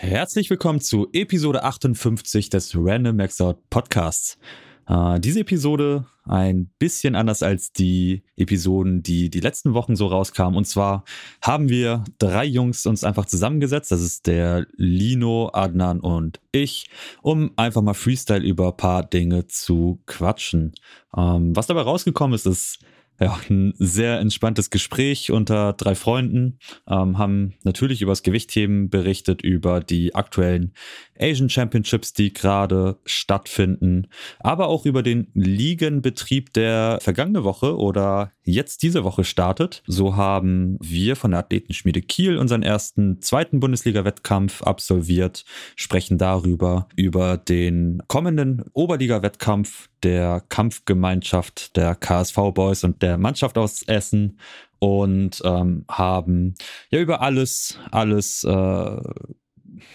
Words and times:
Herzlich 0.00 0.48
willkommen 0.48 0.80
zu 0.80 1.08
Episode 1.12 1.64
58 1.64 2.50
des 2.50 2.72
Random 2.76 3.16
Max 3.16 3.40
Out 3.40 3.58
Podcasts. 3.68 4.38
Äh, 4.86 5.18
diese 5.18 5.40
Episode 5.40 6.06
ein 6.24 6.70
bisschen 6.78 7.16
anders 7.16 7.42
als 7.42 7.72
die 7.72 8.22
Episoden, 8.36 9.02
die 9.02 9.28
die 9.28 9.40
letzten 9.40 9.74
Wochen 9.74 9.96
so 9.96 10.06
rauskamen. 10.06 10.56
Und 10.56 10.66
zwar 10.66 11.02
haben 11.42 11.68
wir 11.68 12.04
drei 12.18 12.44
Jungs 12.44 12.86
uns 12.86 13.02
einfach 13.02 13.24
zusammengesetzt. 13.26 13.90
Das 13.90 14.00
ist 14.00 14.28
der 14.28 14.68
Lino, 14.76 15.50
Adnan 15.52 15.98
und 15.98 16.38
ich, 16.52 16.88
um 17.20 17.50
einfach 17.56 17.82
mal 17.82 17.94
Freestyle 17.94 18.46
über 18.46 18.68
ein 18.68 18.76
paar 18.76 19.02
Dinge 19.02 19.48
zu 19.48 20.00
quatschen. 20.06 20.74
Ähm, 21.16 21.56
was 21.56 21.66
dabei 21.66 21.82
rausgekommen 21.82 22.36
ist, 22.36 22.46
ist 22.46 22.78
ja, 23.20 23.38
ein 23.48 23.74
sehr 23.78 24.20
entspanntes 24.20 24.70
Gespräch 24.70 25.30
unter 25.30 25.72
drei 25.72 25.94
Freunden, 25.94 26.58
ähm, 26.88 27.18
haben 27.18 27.54
natürlich 27.64 28.00
über 28.00 28.12
das 28.12 28.22
Gewichtheben 28.22 28.90
berichtet, 28.90 29.42
über 29.42 29.80
die 29.80 30.14
aktuellen 30.14 30.72
Asian 31.20 31.48
Championships, 31.48 32.12
die 32.12 32.32
gerade 32.32 32.96
stattfinden, 33.04 34.08
aber 34.40 34.68
auch 34.68 34.86
über 34.86 35.02
den 35.02 35.28
Ligenbetrieb, 35.34 36.52
der 36.52 36.98
vergangene 37.00 37.44
Woche 37.44 37.76
oder 37.76 38.32
jetzt 38.44 38.82
diese 38.82 39.04
Woche 39.04 39.24
startet. 39.24 39.82
So 39.86 40.16
haben 40.16 40.78
wir 40.80 41.16
von 41.16 41.32
der 41.32 41.40
Athletenschmiede 41.40 42.02
Kiel 42.02 42.38
unseren 42.38 42.62
ersten 42.62 43.20
zweiten 43.20 43.60
Bundesliga-Wettkampf 43.60 44.62
absolviert, 44.62 45.44
sprechen 45.76 46.18
darüber, 46.18 46.88
über 46.96 47.36
den 47.36 48.02
kommenden 48.08 48.64
Oberliga-Wettkampf 48.72 49.88
der 50.02 50.42
Kampfgemeinschaft 50.48 51.76
der 51.76 51.94
KSV 51.94 52.36
Boys 52.54 52.84
und 52.84 53.02
der 53.02 53.18
Mannschaft 53.18 53.58
aus 53.58 53.82
Essen 53.82 54.38
und 54.78 55.42
ähm, 55.44 55.84
haben 55.90 56.54
ja 56.90 57.00
über 57.00 57.20
alles, 57.20 57.78
alles 57.90 58.44
äh, 58.44 59.00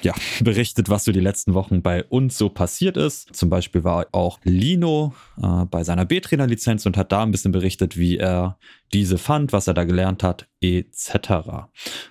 ja, 0.02 0.14
berichtet, 0.42 0.90
was 0.90 1.06
so 1.06 1.12
die 1.12 1.20
letzten 1.20 1.54
Wochen 1.54 1.82
bei 1.82 2.04
uns 2.04 2.38
so 2.38 2.50
passiert 2.50 2.98
ist. 2.98 3.36
Zum 3.36 3.50
Beispiel 3.50 3.84
war 3.84 4.08
auch 4.12 4.40
Lino 4.44 5.14
äh, 5.42 5.66
bei 5.66 5.84
seiner 5.84 6.06
B-Trainer-Lizenz 6.06 6.86
und 6.86 6.98
hat 6.98 7.12
da 7.12 7.24
ein 7.24 7.32
bisschen 7.32 7.52
berichtet, 7.52 7.98
wie 7.98 8.18
er 8.18 8.58
diese 8.94 9.18
fand, 9.18 9.54
was 9.54 9.68
er 9.68 9.74
da 9.74 9.84
gelernt 9.84 10.24
hat, 10.24 10.48
etc. 10.62 11.68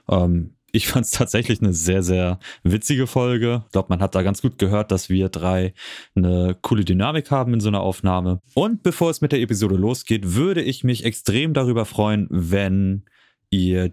Ähm, 0.09 0.57
ich 0.73 0.89
fand 0.89 1.05
es 1.05 1.11
tatsächlich 1.13 1.61
eine 1.61 1.73
sehr, 1.73 2.03
sehr 2.03 2.39
witzige 2.65 3.07
Folge. 3.07 3.63
Ich 3.67 3.73
glaube, 3.73 3.89
man 3.91 4.01
hat 4.01 4.15
da 4.15 4.23
ganz 4.23 4.43
gut 4.43 4.59
gehört, 4.59 4.91
dass 4.91 5.09
wir 5.09 5.29
drei 5.29 5.75
eine 6.15 6.57
coole 6.61 6.85
Dynamik 6.85 7.31
haben 7.31 7.55
in 7.55 7.61
so 7.61 7.69
einer 7.69 7.83
Aufnahme. 7.83 8.41
Und 8.55 8.83
bevor 8.83 9.11
es 9.11 9.21
mit 9.21 9.33
der 9.33 9.41
Episode 9.41 9.77
losgeht, 9.77 10.35
würde 10.35 10.63
ich 10.63 10.83
mich 10.83 11.05
extrem 11.05 11.53
darüber 11.53 11.85
freuen, 11.85 12.27
wenn 12.31 13.05
ihr 13.51 13.93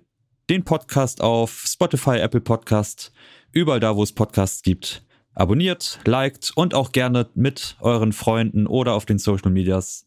den 0.50 0.64
Podcast 0.64 1.22
auf 1.22 1.66
Spotify, 1.68 2.18
Apple 2.18 2.42
Podcast, 2.42 3.12
überall 3.52 3.80
da, 3.80 3.96
wo 3.96 4.04
es 4.04 4.12
Podcasts 4.12 4.62
gibt, 4.62 5.04
abonniert, 5.34 6.00
liked 6.06 6.52
und 6.56 6.74
auch 6.74 6.92
gerne 6.92 7.28
mit 7.34 7.78
euren 7.80 8.14
Freunden 8.14 8.68
oder 8.68 8.94
auf 8.94 9.06
den 9.06 9.20
Social 9.20 9.52
Medias 9.52 10.04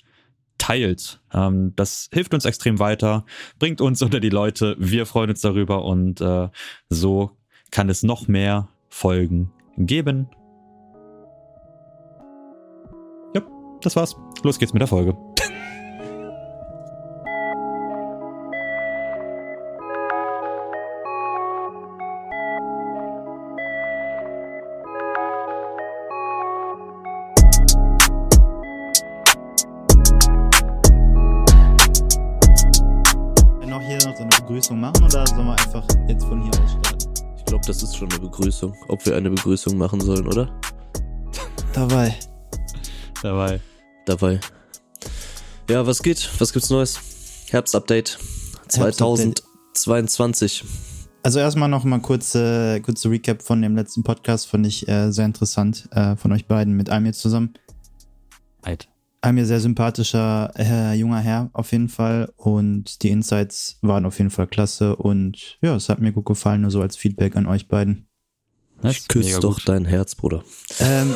teilt. 0.59 1.21
Ähm, 1.33 1.73
das 1.77 2.09
hilft 2.13 2.35
uns 2.35 2.45
extrem 2.45 2.79
weiter, 2.79 3.25
bringt 3.59 3.81
uns 3.81 4.03
unter 4.03 4.20
die 4.20 4.29
Leute. 4.29 4.77
Wir 4.79 5.07
freuen 5.07 5.31
uns 5.31 5.41
darüber 5.41 5.85
und 5.85 6.20
äh, 6.20 6.48
so 6.89 7.31
kann 7.70 7.89
es 7.89 8.03
noch 8.03 8.29
mehr 8.29 8.69
Folgen 8.89 9.51
geben. 9.77 10.29
Ja, 13.35 13.43
das 13.81 13.97
war's. 13.97 14.15
Los 14.43 14.59
geht's 14.59 14.73
mit 14.73 14.81
der 14.81 14.89
Folge. 14.89 15.17
Begrüßung. 38.33 38.75
Ob 38.89 39.05
wir 39.07 39.15
eine 39.15 39.31
Begrüßung 39.31 39.77
machen 39.77 40.01
sollen, 40.01 40.27
oder? 40.27 40.59
Dabei. 41.75 42.19
Dabei. 43.23 43.61
Dabei. 44.07 44.41
Ja, 45.69 45.87
was 45.87 46.03
geht? 46.03 46.29
Was 46.39 46.53
gibt's 46.53 46.70
Neues? 46.70 46.98
Herbstupdate 47.51 48.19
2022. 48.69 50.65
Also 51.23 51.39
erstmal 51.39 51.69
noch 51.69 51.85
mal 51.85 52.01
kurze, 52.01 52.81
kurze 52.83 53.11
Recap 53.11 53.43
von 53.43 53.61
dem 53.61 53.77
letzten 53.77 54.03
Podcast, 54.03 54.49
fand 54.49 54.67
ich 54.67 54.89
äh, 54.89 55.13
sehr 55.13 55.27
interessant 55.27 55.89
äh, 55.93 56.17
von 56.17 56.33
euch 56.33 56.47
beiden 56.47 56.75
mit 56.75 56.89
einem 56.91 57.07
jetzt 57.07 57.20
zusammen. 57.20 57.53
Alt 58.63 58.89
ein 59.25 59.37
mir 59.37 59.47
sehr 59.47 59.61
sympathischer 59.61 60.51
äh, 60.59 60.95
junger 60.95 61.20
Herr 61.20 61.49
auf 61.53 61.70
jeden 61.70 61.89
Fall 61.89 62.33
und 62.37 63.05
die 63.05 63.11
Insights 63.11 63.79
waren 63.81 64.05
auf 64.05 64.19
jeden 64.19 64.31
Fall 64.31 64.49
klasse 64.49 64.97
und 64.97 65.59
ja, 65.63 65.77
es 65.77 65.89
hat 65.89 66.01
mir 66.01 66.13
gut 66.13 66.27
gefallen, 66.27 66.63
nur 66.63 66.73
so 66.73 66.83
als 66.83 66.97
Feedback 66.97 67.37
an 67.37 67.47
euch 67.47 67.69
beiden. 67.69 68.09
Ich 68.85 69.09
küsse 69.09 69.41
doch 69.41 69.57
gut. 69.57 69.69
dein 69.69 69.85
Herz, 69.85 70.15
Bruder. 70.15 70.43
Ähm, 70.81 71.15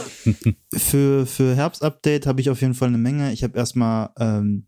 für, 0.75 1.27
für 1.27 1.55
Herbstupdate 1.57 2.27
habe 2.27 2.41
ich 2.41 2.51
auf 2.51 2.61
jeden 2.61 2.75
Fall 2.75 2.89
eine 2.89 2.99
Menge. 2.99 3.33
Ich 3.33 3.43
habe 3.43 3.59
erstmal 3.59 4.11
ähm, 4.19 4.67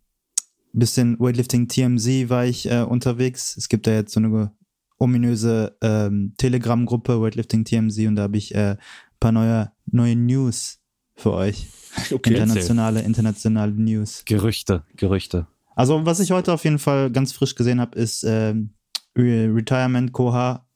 bisschen 0.72 1.18
Weightlifting 1.18 1.68
TMZ 1.68 2.28
war 2.28 2.44
ich 2.44 2.70
äh, 2.70 2.82
unterwegs. 2.82 3.56
Es 3.56 3.68
gibt 3.68 3.86
da 3.86 3.92
jetzt 3.92 4.12
so 4.12 4.20
eine 4.20 4.52
ominöse 4.98 5.76
ähm, 5.80 6.34
Telegram-Gruppe 6.38 7.20
Weightlifting 7.20 7.64
TMZ 7.64 7.98
und 8.06 8.16
da 8.16 8.22
habe 8.22 8.36
ich 8.36 8.54
äh, 8.54 8.70
ein 8.72 8.78
paar 9.20 9.32
neue, 9.32 9.72
neue 9.86 10.16
News 10.16 10.80
für 11.16 11.32
euch. 11.32 11.66
Okay, 12.12 12.34
internationale, 12.34 13.00
internationale 13.00 13.72
News. 13.72 14.22
Gerüchte, 14.24 14.84
Gerüchte. 14.94 15.48
Also, 15.74 16.04
was 16.04 16.20
ich 16.20 16.30
heute 16.30 16.52
auf 16.52 16.62
jeden 16.62 16.78
Fall 16.78 17.10
ganz 17.10 17.32
frisch 17.32 17.54
gesehen 17.54 17.80
habe, 17.80 17.98
ist 17.98 18.22
ähm, 18.24 18.74
Retirement 19.16 20.12
Koha, 20.12 20.68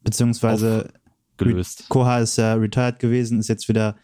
beziehungsweise 0.00 0.88
gelöst. 1.38 1.84
Koha 1.88 2.18
ist 2.18 2.36
ja 2.36 2.54
retired 2.54 2.98
gewesen, 2.98 3.38
ist 3.40 3.48
jetzt 3.48 3.68
wieder, 3.68 3.96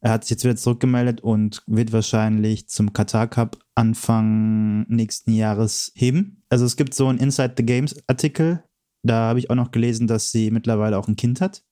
er 0.00 0.12
hat 0.12 0.24
sich 0.24 0.30
jetzt 0.30 0.44
wieder 0.44 0.56
zurückgemeldet 0.56 1.20
und 1.20 1.62
wird 1.66 1.92
wahrscheinlich 1.92 2.68
zum 2.68 2.92
Qatar 2.92 3.28
Cup 3.28 3.58
Anfang 3.74 4.86
nächsten 4.88 5.32
Jahres 5.32 5.92
heben. 5.94 6.42
Also 6.48 6.64
es 6.64 6.76
gibt 6.76 6.94
so 6.94 7.08
einen 7.08 7.18
Inside 7.18 7.54
the 7.56 7.64
Games 7.64 7.96
Artikel, 8.06 8.64
da 9.02 9.28
habe 9.28 9.38
ich 9.38 9.50
auch 9.50 9.54
noch 9.54 9.70
gelesen, 9.70 10.06
dass 10.06 10.30
sie 10.30 10.50
mittlerweile 10.50 10.98
auch 10.98 11.08
ein 11.08 11.16
Kind 11.16 11.40
hat. 11.40 11.62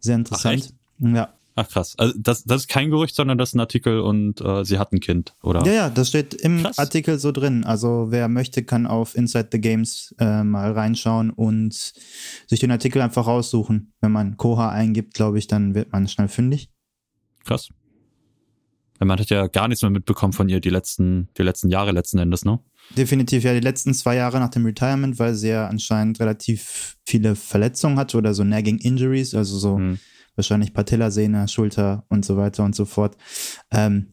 Sehr 0.00 0.16
interessant. 0.16 0.74
Ach, 1.02 1.14
ja, 1.14 1.34
Ach 1.58 1.66
krass. 1.66 1.94
Also 1.96 2.12
das, 2.18 2.44
das 2.44 2.62
ist 2.62 2.68
kein 2.68 2.90
Gerücht, 2.90 3.14
sondern 3.14 3.38
das 3.38 3.48
ist 3.48 3.54
ein 3.54 3.60
Artikel 3.60 4.00
und 4.00 4.42
äh, 4.42 4.62
sie 4.66 4.78
hat 4.78 4.92
ein 4.92 5.00
Kind, 5.00 5.34
oder? 5.42 5.64
Ja, 5.64 5.72
ja, 5.72 5.90
das 5.90 6.10
steht 6.10 6.34
im 6.34 6.62
krass. 6.62 6.78
Artikel 6.78 7.18
so 7.18 7.32
drin. 7.32 7.64
Also 7.64 8.08
wer 8.10 8.28
möchte, 8.28 8.62
kann 8.62 8.86
auf 8.86 9.16
Inside 9.16 9.48
the 9.52 9.60
Games 9.60 10.14
äh, 10.18 10.44
mal 10.44 10.72
reinschauen 10.72 11.30
und 11.30 11.94
sich 12.46 12.60
den 12.60 12.70
Artikel 12.70 13.00
einfach 13.00 13.26
raussuchen. 13.26 13.94
Wenn 14.02 14.12
man 14.12 14.36
Koha 14.36 14.68
eingibt, 14.68 15.14
glaube 15.14 15.38
ich, 15.38 15.46
dann 15.46 15.74
wird 15.74 15.92
man 15.92 16.08
schnell 16.08 16.28
fündig. 16.28 16.68
Krass. 17.42 17.70
Man 18.98 19.18
hat 19.18 19.30
ja 19.30 19.46
gar 19.46 19.68
nichts 19.68 19.80
mehr 19.80 19.90
mitbekommen 19.90 20.34
von 20.34 20.50
ihr 20.50 20.60
die 20.60 20.70
letzten, 20.70 21.30
die 21.38 21.42
letzten 21.42 21.70
Jahre 21.70 21.92
letzten 21.92 22.18
Endes, 22.18 22.44
ne? 22.44 22.60
Definitiv, 22.96 23.44
ja, 23.44 23.54
die 23.54 23.60
letzten 23.60 23.94
zwei 23.94 24.16
Jahre 24.16 24.40
nach 24.40 24.50
dem 24.50 24.64
Retirement, 24.64 25.18
weil 25.18 25.34
sie 25.34 25.48
ja 25.48 25.68
anscheinend 25.68 26.20
relativ 26.20 26.96
viele 27.04 27.34
Verletzungen 27.34 27.98
hatte 27.98 28.18
oder 28.18 28.34
so 28.34 28.44
Nagging 28.44 28.78
Injuries, 28.78 29.34
also 29.34 29.58
so 29.58 29.78
hm 29.78 29.98
wahrscheinlich 30.36 30.72
Patellasehne, 30.72 31.48
Schulter 31.48 32.04
und 32.08 32.24
so 32.24 32.36
weiter 32.36 32.64
und 32.64 32.76
so 32.76 32.84
fort. 32.84 33.16
Ähm, 33.70 34.12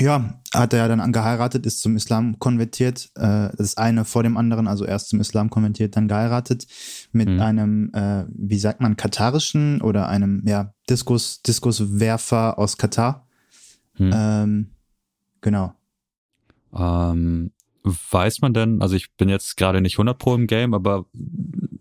ja, 0.00 0.40
hat 0.54 0.72
er 0.72 0.88
dann 0.88 1.12
geheiratet, 1.12 1.66
ist 1.66 1.80
zum 1.80 1.96
Islam 1.96 2.38
konvertiert. 2.38 3.10
Äh, 3.14 3.50
das 3.56 3.76
eine 3.76 4.06
vor 4.06 4.22
dem 4.22 4.38
anderen, 4.38 4.66
also 4.66 4.86
erst 4.86 5.10
zum 5.10 5.20
Islam 5.20 5.50
konvertiert, 5.50 5.96
dann 5.96 6.08
geheiratet 6.08 6.66
mit 7.12 7.28
mhm. 7.28 7.40
einem, 7.40 7.90
äh, 7.92 8.24
wie 8.28 8.58
sagt 8.58 8.80
man, 8.80 8.96
katarischen 8.96 9.82
oder 9.82 10.08
einem, 10.08 10.42
ja, 10.46 10.72
Diskus, 10.88 11.42
Diskuswerfer 11.42 12.58
aus 12.58 12.78
Katar. 12.78 13.28
Mhm. 13.98 14.10
Ähm, 14.14 14.70
genau. 15.42 15.74
Ähm, 16.74 17.52
weiß 17.84 18.40
man 18.40 18.54
denn, 18.54 18.80
also 18.80 18.96
ich 18.96 19.14
bin 19.16 19.28
jetzt 19.28 19.58
gerade 19.58 19.82
nicht 19.82 19.96
100 19.96 20.18
pro 20.18 20.34
im 20.34 20.46
Game, 20.46 20.72
aber 20.72 21.04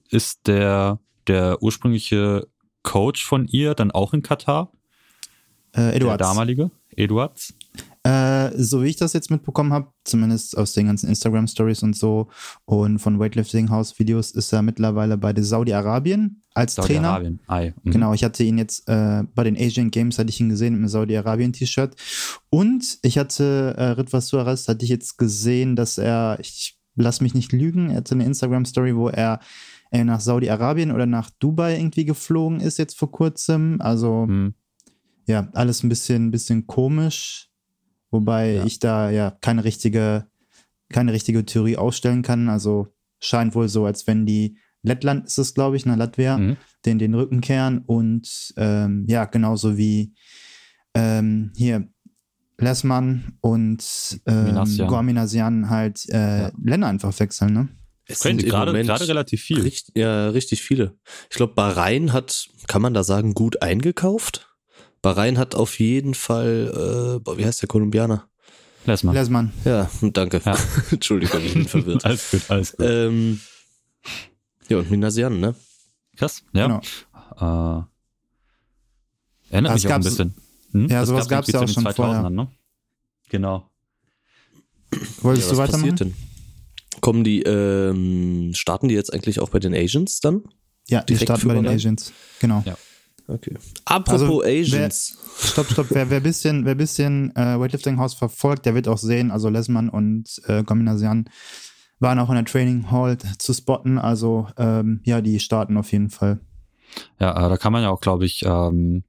ist 0.09 0.47
der, 0.47 0.99
der 1.27 1.63
ursprüngliche 1.63 2.47
Coach 2.83 3.25
von 3.25 3.47
ihr 3.47 3.73
dann 3.73 3.91
auch 3.91 4.13
in 4.13 4.21
Katar? 4.21 4.71
Äh, 5.75 5.95
Eduards. 5.95 6.17
Der 6.17 6.27
damalige? 6.27 6.71
Eduards? 6.95 7.53
Äh, 8.03 8.51
so 8.57 8.81
wie 8.83 8.87
ich 8.87 8.95
das 8.95 9.13
jetzt 9.13 9.29
mitbekommen 9.29 9.73
habe, 9.73 9.87
zumindest 10.03 10.57
aus 10.57 10.73
den 10.73 10.87
ganzen 10.87 11.07
Instagram-Stories 11.07 11.83
und 11.83 11.95
so 11.95 12.29
und 12.65 12.97
von 12.97 13.19
Weightlifting-House-Videos, 13.19 14.31
ist 14.31 14.51
er 14.51 14.63
mittlerweile 14.63 15.17
bei 15.17 15.33
der 15.33 15.43
Saudi-Arabien 15.43 16.41
als 16.55 16.75
Saudi 16.75 16.95
Trainer. 16.95 17.13
Saudi-Arabien, 17.13 17.75
mhm. 17.83 17.91
Genau, 17.91 18.13
ich 18.13 18.23
hatte 18.23 18.43
ihn 18.43 18.57
jetzt 18.57 18.89
äh, 18.89 19.23
bei 19.35 19.43
den 19.43 19.55
Asian 19.55 19.91
Games, 19.91 20.17
hatte 20.17 20.29
ich 20.29 20.39
ihn 20.39 20.49
gesehen 20.49 20.73
mit 20.73 20.79
einem 20.79 20.87
Saudi-Arabien-T-Shirt. 20.87 21.95
Und 22.49 22.97
ich 23.03 23.19
hatte 23.19 23.75
äh, 23.77 23.83
Ritwas 23.91 24.27
Suarez, 24.27 24.67
hatte 24.67 24.83
ich 24.83 24.89
jetzt 24.89 25.17
gesehen, 25.19 25.75
dass 25.75 25.99
er, 25.99 26.39
ich 26.41 26.79
lass 26.95 27.21
mich 27.21 27.35
nicht 27.35 27.51
lügen, 27.51 27.91
er 27.91 27.97
hatte 27.97 28.15
eine 28.15 28.25
Instagram-Story, 28.25 28.95
wo 28.95 29.09
er 29.09 29.39
äh, 29.91 30.03
nach 30.03 30.19
Saudi-Arabien 30.21 30.91
oder 30.91 31.05
nach 31.05 31.29
Dubai 31.39 31.77
irgendwie 31.77 32.05
geflogen 32.05 32.59
ist 32.59 32.77
jetzt 32.79 32.97
vor 32.97 33.11
kurzem. 33.11 33.77
Also 33.81 34.23
Hm. 34.27 34.53
ja, 35.27 35.49
alles 35.53 35.83
ein 35.83 35.89
bisschen, 35.89 36.31
bisschen 36.31 36.65
komisch. 36.67 37.49
Wobei 38.09 38.53
Ja. 38.55 38.65
ich 38.65 38.79
da 38.79 39.09
ja 39.09 39.31
keine 39.41 39.63
richtige, 39.63 40.27
keine 40.89 41.13
richtige 41.13 41.45
Theorie 41.45 41.77
aufstellen 41.77 42.21
kann. 42.23 42.49
Also 42.49 42.87
scheint 43.19 43.53
wohl 43.55 43.69
so, 43.69 43.85
als 43.85 44.07
wenn 44.07 44.25
die 44.25 44.57
Lettland 44.83 45.25
ist 45.27 45.37
es, 45.37 45.53
glaube 45.53 45.75
ich, 45.77 45.85
nach 45.85 45.95
Latvia, 45.95 46.37
Mhm. 46.37 46.57
den, 46.85 46.97
den 46.99 47.13
Rücken 47.13 47.39
kehren 47.41 47.79
und 47.85 48.53
ähm, 48.57 49.05
ja, 49.07 49.25
genauso 49.25 49.77
wie 49.77 50.13
ähm, 50.95 51.51
hier 51.55 51.87
Lessmann 52.57 53.33
und 53.41 54.19
ähm, 54.25 54.43
Minasian. 54.45 54.87
Gorminasian 54.87 55.69
halt 55.69 56.07
äh, 56.09 56.41
Ja. 56.43 56.51
Länder 56.63 56.87
einfach 56.87 57.17
wechseln, 57.19 57.53
ne? 57.53 57.69
Es 58.13 58.25
im 58.25 58.37
gerade, 58.37 58.83
gerade 58.83 59.07
relativ 59.07 59.41
viel. 59.41 59.61
Richt, 59.61 59.91
ja, 59.95 60.29
richtig 60.29 60.61
viele. 60.61 60.97
Ich 61.29 61.37
glaube, 61.37 61.53
Bahrain 61.53 62.13
hat, 62.13 62.47
kann 62.67 62.81
man 62.81 62.93
da 62.93 63.03
sagen, 63.03 63.33
gut 63.33 63.61
eingekauft. 63.61 64.47
Bahrain 65.01 65.37
hat 65.37 65.55
auf 65.55 65.79
jeden 65.79 66.13
Fall, 66.13 67.17
äh, 67.17 67.19
boah, 67.19 67.37
wie 67.37 67.45
heißt 67.45 67.61
der 67.61 67.67
Kolumbianer? 67.67 68.27
Lass 68.85 69.03
mal. 69.03 69.13
Lessmann. 69.13 69.53
Ja, 69.63 69.89
danke. 70.01 70.41
Ja. 70.43 70.57
Entschuldigung, 70.91 71.41
ich 71.43 71.53
bin 71.53 71.67
verwirrt. 71.67 72.03
alles 72.05 72.31
gut, 72.31 72.41
alles 72.49 72.71
gut. 72.75 72.85
ähm, 72.87 73.39
ja, 74.69 74.77
und 74.77 74.89
Minasian, 74.89 75.39
ne? 75.39 75.55
Krass, 76.17 76.43
ja. 76.53 76.67
Genau. 76.67 76.81
Äh, 77.39 77.83
erinnert 79.53 79.73
Das 79.75 79.83
mich 79.83 79.91
auch 79.91 79.95
ein 79.95 80.03
bisschen. 80.03 80.35
Hm? 80.71 80.87
Ja, 80.87 80.99
Das 81.01 81.09
sowas 81.09 81.27
gab's 81.27 81.47
ja 81.51 81.61
auch 81.61 81.67
schon 81.67 81.83
vorher. 81.83 82.21
2000ern, 82.21 82.29
Ne? 82.29 82.47
Genau. 83.29 83.69
Wolltest 85.21 85.47
ja, 85.47 85.53
du 85.53 85.57
was 85.57 85.69
weitermachen? 85.69 85.89
passiert 85.95 85.99
denn? 85.99 86.30
Kommen 87.01 87.23
die, 87.23 87.41
ähm, 87.41 88.51
starten 88.53 88.87
die 88.87 88.95
jetzt 88.95 89.13
eigentlich 89.13 89.39
auch 89.39 89.49
bei 89.49 89.59
den 89.59 89.73
Asians 89.73 90.19
dann? 90.19 90.43
Ja, 90.87 91.01
die 91.01 91.13
Direkt 91.13 91.23
starten 91.23 91.47
bei 91.47 91.55
den? 91.55 91.67
Agents. 91.67 92.13
Genau. 92.39 92.63
Ja. 92.65 92.77
Okay. 93.27 93.55
Apropos 93.85 94.21
Also, 94.21 94.41
wer- 94.43 94.61
Asians. 94.61 95.17
Stopp, 95.39 95.67
stopp. 95.71 95.87
Wer, 95.89 96.09
wer 96.09 96.19
bisschen, 96.19 96.65
wer 96.65 96.75
bisschen 96.75 97.35
äh, 97.35 97.59
Weightlifting 97.59 97.97
House 97.97 98.13
verfolgt, 98.13 98.65
der 98.65 98.75
wird 98.75 98.87
auch 98.87 98.97
sehen, 98.97 99.31
also 99.31 99.49
Lesman 99.49 99.89
und 99.89 100.41
äh, 100.47 100.63
Gominasian 100.63 101.29
waren 101.99 102.19
auch 102.19 102.29
in 102.29 102.35
der 102.35 102.45
Training 102.45 102.89
Hall 102.91 103.17
zu 103.37 103.53
spotten. 103.53 103.97
Also 103.99 104.47
ähm, 104.57 105.01
ja, 105.03 105.21
die 105.21 105.39
starten 105.39 105.77
auf 105.77 105.91
jeden 105.91 106.09
Fall. 106.09 106.39
Ja, 107.19 107.45
äh, 107.45 107.49
da 107.49 107.57
kann 107.57 107.71
man 107.71 107.83
ja 107.83 107.89
auch, 107.89 108.01
glaube 108.01 108.25
ich, 108.25 108.43
ähm, 108.45 109.03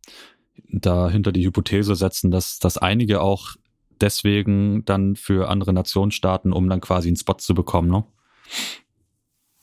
dahinter 0.69 1.33
die 1.33 1.45
Hypothese 1.45 1.97
setzen, 1.97 2.31
dass, 2.31 2.59
dass 2.59 2.79
einige 2.79 3.21
auch 3.23 3.57
deswegen 4.03 4.85
dann 4.85 5.17
für 5.17 5.49
andere 5.49 5.73
Nationen 5.73 6.11
starten, 6.11 6.53
um 6.53 6.69
dann 6.69 6.81
quasi 6.81 7.09
einen 7.09 7.17
Spot 7.17 7.35
zu 7.39 7.55
bekommen, 7.55 7.89
ne? 7.89 8.05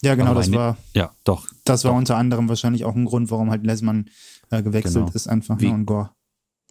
Ja, 0.01 0.15
genau, 0.15 0.31
Aber 0.31 0.39
das 0.39 0.50
ne- 0.50 0.57
war, 0.57 0.77
Ja, 0.95 1.12
doch. 1.25 1.47
das 1.65 1.83
war 1.83 1.91
doch. 1.91 1.97
unter 1.97 2.15
anderem 2.15 2.47
wahrscheinlich 2.50 2.86
auch 2.86 2.95
ein 2.95 3.06
Grund, 3.06 3.30
warum 3.31 3.51
halt 3.51 3.65
Lesman 3.65 4.09
äh, 4.50 4.63
gewechselt 4.63 5.06
Genau. 5.06 5.12
ist, 5.15 5.27
einfach 5.27 5.59
Wie- 5.59 5.68
ne, 5.68 5.74
und 5.74 5.86
Gore. 5.86 6.12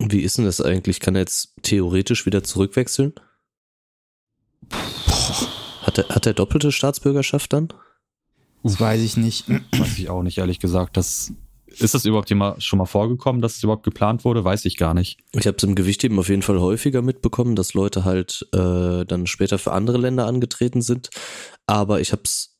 Wie 0.00 0.20
ist 0.20 0.38
denn 0.38 0.44
das 0.44 0.60
eigentlich? 0.60 1.00
Kann 1.00 1.14
er 1.16 1.22
jetzt 1.22 1.54
theoretisch 1.62 2.24
wieder 2.24 2.42
zurückwechseln? 2.44 3.14
Hat 5.82 5.98
er, 5.98 6.08
hat 6.08 6.26
er 6.26 6.34
doppelte 6.34 6.70
Staatsbürgerschaft 6.72 7.52
dann? 7.52 7.68
Das 8.62 8.78
weiß 8.80 9.00
ich 9.02 9.16
nicht. 9.16 9.48
Weiß 9.48 9.98
ich 9.98 10.08
auch 10.08 10.22
nicht, 10.22 10.38
ehrlich 10.38 10.60
gesagt. 10.60 10.96
Das, 10.96 11.32
ist 11.78 11.94
das 11.94 12.04
überhaupt 12.04 12.30
schon 12.62 12.78
mal 12.78 12.86
vorgekommen, 12.86 13.40
dass 13.42 13.56
es 13.56 13.62
überhaupt 13.62 13.84
geplant 13.84 14.24
wurde? 14.24 14.44
Weiß 14.44 14.64
ich 14.64 14.76
gar 14.76 14.94
nicht. 14.94 15.20
Ich 15.32 15.46
habe 15.46 15.56
es 15.56 15.62
im 15.62 15.74
Gewichtheben 15.74 16.18
auf 16.18 16.28
jeden 16.28 16.42
Fall 16.42 16.60
häufiger 16.60 17.02
mitbekommen, 17.02 17.56
dass 17.56 17.74
Leute 17.74 18.04
halt 18.04 18.46
äh, 18.52 19.04
dann 19.04 19.26
später 19.26 19.58
für 19.58 19.72
andere 19.72 19.98
Länder 19.98 20.26
angetreten 20.26 20.82
sind. 20.82 21.10
Aber 21.66 22.00
ich 22.00 22.12
habe 22.12 22.22
es 22.24 22.58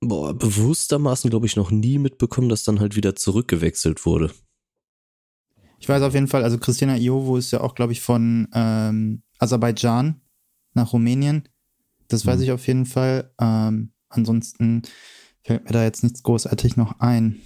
bewusstermaßen, 0.00 1.30
glaube 1.30 1.46
ich, 1.46 1.56
noch 1.56 1.70
nie 1.70 1.98
mitbekommen, 1.98 2.48
dass 2.48 2.62
dann 2.64 2.80
halt 2.80 2.94
wieder 2.96 3.16
zurückgewechselt 3.16 4.06
wurde. 4.06 4.30
Ich 5.80 5.88
weiß 5.88 6.02
auf 6.02 6.14
jeden 6.14 6.28
Fall, 6.28 6.44
also 6.44 6.58
Christina 6.58 6.96
Iovo 6.96 7.36
ist 7.36 7.50
ja 7.50 7.60
auch, 7.60 7.74
glaube 7.74 7.92
ich, 7.92 8.00
von 8.00 8.48
ähm, 8.52 9.22
Aserbaidschan 9.38 10.20
nach 10.74 10.92
Rumänien. 10.92 11.48
Das 12.08 12.26
weiß 12.26 12.38
Mhm. 12.38 12.42
ich 12.44 12.52
auf 12.52 12.66
jeden 12.66 12.86
Fall. 12.86 13.32
Ähm, 13.40 13.92
ansonsten 14.08 14.82
fällt 15.42 15.64
mir 15.64 15.72
da 15.72 15.82
jetzt 15.84 16.02
nichts 16.02 16.22
großartig 16.22 16.76
noch 16.76 17.00
ein. 17.00 17.40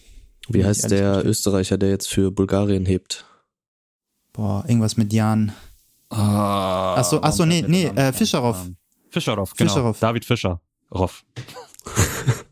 Wie 0.49 0.65
heißt 0.65 0.91
der. 0.91 1.25
Österreicher, 1.25 1.79
der 1.79 1.91
jetzt 1.91 2.09
für 2.09 2.31
Bulgarien 2.31 2.87
hebt? 2.87 3.25
Boah, 4.33 4.65
irgendwas 4.67 4.97
mit 4.97 5.13
Jan. 5.13 5.53
Ah, 6.11 6.97
Ach 6.97 7.05
so, 7.05 7.23
ach 7.23 7.33
so, 7.33 7.45
nee, 7.45 7.65
nee, 7.67 7.87
äh, 7.87 8.13
Fischerov. 8.13 8.69
Fischerov, 9.11 9.55
genau. 9.55 9.71
Fischerov. 9.73 9.99
David 10.01 10.25
Fischer. 10.25 10.61
Roff. 10.95 11.25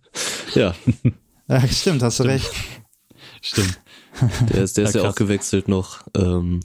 Ja, 0.55 0.75
Ja, 1.49 1.67
stimmt, 1.69 2.03
hast 2.03 2.21
du 2.21 2.25
recht. 2.25 2.49
Stimmt. 3.43 3.81
der 4.51 4.63
ist, 4.63 4.77
der 4.77 4.85
ist 4.85 4.95
Ja, 4.95 5.03
ja, 5.03 5.11
auch 5.11 5.15
gewechselt 5.15 5.67
noch. 5.67 6.03
Ähm, 6.17 6.61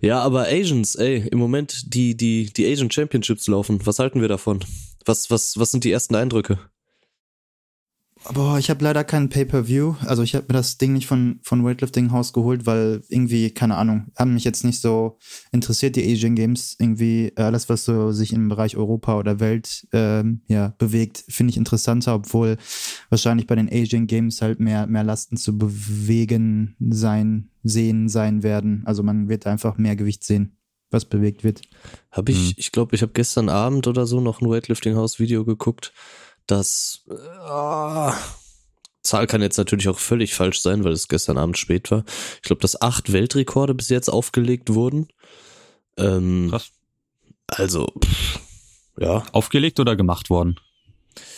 ja, 0.00 0.20
aber 0.22 0.46
Asians, 0.48 0.94
ey, 0.96 1.28
im 1.28 1.38
Moment 1.38 1.94
die, 1.94 2.16
die, 2.16 2.52
die 2.52 2.70
Asian 2.70 2.90
Championships 2.90 3.46
laufen. 3.46 3.84
Was 3.86 3.98
halten 3.98 4.20
wir 4.20 4.28
davon? 4.28 4.64
Was, 5.04 5.30
was, 5.30 5.58
was 5.58 5.70
sind 5.70 5.84
die 5.84 5.92
ersten 5.92 6.14
Eindrücke? 6.14 6.58
Boah, 8.32 8.58
ich 8.58 8.70
habe 8.70 8.82
leider 8.82 9.04
keinen 9.04 9.28
Pay-Per-View. 9.28 9.96
Also 10.06 10.22
ich 10.22 10.34
habe 10.34 10.46
mir 10.48 10.54
das 10.54 10.78
Ding 10.78 10.94
nicht 10.94 11.06
von, 11.06 11.40
von 11.42 11.62
Weightlifting 11.62 12.10
House 12.10 12.32
geholt, 12.32 12.64
weil 12.64 13.02
irgendwie, 13.10 13.50
keine 13.50 13.76
Ahnung, 13.76 14.06
haben 14.16 14.32
mich 14.32 14.44
jetzt 14.44 14.64
nicht 14.64 14.80
so 14.80 15.18
interessiert, 15.52 15.94
die 15.94 16.10
Asian 16.10 16.34
Games. 16.34 16.74
Irgendwie 16.78 17.32
äh, 17.36 17.42
alles, 17.42 17.68
was 17.68 17.84
so 17.84 18.12
sich 18.12 18.32
im 18.32 18.48
Bereich 18.48 18.78
Europa 18.78 19.18
oder 19.18 19.40
Welt 19.40 19.86
ähm, 19.92 20.40
ja, 20.48 20.74
bewegt, 20.78 21.22
finde 21.28 21.50
ich 21.50 21.58
interessanter, 21.58 22.14
obwohl 22.14 22.56
wahrscheinlich 23.10 23.46
bei 23.46 23.56
den 23.56 23.68
Asian 23.70 24.06
Games 24.06 24.40
halt 24.40 24.58
mehr, 24.58 24.86
mehr 24.86 25.04
Lasten 25.04 25.36
zu 25.36 25.58
bewegen 25.58 26.76
sein, 26.80 27.50
sehen 27.62 28.08
sein 28.08 28.42
werden. 28.42 28.84
Also 28.86 29.02
man 29.02 29.28
wird 29.28 29.46
einfach 29.46 29.76
mehr 29.76 29.96
Gewicht 29.96 30.24
sehen, 30.24 30.56
was 30.90 31.04
bewegt 31.04 31.44
wird. 31.44 31.60
Habe 32.10 32.32
ich, 32.32 32.38
Mhm. 32.38 32.54
ich 32.56 32.72
glaube, 32.72 32.96
ich 32.96 33.02
habe 33.02 33.12
gestern 33.12 33.50
Abend 33.50 33.86
oder 33.86 34.06
so 34.06 34.20
noch 34.20 34.40
ein 34.40 34.48
Weightlifting 34.48 34.96
House 34.96 35.18
Video 35.18 35.44
geguckt, 35.44 35.92
das 36.46 37.04
äh, 37.08 38.12
Zahl 39.02 39.26
kann 39.26 39.42
jetzt 39.42 39.58
natürlich 39.58 39.88
auch 39.88 39.98
völlig 39.98 40.34
falsch 40.34 40.60
sein, 40.60 40.84
weil 40.84 40.92
es 40.92 41.08
gestern 41.08 41.38
Abend 41.38 41.58
spät 41.58 41.90
war. 41.90 42.04
Ich 42.36 42.42
glaube, 42.42 42.62
dass 42.62 42.80
acht 42.80 43.12
Weltrekorde 43.12 43.74
bis 43.74 43.88
jetzt 43.90 44.08
aufgelegt 44.08 44.72
wurden. 44.72 45.08
Ähm, 45.96 46.48
Krass. 46.50 46.70
also, 47.48 47.86
pff, 48.02 48.40
ja, 48.98 49.22
Aufgelegt 49.32 49.78
oder 49.80 49.94
gemacht 49.96 50.30
worden? 50.30 50.58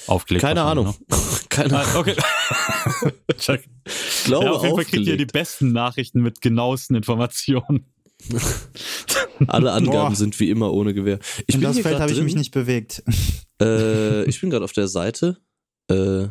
Aufgelegt. 0.07 0.45
keine 0.45 0.63
Ahnung. 0.63 0.95
keine 1.49 1.71
Ne? 1.71 1.79
Ahnung. 1.81 1.93
Ah, 1.95 1.99
okay. 1.99 2.17
Ich 3.39 4.25
glaube, 4.25 4.47
ja, 4.47 4.53
auf 4.53 4.63
jeden 4.65 4.75
Fall 4.77 4.85
kriegt 4.85 5.07
ihr 5.07 5.17
die 5.17 5.27
besten 5.27 5.73
Nachrichten 5.73 6.21
mit 6.21 6.41
genauesten 6.41 6.97
Informationen. 6.97 7.85
Alle 9.47 9.73
Angaben 9.73 10.09
Boah. 10.09 10.17
sind 10.17 10.39
wie 10.41 10.51
immer 10.51 10.73
ohne 10.73 10.95
Gewehr. 10.95 11.19
Ich 11.47 11.55
In 11.55 11.61
bin 11.61 11.69
das 11.69 11.79
Feld 11.79 12.01
habe 12.01 12.13
ich 12.13 12.23
mich 12.23 12.35
nicht 12.35 12.53
bewegt. 12.53 13.03
Äh, 13.61 14.25
ich 14.29 14.41
bin 14.41 14.51
gerade 14.51 14.65
auf 14.65 14.73
der 14.73 14.89
Seite 14.89 15.39
äh, 15.89 16.29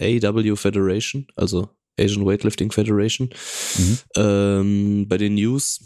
AW 0.00 0.56
Federation, 0.56 1.26
also 1.36 1.68
Asian 1.98 2.24
Weightlifting 2.26 2.72
Federation. 2.72 3.30
Mhm. 3.78 3.98
Ähm, 4.16 5.08
bei 5.08 5.18
den 5.18 5.34
News, 5.34 5.80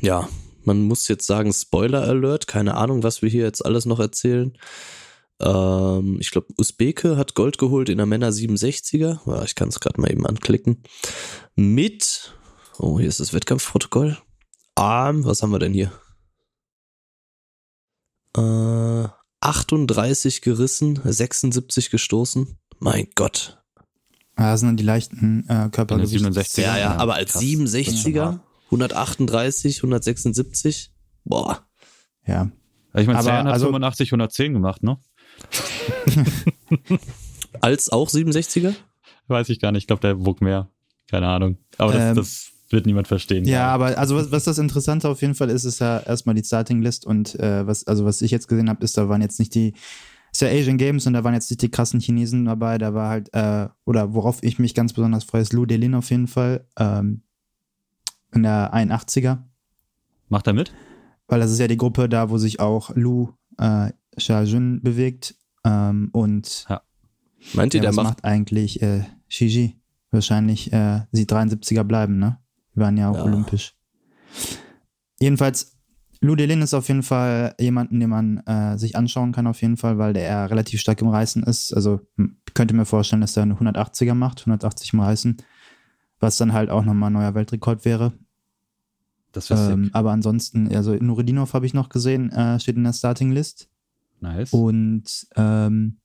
ja, 0.00 0.28
man 0.64 0.82
muss 0.82 1.08
jetzt 1.08 1.26
sagen, 1.26 1.52
Spoiler 1.52 2.02
Alert, 2.02 2.46
keine 2.46 2.76
Ahnung, 2.76 3.02
was 3.02 3.22
wir 3.22 3.28
hier 3.28 3.44
jetzt 3.44 3.64
alles 3.64 3.86
noch 3.86 4.00
erzählen. 4.00 4.56
Ähm, 5.40 6.18
ich 6.20 6.30
glaube, 6.30 6.48
Usbeke 6.58 7.16
hat 7.16 7.34
Gold 7.34 7.58
geholt 7.58 7.88
in 7.88 7.98
der 7.98 8.06
Männer 8.06 8.30
67er. 8.30 9.20
Ja, 9.26 9.44
ich 9.44 9.54
kann 9.54 9.68
es 9.68 9.80
gerade 9.80 10.00
mal 10.00 10.10
eben 10.10 10.26
anklicken. 10.26 10.82
Mit, 11.54 12.34
oh, 12.78 12.98
hier 12.98 13.08
ist 13.08 13.20
das 13.20 13.32
Wettkampfprotokoll. 13.32 14.18
Arm, 14.74 15.24
was 15.24 15.42
haben 15.42 15.52
wir 15.52 15.58
denn 15.58 15.72
hier? 15.72 15.92
Äh, 18.36 19.08
38 19.40 20.40
gerissen, 20.42 21.00
76 21.04 21.90
gestoßen. 21.90 22.58
Mein 22.78 23.08
Gott. 23.14 23.62
Ah, 24.34 24.50
Das 24.52 24.60
sind 24.60 24.68
dann 24.70 24.76
die 24.76 24.82
leichten 24.84 25.48
äh, 25.48 25.68
Körpergewichte. 25.70 26.18
67er. 26.28 26.60
Ja, 26.60 26.72
ja, 26.76 26.78
Ja, 26.78 26.96
aber 26.96 27.14
als 27.14 27.32
krass. 27.32 27.42
67er, 27.42 28.40
138, 28.66 29.78
176, 29.78 30.92
boah. 31.24 31.66
Ja. 32.26 32.50
Ich 32.94 33.06
meine, 33.06 33.18
Aber, 33.18 33.28
Zayn 33.28 33.46
hat 33.46 33.52
also- 33.54 33.66
85, 33.66 34.08
110 34.10 34.52
gemacht, 34.54 34.82
ne? 34.82 34.98
Als 37.60 37.90
auch 37.90 38.08
67er? 38.08 38.74
Weiß 39.28 39.48
ich 39.50 39.60
gar 39.60 39.72
nicht. 39.72 39.82
Ich 39.82 39.86
glaube, 39.86 40.00
der 40.00 40.24
wog 40.24 40.40
mehr. 40.40 40.70
Keine 41.10 41.28
Ahnung. 41.28 41.58
Aber 41.78 41.92
das, 41.92 42.02
Ähm, 42.02 42.14
das 42.16 42.52
wird 42.70 42.86
niemand 42.86 43.08
verstehen. 43.08 43.44
Ja, 43.44 43.68
aber 43.68 43.98
also 43.98 44.16
was, 44.16 44.30
was 44.30 44.44
das 44.44 44.58
Interessante 44.58 45.08
auf 45.08 45.20
jeden 45.20 45.34
Fall 45.34 45.50
ist, 45.50 45.64
ist 45.64 45.80
ja 45.80 46.00
erstmal 46.00 46.34
die 46.34 46.44
Starting 46.44 46.82
List 46.82 47.06
und 47.06 47.38
äh, 47.38 47.66
was, 47.66 47.86
also 47.86 48.04
was 48.04 48.22
ich 48.22 48.30
jetzt 48.30 48.48
gesehen 48.48 48.68
habe, 48.68 48.84
ist, 48.84 48.96
da 48.96 49.08
waren 49.08 49.22
jetzt 49.22 49.38
nicht 49.38 49.54
die, 49.54 49.74
ist 50.32 50.42
ja 50.42 50.48
Asian 50.48 50.78
Games 50.78 51.06
und 51.06 51.12
da 51.12 51.24
waren 51.24 51.34
jetzt 51.34 51.50
nicht 51.50 51.62
die 51.62 51.70
krassen 51.70 52.00
Chinesen 52.00 52.44
dabei, 52.44 52.78
da 52.78 52.94
war 52.94 53.08
halt, 53.08 53.32
äh, 53.34 53.68
oder 53.84 54.14
worauf 54.14 54.42
ich 54.42 54.58
mich 54.58 54.74
ganz 54.74 54.92
besonders 54.92 55.24
freue, 55.24 55.42
ist 55.42 55.52
Lou 55.52 55.66
Delin 55.66 55.94
auf 55.94 56.10
jeden 56.10 56.26
Fall, 56.26 56.66
ähm, 56.78 57.22
in 58.34 58.42
der 58.42 58.74
81er, 58.74 59.38
Macht 60.28 60.46
er 60.46 60.52
mit? 60.52 60.72
weil 61.28 61.40
das 61.40 61.50
ist 61.50 61.58
ja 61.58 61.68
die 61.68 61.76
Gruppe 61.76 62.08
da, 62.08 62.30
wo 62.30 62.38
sich 62.38 62.60
auch 62.60 62.90
Lou 62.94 63.32
äh, 63.58 63.92
Xiaojun 64.16 64.80
bewegt. 64.82 65.34
Ähm, 65.64 66.10
und 66.12 66.66
ja. 66.68 66.82
meint 67.54 67.74
ihr, 67.74 67.78
ja, 67.78 67.82
der 67.82 67.90
was 67.90 67.96
macht, 67.96 68.06
macht 68.06 68.24
eigentlich 68.24 68.82
äh, 68.82 69.04
Shiji? 69.28 69.76
Wahrscheinlich 70.10 70.72
äh, 70.72 71.02
sie 71.12 71.24
73er 71.24 71.82
bleiben, 71.82 72.18
ne? 72.18 72.38
Die 72.76 72.80
waren 72.80 72.96
ja 72.96 73.10
auch 73.10 73.16
Ja. 73.16 73.24
olympisch. 73.24 73.74
Jedenfalls, 75.18 75.76
Ludelin 76.20 76.62
ist 76.62 76.74
auf 76.74 76.88
jeden 76.88 77.02
Fall 77.02 77.54
jemanden, 77.58 78.00
den 78.00 78.10
man 78.10 78.38
äh, 78.46 78.76
sich 78.78 78.96
anschauen 78.96 79.32
kann, 79.32 79.46
auf 79.46 79.60
jeden 79.62 79.76
Fall, 79.76 79.98
weil 79.98 80.12
der 80.12 80.50
relativ 80.50 80.80
stark 80.80 81.00
im 81.00 81.08
Reißen 81.08 81.42
ist. 81.42 81.72
Also 81.74 82.00
hm, 82.16 82.36
könnte 82.54 82.74
mir 82.74 82.84
vorstellen, 82.84 83.20
dass 83.22 83.36
er 83.36 83.42
eine 83.44 83.54
180er 83.54 84.14
macht, 84.14 84.40
180 84.40 84.92
im 84.92 85.00
Reißen, 85.00 85.36
was 86.20 86.36
dann 86.36 86.52
halt 86.52 86.70
auch 86.70 86.84
nochmal 86.84 87.10
ein 87.10 87.14
neuer 87.14 87.34
Weltrekord 87.34 87.84
wäre. 87.84 88.12
Das 89.32 89.50
wäre 89.50 89.72
Ähm, 89.72 89.84
sick. 89.84 89.94
aber 89.94 90.12
ansonsten, 90.12 90.74
also 90.74 90.94
Nuredinov 90.94 91.52
habe 91.54 91.66
ich 91.66 91.74
noch 91.74 91.88
gesehen, 91.90 92.30
äh, 92.32 92.58
steht 92.60 92.76
in 92.76 92.84
der 92.84 92.92
Starting 92.94 93.32
List. 93.32 93.68
Nice. 94.20 94.52
Und 94.54 95.26
ähm, 95.36 95.98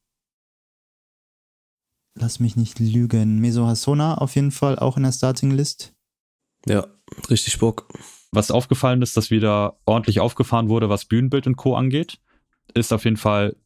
lass 2.15 2.41
mich 2.41 2.57
nicht 2.57 2.79
lügen, 2.79 3.39
Meso 3.39 3.65
Hasona 3.65 4.15
auf 4.17 4.35
jeden 4.35 4.51
Fall 4.51 4.77
auch 4.77 4.97
in 4.97 5.03
der 5.03 5.13
Starting 5.13 5.51
List. 5.51 5.93
Ja, 6.67 6.87
richtig 7.29 7.57
Bock. 7.59 7.87
Was 8.31 8.51
aufgefallen 8.51 9.01
ist, 9.01 9.17
dass 9.17 9.31
wieder 9.31 9.77
ordentlich 9.85 10.19
aufgefahren 10.19 10.69
wurde, 10.69 10.89
was 10.89 11.05
Bühnenbild 11.05 11.47
und 11.47 11.57
Co. 11.57 11.75
angeht. 11.75 12.19
Ist 12.73 12.93
auf 12.93 13.03
jeden 13.03 13.17
Fall 13.17 13.57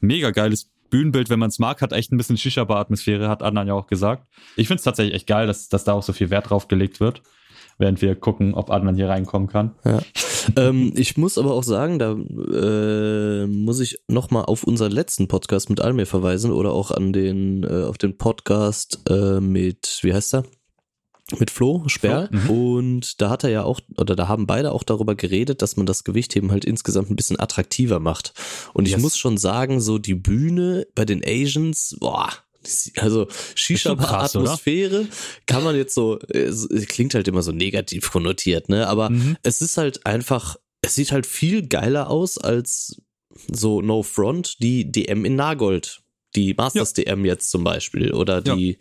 mega 0.00 0.30
geiles 0.30 0.70
Bühnenbild, 0.94 1.28
wenn 1.28 1.40
man 1.40 1.48
es 1.48 1.58
mag, 1.58 1.82
hat 1.82 1.92
echt 1.92 2.12
ein 2.12 2.16
bisschen 2.16 2.36
Shisha-Bar-Atmosphäre, 2.36 3.28
hat 3.28 3.42
Adnan 3.42 3.66
ja 3.66 3.74
auch 3.74 3.88
gesagt. 3.88 4.28
Ich 4.56 4.68
finde 4.68 4.78
es 4.78 4.84
tatsächlich 4.84 5.14
echt 5.14 5.26
geil, 5.26 5.46
dass, 5.46 5.68
dass 5.68 5.84
da 5.84 5.92
auch 5.92 6.04
so 6.04 6.12
viel 6.12 6.30
Wert 6.30 6.50
drauf 6.50 6.68
gelegt 6.68 7.00
wird, 7.00 7.22
während 7.78 8.00
wir 8.00 8.14
gucken, 8.14 8.54
ob 8.54 8.70
Adnan 8.70 8.94
hier 8.94 9.08
reinkommen 9.08 9.48
kann. 9.48 9.74
ähm, 10.56 10.92
ich 10.94 11.16
muss 11.16 11.36
aber 11.36 11.52
auch 11.52 11.64
sagen, 11.64 11.98
da 11.98 12.12
äh, 12.12 13.46
muss 13.46 13.80
ich 13.80 13.98
nochmal 14.08 14.44
auf 14.44 14.62
unseren 14.62 14.92
letzten 14.92 15.26
Podcast 15.26 15.68
mit 15.68 15.80
Almir 15.80 16.06
verweisen 16.06 16.52
oder 16.52 16.72
auch 16.72 16.92
an 16.92 17.12
den, 17.12 17.64
äh, 17.64 17.84
auf 17.84 17.98
den 17.98 18.16
Podcast 18.16 19.00
äh, 19.10 19.40
mit, 19.40 19.98
wie 20.02 20.14
heißt 20.14 20.34
er? 20.34 20.44
Mit 21.38 21.50
Flo 21.50 21.84
Sperr. 21.88 22.28
Mhm. 22.30 22.50
Und 22.50 23.20
da 23.22 23.30
hat 23.30 23.44
er 23.44 23.50
ja 23.50 23.62
auch, 23.64 23.80
oder 23.96 24.14
da 24.14 24.28
haben 24.28 24.46
beide 24.46 24.72
auch 24.72 24.82
darüber 24.82 25.14
geredet, 25.14 25.62
dass 25.62 25.76
man 25.76 25.86
das 25.86 26.04
Gewichtheben 26.04 26.50
halt 26.50 26.64
insgesamt 26.66 27.10
ein 27.10 27.16
bisschen 27.16 27.40
attraktiver 27.40 27.98
macht. 27.98 28.34
Und 28.74 28.84
ich 28.86 28.92
Yes. 28.92 29.00
muss 29.02 29.16
schon 29.16 29.38
sagen, 29.38 29.80
so 29.80 29.96
die 29.98 30.14
Bühne 30.14 30.86
bei 30.94 31.04
den 31.06 31.22
Asians, 31.24 31.96
boah, 31.98 32.30
also? 32.96 33.26
Shisha-Atmosphäre 33.54 35.06
kann 35.46 35.64
man 35.64 35.76
jetzt 35.76 35.94
so, 35.94 36.18
es 36.28 36.68
klingt 36.88 37.14
halt 37.14 37.28
immer 37.28 37.42
so 37.42 37.52
negativ 37.52 38.10
konnotiert, 38.10 38.68
ne? 38.68 38.86
Aber 38.88 39.10
Mhm. 39.10 39.36
es 39.42 39.60
ist 39.62 39.76
halt 39.76 40.04
einfach, 40.06 40.56
es 40.82 40.94
sieht 40.94 41.12
halt 41.12 41.26
viel 41.26 41.66
geiler 41.66 42.10
aus 42.10 42.38
als 42.38 43.00
so 43.50 43.80
No 43.80 44.02
Front, 44.02 44.62
die 44.62 44.90
DM 44.90 45.24
in 45.24 45.36
Nagold. 45.36 46.00
Die 46.36 46.54
Masters 46.54 46.92
DM 46.94 47.24
jetzt 47.24 47.50
zum 47.50 47.64
Beispiel. 47.64 48.12
Oder 48.12 48.42
Ja. 48.44 48.54
die, 48.56 48.70
ja. 48.72 48.76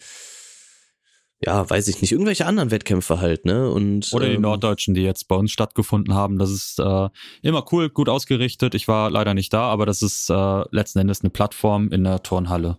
Weiß 1.47 1.87
ich 1.87 2.01
nicht, 2.01 2.11
irgendwelche 2.11 2.45
anderen 2.45 2.71
Wettkämpfe 2.71 3.19
halt, 3.19 3.45
ne? 3.45 3.69
Und, 3.69 4.11
Oder 4.13 4.27
die 4.27 4.35
ähm, 4.35 4.41
Norddeutschen, 4.41 4.93
die 4.93 5.01
jetzt 5.01 5.27
bei 5.27 5.35
uns 5.35 5.51
stattgefunden 5.51 6.13
haben. 6.13 6.37
Das 6.37 6.51
ist 6.51 6.79
äh, 6.79 7.09
immer 7.41 7.65
cool, 7.71 7.89
gut 7.89 8.09
ausgerichtet. 8.09 8.75
Ich 8.75 8.87
war 8.87 9.09
leider 9.09 9.33
nicht 9.33 9.53
da, 9.53 9.63
aber 9.63 9.85
das 9.85 10.01
ist 10.01 10.29
äh, 10.29 10.63
letzten 10.71 10.99
Endes 10.99 11.21
eine 11.21 11.29
Plattform 11.29 11.91
in 11.91 12.03
der 12.03 12.23
Turnhalle. 12.23 12.77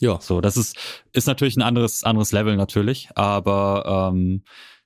Ja. 0.00 0.18
So, 0.20 0.40
das 0.40 0.56
ist, 0.56 0.76
ist 1.12 1.26
natürlich 1.26 1.56
ein 1.56 1.62
anderes, 1.62 2.04
anderes 2.04 2.32
Level 2.32 2.56
natürlich, 2.56 3.08
aber 3.14 4.10
ähm, 4.12 4.42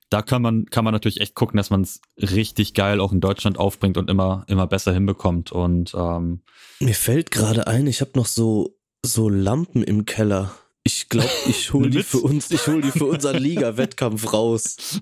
da 0.09 0.21
kann 0.21 0.41
man, 0.41 0.65
kann 0.65 0.83
man 0.83 0.93
natürlich 0.93 1.21
echt 1.21 1.35
gucken, 1.35 1.57
dass 1.57 1.69
man 1.69 1.81
es 1.81 2.01
richtig 2.17 2.73
geil 2.73 2.99
auch 2.99 3.11
in 3.11 3.21
Deutschland 3.21 3.59
aufbringt 3.59 3.97
und 3.97 4.09
immer, 4.09 4.43
immer 4.47 4.65
besser 4.67 4.93
hinbekommt. 4.93 5.51
Und 5.51 5.93
ähm, 5.95 6.41
Mir 6.79 6.95
fällt 6.95 7.31
gerade 7.31 7.67
ein, 7.67 7.85
ich 7.87 8.01
habe 8.01 8.11
noch 8.15 8.25
so, 8.25 8.75
so 9.05 9.29
Lampen 9.29 9.83
im 9.83 10.05
Keller. 10.05 10.51
Ich 10.89 11.07
glaube, 11.07 11.29
ich 11.45 11.71
hole 11.71 11.91
die 11.91 12.01
für 12.01 12.17
uns, 12.17 12.49
ich 12.49 12.65
hole 12.65 12.81
die 12.81 12.89
für 12.89 13.05
unseren 13.05 13.37
Liga-Wettkampf 13.43 14.33
raus. 14.33 14.99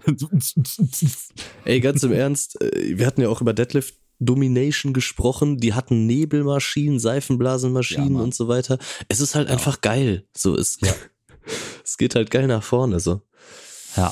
Ey, 1.63 1.79
ganz 1.79 2.03
im 2.03 2.12
Ernst, 2.12 2.62
äh, 2.62 2.98
wir 2.98 3.08
hatten 3.08 3.22
ja 3.22 3.29
auch 3.29 3.39
über 3.39 3.53
Deadlift 3.53 3.96
Domination 4.20 4.91
gesprochen, 4.91 5.60
die 5.60 5.74
hatten 5.74 6.06
Nebelmaschinen, 6.06 7.00
Seifenblasenmaschinen 7.00 8.15
Ja, 8.15 8.22
und 8.22 8.36
so 8.36 8.50
weiter. 8.50 8.79
Es 9.08 9.22
ist 9.22 9.34
halt 9.36 9.48
einfach 9.48 9.79
geil. 9.79 10.25
So, 10.36 10.58
es, 10.58 10.77
es 11.86 11.98
geht 11.98 12.15
halt 12.15 12.32
geil 12.32 12.48
nach 12.48 12.63
vorne, 12.63 13.00
so. 13.00 13.22
ja. 13.96 14.12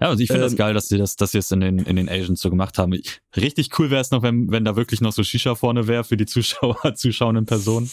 Ja, 0.00 0.10
also 0.10 0.22
ich 0.22 0.28
finde 0.28 0.44
das 0.44 0.52
Ähm, 0.52 0.58
geil, 0.58 0.74
dass 0.74 0.86
sie 0.86 0.96
das, 0.96 1.16
dass 1.16 1.32
sie 1.32 1.38
es 1.38 1.50
in 1.50 1.58
den, 1.58 1.80
in 1.80 1.96
den 1.96 2.08
Asians 2.08 2.40
so 2.40 2.50
gemacht 2.50 2.78
haben. 2.78 2.92
Ich, 2.92 3.20
richtig 3.36 3.76
cool 3.80 3.90
wäre 3.90 4.00
es 4.00 4.12
noch, 4.12 4.22
wenn, 4.22 4.48
wenn 4.48 4.64
da 4.64 4.76
wirklich 4.76 5.00
noch 5.00 5.10
so 5.10 5.24
Shisha 5.24 5.56
vorne 5.56 5.88
wäre 5.88 6.04
für 6.04 6.16
die 6.16 6.26
Zuschauer, 6.26 6.76
zuschauenden 6.94 7.46
Personen. 7.46 7.90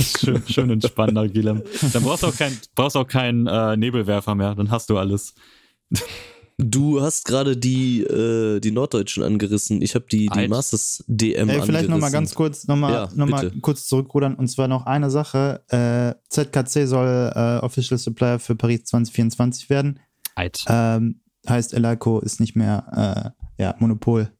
Schön, 0.00 0.42
schön 0.48 0.70
entspannter, 0.70 1.28
Gilem. 1.28 1.62
Dann 1.92 2.02
brauchst 2.02 2.22
du 2.22 2.28
auch 2.28 2.36
kein, 2.36 2.56
brauchst 2.74 2.96
auch 2.96 3.06
keinen 3.06 3.46
äh, 3.46 3.76
Nebelwerfer 3.76 4.34
mehr, 4.34 4.54
dann 4.54 4.70
hast 4.70 4.90
du 4.90 4.98
alles. 4.98 5.34
Du 6.58 7.02
hast 7.02 7.26
gerade 7.26 7.54
die, 7.54 8.00
äh, 8.00 8.60
die 8.60 8.70
Norddeutschen 8.70 9.22
angerissen. 9.22 9.82
Ich 9.82 9.94
habe 9.94 10.06
die, 10.10 10.28
die 10.28 10.30
Alt. 10.30 10.48
Masters 10.48 11.04
DM 11.06 11.50
Ey, 11.50 11.60
vielleicht 11.60 11.90
nochmal 11.90 12.10
ganz 12.10 12.34
kurz, 12.34 12.66
nochmal 12.66 12.92
Ja, 12.92 13.08
noch 13.14 13.26
mal 13.26 13.50
kurz 13.60 13.86
zurückrudern. 13.86 14.34
Und 14.34 14.48
zwar 14.48 14.66
noch 14.66 14.86
eine 14.86 15.10
Sache. 15.10 15.62
Äh, 15.68 16.14
ZKC 16.30 16.86
soll 16.86 17.30
äh, 17.34 17.58
Official 17.62 17.98
Supplier 17.98 18.38
für 18.38 18.56
Paris 18.56 18.84
2024 18.84 19.68
werden. 19.68 20.00
Alt. 20.34 20.64
Ähm, 20.66 21.20
heißt, 21.46 21.74
Elaico 21.74 22.20
ist 22.20 22.40
nicht 22.40 22.56
mehr 22.56 23.34
äh, 23.58 23.62
ja, 23.62 23.74
Monopol. 23.78 24.30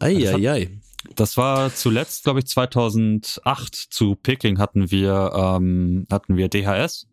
Eieiei. 0.00 0.80
Das 1.16 1.36
war 1.36 1.74
zuletzt, 1.74 2.24
glaube 2.24 2.40
ich, 2.40 2.46
2008 2.46 3.74
zu 3.74 4.14
Peking 4.14 4.58
hatten 4.58 4.90
wir, 4.90 5.32
ähm, 5.34 6.06
hatten 6.10 6.36
wir 6.36 6.48
DHS 6.48 7.06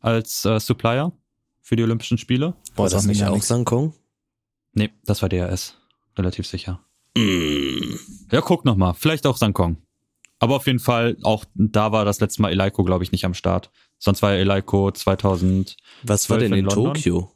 als 0.00 0.44
äh, 0.44 0.58
Supplier 0.60 1.12
für 1.60 1.76
die 1.76 1.82
Olympischen 1.82 2.18
Spiele. 2.18 2.54
War 2.76 2.88
das 2.88 3.04
mir 3.04 3.12
nicht 3.12 3.24
auch. 3.24 3.40
Sankong? 3.42 3.94
Nee, 4.72 4.90
das 5.04 5.22
war 5.22 5.28
DHS. 5.28 5.76
Relativ 6.16 6.46
sicher. 6.46 6.80
Mm. 7.16 7.96
Ja, 8.30 8.40
guck 8.40 8.64
noch 8.64 8.76
mal. 8.76 8.92
Vielleicht 8.94 9.26
auch 9.26 9.36
Sankong. 9.36 9.78
Aber 10.38 10.56
auf 10.56 10.66
jeden 10.66 10.78
Fall, 10.80 11.16
auch 11.22 11.44
da 11.54 11.92
war 11.92 12.04
das 12.04 12.20
letzte 12.20 12.42
Mal 12.42 12.50
Eleiko, 12.50 12.84
glaube 12.84 13.04
ich, 13.04 13.12
nicht 13.12 13.24
am 13.24 13.34
Start. 13.34 13.70
Sonst 13.98 14.20
war 14.20 14.32
ja 14.32 14.38
Eleiko 14.40 14.90
2000, 14.90 15.76
Was 16.02 16.28
war 16.28 16.38
12 16.38 16.42
denn 16.50 16.58
in, 16.58 16.64
in? 16.66 16.70
Tokio? 16.70 17.30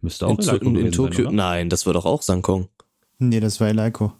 müsste 0.00 0.26
auch 0.26 0.38
In, 0.38 0.48
Eleiko 0.48 0.66
in, 0.68 0.76
in 0.76 0.92
Tokio? 0.92 1.24
sein? 1.26 1.34
Nein, 1.34 1.68
das 1.68 1.86
war 1.86 1.92
doch 1.92 2.06
auch 2.06 2.22
Sankong. 2.22 2.68
Nee, 3.18 3.40
das 3.40 3.60
war 3.60 3.68
Elaico. 3.68 4.12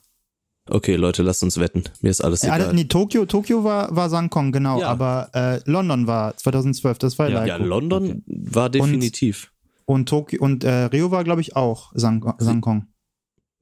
Okay, 0.68 0.94
Leute, 0.94 1.22
lasst 1.22 1.42
uns 1.42 1.58
wetten. 1.58 1.84
Mir 2.02 2.10
ist 2.10 2.20
alles 2.20 2.42
Ja, 2.42 2.54
egal. 2.56 2.72
nee, 2.72 2.84
Tokio, 2.84 3.26
Tokio 3.26 3.64
war, 3.64 3.94
war 3.96 4.08
Sankong, 4.08 4.52
genau. 4.52 4.78
Ja. 4.78 4.88
Aber 4.88 5.30
äh, 5.34 5.60
London 5.68 6.06
war 6.06 6.36
2012, 6.36 6.98
das 6.98 7.18
war 7.18 7.28
Ja, 7.28 7.44
ja, 7.44 7.56
London 7.56 8.02
Okay. 8.04 8.22
war 8.26 8.70
definitiv. 8.70 9.52
Und 9.86 10.08
Tokio 10.08 10.40
und 10.42 10.62
äh, 10.62 10.84
Rio 10.84 11.10
war, 11.10 11.24
glaube 11.24 11.40
ich, 11.40 11.56
auch 11.56 11.90
Sank 11.94 12.24
Sankong. 12.38 12.86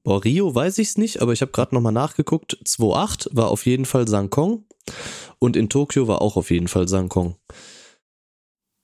Boah, 0.03 0.23
Rio 0.23 0.53
weiß 0.53 0.77
ich's 0.77 0.97
nicht, 0.97 1.21
aber 1.21 1.33
ich 1.33 1.41
habe 1.41 1.51
gerade 1.51 1.73
nochmal 1.75 1.91
nachgeguckt. 1.91 2.57
2.8 2.65 3.29
war 3.35 3.49
auf 3.49 3.65
jeden 3.65 3.85
Fall 3.85 4.07
Sankong 4.07 4.65
und 5.39 5.55
in 5.55 5.69
Tokio 5.69 6.07
war 6.07 6.21
auch 6.21 6.37
auf 6.37 6.51
jeden 6.51 6.67
Fall 6.67 6.87
Sankong. 6.87 7.35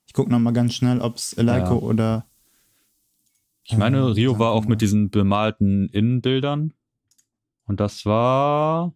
Ich 0.06 0.12
gucke 0.12 0.30
nochmal 0.30 0.52
ganz 0.52 0.74
schnell, 0.74 1.00
ob 1.00 1.16
es 1.16 1.32
Elaico 1.34 1.74
Ja. 1.74 1.80
oder. 1.82 2.26
Ich 3.64 3.76
meine, 3.76 3.98
äh, 3.98 4.12
Rio 4.12 4.38
war 4.38 4.52
auch 4.52 4.64
mit 4.64 4.80
diesen 4.80 5.10
bemalten 5.10 5.88
Innenbildern. 5.90 6.72
Und 7.68 7.78
das 7.80 8.04
war. 8.04 8.92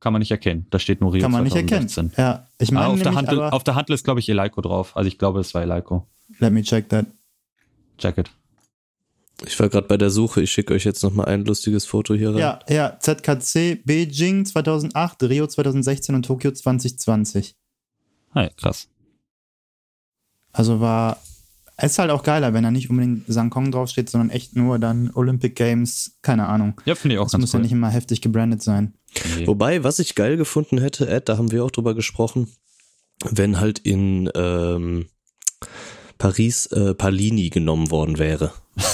Kann 0.00 0.14
man 0.14 0.20
nicht 0.20 0.30
erkennen. 0.30 0.66
Da 0.70 0.78
steht 0.78 1.02
nur 1.02 1.12
Rio 1.12 1.20
Kann 1.22 1.30
man 1.30 1.44
nicht 1.44 1.52
2016. 1.52 2.06
erkennen. 2.16 2.26
Ja, 2.26 2.48
ich 2.58 2.70
Ah, 2.70 2.74
meine, 2.74 2.86
auf, 2.88 3.02
der 3.02 3.12
aber, 3.16 3.52
auf 3.52 3.64
der 3.64 3.74
Handel 3.74 3.94
ist, 3.94 4.04
glaube 4.04 4.20
ich, 4.20 4.28
Eleiko 4.30 4.62
drauf. 4.62 4.96
Also 4.96 5.06
ich 5.08 5.18
glaube, 5.18 5.40
es 5.40 5.52
war 5.54 5.60
Eleiko. 5.62 6.06
let 6.38 6.52
me 6.52 6.62
check 6.62 6.88
that. 6.88 7.04
Jacket. 7.98 8.30
Ich 9.46 9.58
war 9.60 9.68
gerade 9.68 9.86
bei 9.86 9.98
der 9.98 10.08
Suche. 10.10 10.40
Ich 10.42 10.50
schicke 10.50 10.72
euch 10.74 10.84
jetzt 10.84 11.02
nochmal 11.02 11.26
ein 11.26 11.44
lustiges 11.44 11.84
Foto 11.84 12.14
hier 12.14 12.30
rein. 12.30 12.38
Ja, 12.38 12.58
ja, 12.68 12.98
ZKC 12.98 13.82
Beijing 13.84 14.44
2008, 14.46 15.22
Rio 15.24 15.46
2016 15.46 16.14
und 16.14 16.24
Tokio 16.24 16.50
2020. 16.50 17.54
Hey, 18.32 18.50
krass. 18.56 18.88
Also 20.52 20.80
war, 20.80 21.18
es 21.82 21.92
ist 21.92 21.98
halt 21.98 22.10
auch 22.10 22.22
geiler, 22.22 22.52
wenn 22.54 22.62
da 22.62 22.70
nicht 22.70 22.90
unbedingt 22.90 23.24
Sankong 23.28 23.70
draufsteht, 23.72 24.08
sondern 24.10 24.30
echt 24.30 24.56
nur 24.56 24.78
dann 24.78 25.10
Olympic 25.14 25.54
Games, 25.54 26.18
keine 26.22 26.46
Ahnung. 26.46 26.80
Ja, 26.84 26.94
finde 26.94 27.14
ich 27.14 27.18
auch 27.20 27.24
Das 27.26 27.32
ganz 27.32 27.42
muss 27.42 27.54
cool. 27.54 27.60
ja 27.60 27.62
nicht 27.62 27.72
immer 27.72 27.90
heftig 27.90 28.20
gebrandet 28.20 28.62
sein. 28.62 28.94
Nee. 29.36 29.46
Wobei, 29.46 29.82
was 29.84 29.98
ich 29.98 30.14
geil 30.14 30.36
gefunden 30.36 30.78
hätte, 30.78 31.08
Ed, 31.08 31.28
da 31.28 31.36
haben 31.38 31.50
wir 31.50 31.64
auch 31.64 31.70
drüber 31.70 31.94
gesprochen, 31.94 32.48
wenn 33.28 33.60
halt 33.60 33.78
in 33.80 34.30
ähm, 34.34 35.06
Paris 36.18 36.66
äh, 36.66 36.94
Palini 36.94 37.50
genommen 37.50 37.90
worden 37.90 38.18
wäre. 38.18 38.52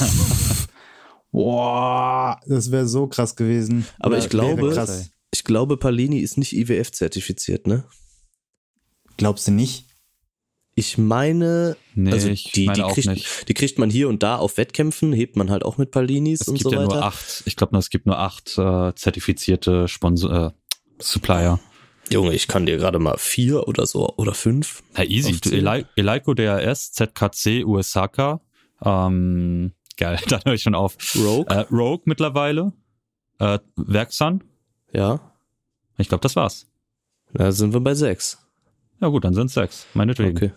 Boah, 1.33 2.41
das 2.47 2.71
wäre 2.71 2.87
so 2.89 3.07
krass 3.09 3.37
gewesen. 3.37 3.87
Aber 3.99 4.17
Oder 4.17 4.25
ich 4.25 4.31
glaube- 4.31 4.71
krass. 4.73 5.11
Ich 5.33 5.45
glaube, 5.45 5.77
Palini 5.77 6.21
ist 6.21 6.39
nicht 6.39 6.55
IWF 6.57 6.93
zertifiziert, 6.93 7.67
ne? 7.67 7.85
Glaubst 9.19 9.47
du 9.49 9.53
nicht? 9.53 9.87
Ich 10.79 10.99
meine, 10.99 11.77
Nee, 11.95 12.13
also 12.13 12.29
die, 12.29 12.67
meine 12.67 12.75
die, 12.77 12.83
auch 12.83 12.93
kriegt, 12.95 13.09
nicht. 13.09 13.49
die 13.49 13.55
kriegt 13.55 13.79
man 13.79 13.89
hier 13.89 14.11
und 14.11 14.23
da 14.23 14.37
auf 14.37 14.59
Wettkämpfen, 14.59 15.15
hebt 15.15 15.35
man 15.35 15.51
halt 15.51 15.65
auch 15.65 15.79
mit 15.79 15.91
Palinis 15.91 16.43
Es 16.43 16.49
und 16.49 16.55
gibt 16.59 16.65
so 16.65 16.73
ja 16.73 16.81
weiter. 16.83 16.97
nur 16.97 17.03
acht, 17.03 17.43
ich 17.47 17.57
glaube 17.57 17.73
nur, 17.73 17.79
es 17.81 17.89
gibt 17.89 18.05
nur 18.05 18.19
acht 18.19 18.59
äh, 18.59 18.95
zertifizierte 18.95 19.89
Sponsor, 19.89 20.33
äh, 20.33 20.51
Supplier. 21.03 21.59
Junge, 22.11 22.35
ich 22.35 22.47
kann 22.47 22.67
dir 22.67 22.77
gerade 22.77 22.99
mal 22.99 23.17
vier 23.17 23.67
oder 23.67 23.87
so 23.87 24.13
oder 24.17 24.35
fünf. 24.35 24.83
Ja, 24.97 25.05
easy. 25.05 25.35
Eli 25.51 25.87
Eleiko 25.97 26.35
DRS, 26.35 26.93
ZKC, 26.93 27.65
USAK. 27.65 28.41
Ähm, 28.85 29.73
geil, 29.97 30.19
da 30.29 30.41
höre 30.45 30.53
ich 30.55 30.63
schon 30.63 30.75
auf. 30.75 30.97
Rogue. 31.17 31.47
Äh, 31.49 31.65
Rogue 31.73 32.03
mittlerweile. 32.05 32.75
Äh, 33.39 33.59
Werksan. 33.77 34.45
Ja. 34.93 35.33
Ich 35.97 36.09
glaube, 36.09 36.21
das 36.21 36.37
war's. 36.37 36.67
Da 37.33 37.51
sind 37.51 37.73
wir 37.73 37.81
bei 37.81 37.95
sechs. 37.95 38.39
Ja 39.01 39.09
gut, 39.09 39.25
dann 39.25 39.33
sind 39.35 39.47
es 39.47 39.55
sechs. 39.55 39.87
Meinetwegen. 39.95 40.37
Okay. 40.37 40.53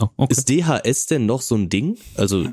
Oh, 0.00 0.08
okay. 0.16 0.32
Ist 0.32 0.48
DHS 0.48 1.06
denn 1.06 1.26
noch 1.26 1.40
so 1.40 1.54
ein 1.54 1.68
Ding? 1.68 1.98
Also 2.14 2.46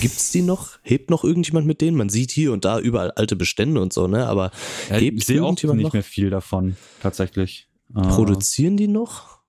gibt's 0.00 0.32
die 0.32 0.42
noch? 0.42 0.78
Hebt 0.82 1.10
noch 1.10 1.24
irgendjemand 1.24 1.66
mit 1.66 1.80
denen? 1.80 1.96
Man 1.96 2.08
sieht 2.08 2.30
hier 2.30 2.52
und 2.52 2.64
da 2.64 2.78
überall 2.78 3.10
alte 3.12 3.36
Bestände 3.36 3.80
und 3.80 3.92
so, 3.92 4.08
ne? 4.08 4.26
Aber 4.26 4.50
ja, 4.88 4.96
hebt 4.96 5.18
ich 5.18 5.26
sehe 5.26 5.42
auch 5.42 5.50
nicht 5.50 5.64
noch? 5.64 5.92
mehr 5.92 6.02
viel 6.02 6.30
davon, 6.30 6.76
tatsächlich. 7.00 7.68
Äh, 7.94 8.02
Produzieren 8.02 8.76
die 8.76 8.88
noch? 8.88 9.40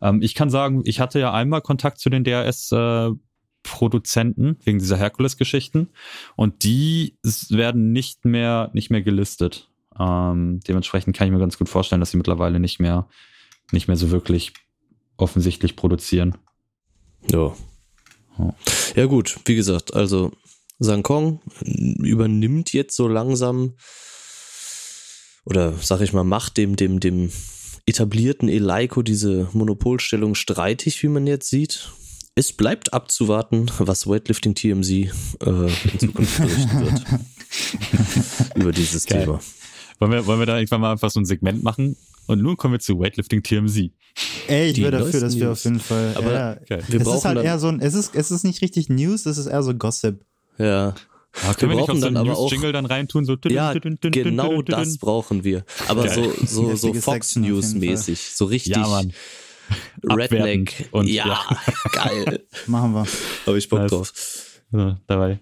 Ähm, 0.00 0.22
ich 0.22 0.34
kann 0.34 0.50
sagen, 0.50 0.82
ich 0.84 1.00
hatte 1.00 1.20
ja 1.20 1.32
einmal 1.32 1.62
Kontakt 1.62 1.98
zu 1.98 2.10
den 2.10 2.24
DRS-Produzenten 2.24 4.58
wegen 4.64 4.78
dieser 4.78 4.96
Herkules-Geschichten 4.96 5.88
und 6.36 6.62
die 6.64 7.16
werden 7.48 7.92
nicht 7.92 8.24
mehr, 8.24 8.70
nicht 8.72 8.90
mehr 8.90 9.02
gelistet. 9.02 9.68
Ähm, 9.98 10.60
dementsprechend 10.66 11.14
kann 11.16 11.26
ich 11.26 11.32
mir 11.32 11.38
ganz 11.38 11.58
gut 11.58 11.68
vorstellen, 11.68 12.00
dass 12.00 12.12
sie 12.12 12.16
mittlerweile 12.16 12.60
nicht 12.60 12.80
mehr, 12.80 13.08
nicht 13.72 13.88
mehr 13.88 13.96
so 13.96 14.10
wirklich 14.10 14.54
offensichtlich 15.22 15.76
produzieren. 15.76 16.36
Ja. 17.30 17.54
Ja. 18.96 19.06
Gut, 19.06 19.38
wie 19.44 19.54
gesagt, 19.54 19.94
also 19.94 20.32
Sankong 20.78 21.40
übernimmt 21.60 22.72
jetzt 22.72 22.96
so 22.96 23.08
langsam 23.08 23.74
oder 25.44 25.72
sag 25.72 26.00
ich 26.00 26.12
mal, 26.12 26.24
macht 26.24 26.56
dem, 26.56 26.76
dem, 26.76 27.00
dem 27.00 27.30
etablierten 27.86 28.48
Eleiko 28.48 29.02
diese 29.02 29.48
Monopolstellung 29.52 30.34
streitig, 30.34 31.02
wie 31.02 31.08
man 31.08 31.26
jetzt 31.26 31.50
sieht. 31.50 31.90
Es 32.34 32.52
bleibt 32.52 32.92
abzuwarten, 32.92 33.70
was 33.78 34.06
Weightlifting 34.06 34.54
TMZ 34.54 34.90
äh, 34.90 35.08
in 35.40 35.98
Zukunft 35.98 36.38
berichten 36.38 36.80
wird. 36.80 37.02
Über 38.54 38.72
dieses 38.72 39.04
Geil. 39.04 39.24
Thema. 39.24 39.40
Wollen 39.98 40.12
wir, 40.12 40.26
wollen 40.26 40.38
wir 40.38 40.46
da 40.46 40.56
irgendwann 40.56 40.80
mal 40.80 40.92
einfach 40.92 41.10
so 41.10 41.20
ein 41.20 41.26
Segment 41.26 41.62
machen? 41.62 41.96
Und 42.26 42.40
nun 42.42 42.56
kommen 42.56 42.74
wir 42.74 42.80
zu 42.80 42.98
Weightlifting 42.98 43.42
TMZ. 43.42 43.90
Ey, 44.48 44.70
ich 44.70 44.80
wäre 44.80 44.92
dafür, 44.92 45.20
dass 45.20 45.34
wir 45.36 45.46
News. 45.46 45.58
auf 45.58 45.64
jeden 45.64 45.80
Fall. 45.80 46.12
Aber 46.16 46.32
ja. 46.32 46.56
Wir 46.88 46.98
es 47.00 47.04
brauchen 47.04 47.16
ist 47.18 47.24
halt 47.24 47.38
eher 47.44 47.58
so 47.58 47.68
ein, 47.68 47.80
es 47.80 47.94
ist, 47.94 48.14
es 48.14 48.30
ist 48.30 48.44
nicht 48.44 48.62
richtig 48.62 48.88
News, 48.88 49.26
es 49.26 49.38
ist 49.38 49.46
eher 49.46 49.62
so 49.62 49.74
Gossip. 49.74 50.20
ja, 50.58 50.94
Ah, 51.46 51.54
können 51.54 51.70
wir, 51.72 51.76
nicht 51.76 51.86
brauchen 51.86 51.92
auch 51.92 51.94
so 51.94 52.00
dann 52.02 52.16
einen 52.18 52.28
aber 52.28 52.36
auch- 52.38 52.42
News-Jingle 52.42 52.72
dann 52.72 52.84
reintun? 52.84 53.24
So 53.24 53.36
ja, 53.48 53.72
genau 53.72 54.60
das 54.60 54.98
brauchen 54.98 55.44
wir. 55.44 55.64
Aber 55.88 56.06
so, 56.10 56.20
Geil. 56.20 56.32
so, 56.44 56.76
so 56.76 56.88
Heftige 56.88 57.00
Fox 57.00 57.36
News 57.36 57.72
mäßig, 57.72 58.20
so 58.34 58.44
richtig 58.44 58.76
Ja, 58.76 58.86
Mann. 58.86 59.12
Redneck. 60.04 60.88
Und- 60.92 61.08
ja, 61.08 61.26
ja. 61.26 61.58
geil. 61.92 62.44
Machen 62.66 62.92
wir. 62.92 63.06
Habe 63.46 63.56
ich 63.58 63.66
Bock 63.68 63.88
drauf. 63.88 64.12
So, 64.70 64.96
dabei. 65.06 65.38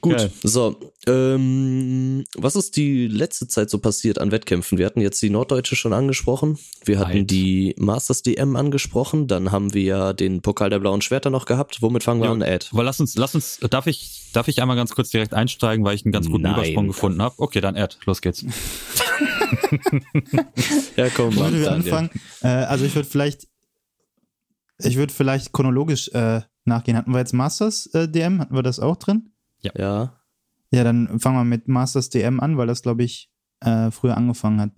Gut, 0.00 0.16
Geil. 0.16 0.30
so. 0.42 0.76
Ähm, 1.06 2.24
was 2.36 2.54
ist 2.56 2.76
die 2.76 3.08
letzte 3.08 3.48
Zeit 3.48 3.70
so 3.70 3.78
passiert 3.78 4.18
an 4.20 4.30
Wettkämpfen? 4.30 4.78
Wir 4.78 4.86
hatten 4.86 5.00
jetzt 5.00 5.20
die 5.22 5.30
Norddeutsche 5.30 5.74
schon 5.76 5.92
angesprochen. 5.92 6.58
Wir 6.84 6.98
hatten 6.98 7.18
Right. 7.18 7.30
die 7.30 7.74
Masters 7.78 8.22
DM 8.22 8.56
angesprochen. 8.56 9.26
Dann 9.26 9.50
haben 9.50 9.74
wir 9.74 9.82
ja 9.82 10.12
den 10.12 10.40
Pokal 10.42 10.70
der 10.70 10.78
blauen 10.78 11.00
Schwerter 11.00 11.30
noch 11.30 11.46
gehabt. 11.46 11.82
Womit 11.82 12.04
fangen 12.04 12.20
wir 12.20 12.26
Ja. 12.26 12.32
an, 12.32 12.42
Ed? 12.42 12.68
Aber 12.72 12.84
lass 12.84 13.00
uns, 13.00 13.16
lass 13.16 13.34
uns, 13.34 13.58
darf 13.70 13.86
ich, 13.86 14.30
darf 14.32 14.48
ich 14.48 14.60
einmal 14.62 14.76
ganz 14.76 14.94
kurz 14.94 15.10
direkt 15.10 15.34
einsteigen, 15.34 15.84
weil 15.84 15.94
ich 15.94 16.04
einen 16.04 16.12
ganz 16.12 16.26
guten 16.28 16.42
Nein. 16.42 16.54
Übersprung 16.54 16.86
gefunden 16.88 17.22
habe? 17.22 17.34
Okay, 17.38 17.60
dann 17.60 17.74
Ed, 17.76 17.98
los 18.06 18.20
geht's. 18.20 18.44
Ja, 20.96 21.08
komm, 21.10 21.34
Womit 21.36 21.54
wir 21.60 21.72
anfangen? 21.72 22.10
Äh, 22.42 22.48
also 22.48 22.84
ich 22.84 22.94
würde 22.94 23.08
vielleicht, 23.08 23.46
ich 24.78 24.96
würde 24.96 25.12
vielleicht 25.12 25.52
chronologisch 25.52 26.08
äh, 26.08 26.42
nachgehen. 26.64 26.96
Hatten 26.96 27.12
wir 27.12 27.18
jetzt 27.18 27.32
Masters 27.32 27.86
äh, 27.94 28.08
DM? 28.08 28.40
Hatten 28.40 28.54
wir 28.54 28.62
das 28.62 28.78
auch 28.80 28.96
drin? 28.96 29.30
Ja, 29.62 30.12
Ja, 30.70 30.84
dann 30.84 31.18
fangen 31.20 31.36
wir 31.38 31.44
mit 31.44 31.66
Masters 31.68 32.10
DM 32.10 32.40
an, 32.40 32.56
weil 32.58 32.66
das, 32.66 32.82
glaube 32.82 33.02
ich, 33.04 33.30
äh, 33.60 33.90
früher 33.90 34.16
angefangen 34.16 34.60
hat. 34.60 34.70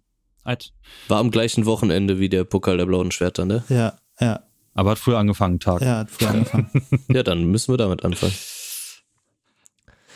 Ed. 0.45 0.73
war 1.09 1.19
am 1.19 1.31
gleichen 1.31 1.67
Wochenende 1.67 2.19
wie 2.19 2.29
der 2.31 2.45
Pokal 2.45 2.79
der 2.79 2.87
blauen 2.87 3.11
Schwerter, 3.11 3.45
ne? 3.45 3.63
Ja, 3.69 3.99
ja, 4.21 4.41
Aber 4.75 4.93
hat 4.93 4.99
früher 4.99 5.19
angefangen, 5.19 5.61
Tag. 5.61 5.83
ja, 5.83 5.99
hat 5.99 6.11
früher 6.11 6.31
angefangen. 6.31 6.71
Ja, 7.09 7.23
dann 7.23 7.45
müssen 7.51 7.73
wir 7.73 7.77
damit 7.77 8.05
anfangen. 8.05 8.33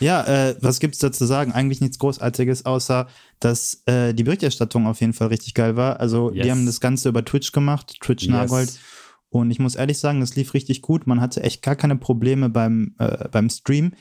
Ja, 0.00 0.22
äh, 0.24 0.56
was 0.60 0.80
gibt's 0.80 0.98
da 0.98 1.12
zu 1.12 1.24
sagen? 1.24 1.52
Eigentlich 1.52 1.80
nichts 1.80 1.98
Großartiges, 1.98 2.66
außer 2.66 3.06
dass 3.38 3.82
äh, 3.86 4.12
die 4.12 4.24
Berichterstattung 4.24 4.86
auf 4.86 5.00
jeden 5.00 5.12
Fall 5.12 5.28
richtig 5.28 5.54
geil 5.54 5.76
war. 5.76 6.00
Also 6.00 6.32
Yes. 6.32 6.44
die 6.44 6.50
haben 6.50 6.66
das 6.66 6.80
Ganze 6.80 7.08
über 7.10 7.24
Twitch 7.24 7.52
gemacht, 7.52 7.96
Twitch 8.00 8.26
Nagold. 8.28 8.72
Und 9.28 9.50
ich 9.50 9.58
muss 9.58 9.74
ehrlich 9.76 9.98
sagen, 9.98 10.20
das 10.20 10.34
lief 10.36 10.54
richtig 10.54 10.82
gut. 10.82 11.06
Man 11.06 11.20
hatte 11.20 11.42
echt 11.42 11.62
gar 11.62 11.76
keine 11.76 11.96
Probleme 11.96 12.48
beim, 12.48 12.94
äh, 12.98 13.28
beim 13.28 13.48
Stream. 13.50 13.92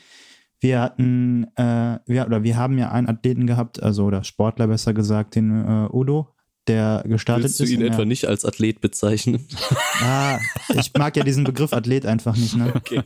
Wir 0.63 0.79
hatten, 0.79 1.45
äh, 1.57 1.99
wir, 2.05 2.25
oder 2.25 2.41
wir 2.43 2.55
haben 2.55 2.77
ja 2.77 2.89
einen 2.89 3.09
Athleten 3.09 3.47
gehabt, 3.47 3.83
also 3.83 4.05
oder 4.05 4.23
Sportler 4.23 4.67
besser 4.67 4.93
gesagt, 4.93 5.35
den 5.35 5.51
äh, 5.51 5.89
Udo, 5.91 6.33
der 6.69 7.03
gestartet 7.05 7.43
Willst 7.43 7.59
du 7.59 7.65
ihn 7.65 7.81
etwa 7.81 8.05
nicht 8.05 8.29
als 8.29 8.45
Athlet 8.45 8.79
bezeichnen? 8.79 9.45
Ah, 10.01 10.39
ich 10.73 10.91
mag 10.97 11.15
ja 11.17 11.23
diesen 11.23 11.43
Begriff 11.43 11.73
Athlet 11.73 12.05
einfach 12.05 12.35
nicht, 12.37 12.55
ne? 12.55 12.73
Okay. 12.75 13.01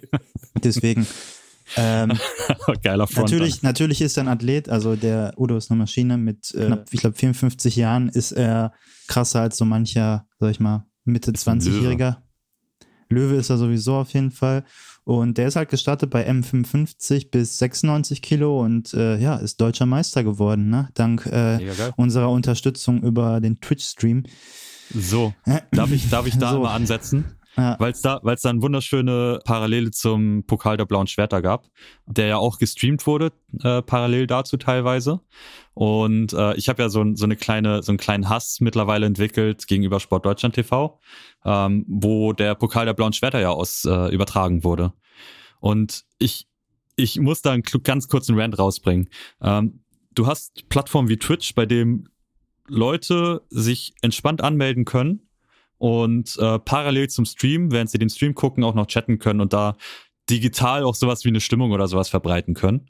Deswegen. 0.64 1.06
Ähm, 1.76 2.14
Geiler 2.84 3.08
Front. 3.08 3.32
Natürlich, 3.32 3.64
natürlich 3.64 4.02
ist 4.02 4.18
er 4.18 4.26
ein 4.26 4.28
Athlet, 4.30 4.70
also 4.70 4.96
der 4.96 5.34
Udo 5.36 5.58
ist 5.58 5.72
eine 5.72 5.80
Maschine 5.80 6.18
mit 6.18 6.54
äh, 6.54 6.68
knapp, 6.68 6.86
ich 6.92 7.02
glaube, 7.02 7.16
54 7.16 7.76
Jahren 7.76 8.10
ist 8.10 8.34
er 8.34 8.72
krasser 9.08 9.42
als 9.42 9.58
so 9.58 9.66
mancher, 9.66 10.28
sag 10.40 10.52
ich 10.52 10.60
mal, 10.60 10.86
Mitte 11.06 11.32
Ist 11.32 11.48
ein 11.48 11.60
20-Jähriger. 11.60 12.18
Löwe 13.10 13.36
ist 13.36 13.50
er 13.50 13.58
sowieso 13.58 13.96
auf 13.96 14.14
jeden 14.14 14.32
Fall. 14.32 14.64
Und 15.08 15.38
der 15.38 15.48
ist 15.48 15.56
halt 15.56 15.70
gestartet 15.70 16.10
bei 16.10 16.30
M55 16.30 17.32
bis 17.32 17.60
96 17.60 18.22
Kilo 18.22 18.62
und 18.62 18.94
äh, 18.94 19.18
ja, 19.18 19.38
ist 19.38 19.62
deutscher 19.62 19.86
Meister 19.86 20.22
geworden, 20.26 20.70
ne? 20.70 20.90
Dank 20.96 21.26
äh, 21.28 21.60
unserer 21.96 22.30
Unterstützung 22.30 23.02
über 23.04 23.40
den 23.40 23.62
Twitch-Stream. 23.62 24.24
So, 24.94 25.34
darf 25.72 25.94
ich, 25.94 26.10
darf 26.10 26.28
ich 26.28 26.38
da 26.38 26.52
So. 26.52 26.60
mal 26.60 26.76
ansetzen? 26.76 27.37
Ja, 27.58 27.76
Weil 27.80 27.92
es 27.92 28.02
da, 28.02 28.20
weil's 28.22 28.44
da 28.44 28.52
eine 28.52 28.62
wunderschöne 28.62 29.40
Parallele 29.44 29.90
zum 29.90 30.44
Pokal 30.46 30.78
der 30.78 30.86
blauen 30.86 31.08
Schwerter 31.08 31.42
gab, 31.42 31.68
der 32.06 32.28
ja 32.28 32.38
auch 32.38 32.60
gestreamt 32.60 33.08
wurde, 33.08 33.32
äh, 33.64 33.82
parallel 33.82 34.28
dazu 34.28 34.58
teilweise. 34.58 35.22
Und 35.74 36.34
äh, 36.34 36.56
ich 36.56 36.70
habe 36.70 36.84
ja 36.84 36.90
so, 36.90 37.04
so 37.16 37.26
eine 37.26 37.36
kleine, 37.36 37.82
so 37.82 37.92
einen 37.92 37.98
kleinen 37.98 38.30
Hass 38.30 38.60
mittlerweile 38.60 39.08
entwickelt 39.08 39.66
gegenüber 39.68 40.00
Sport 40.00 40.28
Deutschland 40.28 40.54
TV, 40.54 41.00
ähm, 41.46 41.84
wo 41.88 42.32
der 42.32 42.54
Pokal 42.54 42.86
der 42.86 42.94
blauen 42.94 43.14
Schwerter 43.14 43.40
ja 43.40 43.50
aus 43.50 43.86
äh, 43.86 44.14
übertragen 44.14 44.64
wurde. 44.64 44.94
Und 45.60 46.04
ich, 46.20 46.48
ich 46.96 47.20
muss 47.20 47.42
da 47.42 47.54
einen 47.54 47.64
ganz 47.64 48.08
kurzen 48.08 48.40
Rant 48.40 48.60
rausbringen. 48.60 49.10
Ähm, 49.42 49.82
du 50.14 50.28
hast 50.28 50.70
Plattformen 50.70 51.10
wie 51.10 51.18
Twitch, 51.18 51.56
bei 51.56 51.66
dem 51.66 52.08
Leute 52.68 53.42
sich 53.50 53.96
entspannt 54.04 54.44
anmelden 54.44 54.86
können 54.86 55.27
und 55.78 56.38
äh, 56.40 56.60
parallel 56.60 57.10
zum 57.10 57.26
Stream, 57.26 57.72
während 57.72 57.90
sie 57.90 57.98
den 58.00 58.10
Stream 58.10 58.36
gucken, 58.36 58.64
auch 58.64 58.74
noch 58.76 58.88
chatten 58.88 59.20
können 59.20 59.42
und 59.42 59.54
da 59.54 59.76
digital 60.30 60.84
auch 60.84 60.96
sowas 60.96 61.24
wie 61.24 61.30
eine 61.30 61.42
Stimmung 61.42 61.72
oder 61.72 61.88
sowas 61.88 62.10
verbreiten 62.10 62.54
können. 62.54 62.90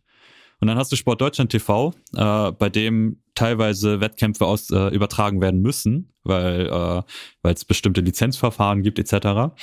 Und 0.60 0.68
dann 0.68 0.78
hast 0.78 0.92
du 0.92 0.96
Sport 0.96 1.22
Deutschland 1.22 1.52
TV, 1.52 1.94
äh, 2.16 2.52
bei 2.52 2.70
dem 2.70 3.22
teilweise 3.36 4.00
Wettkämpfe 4.02 4.46
aus, 4.48 4.72
äh, 4.72 4.88
übertragen 4.88 5.40
werden 5.40 5.62
müssen, 5.62 6.14
weil 6.24 6.66
äh, 6.66 7.02
weil 7.44 7.54
es 7.54 7.64
bestimmte 7.64 8.02
Lizenzverfahren 8.02 8.82
gibt 8.82 8.98
etc. 8.98 9.54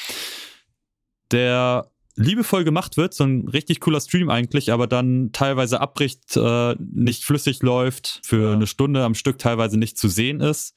Der 1.33 1.91
liebevoll 2.17 2.63
gemacht 2.63 2.97
wird, 2.97 3.13
so 3.13 3.25
ein 3.25 3.49
richtig 3.49 3.81
cooler 3.81 4.01
Stream 4.01 4.31
eigentlich, 4.31 4.71
aber 4.73 4.87
dann 4.87 5.31
teilweise 5.33 5.81
abbricht, 5.81 6.37
äh, 6.37 6.77
nicht 6.79 7.25
flüssig 7.25 7.61
läuft, 7.63 8.21
für 8.23 8.51
Ja. 8.51 8.53
eine 8.53 8.69
Stunde 8.69 9.03
am 9.03 9.15
Stück 9.15 9.39
teilweise 9.39 9.79
nicht 9.79 9.99
zu 9.99 10.07
sehen 10.09 10.41
ist. 10.41 10.77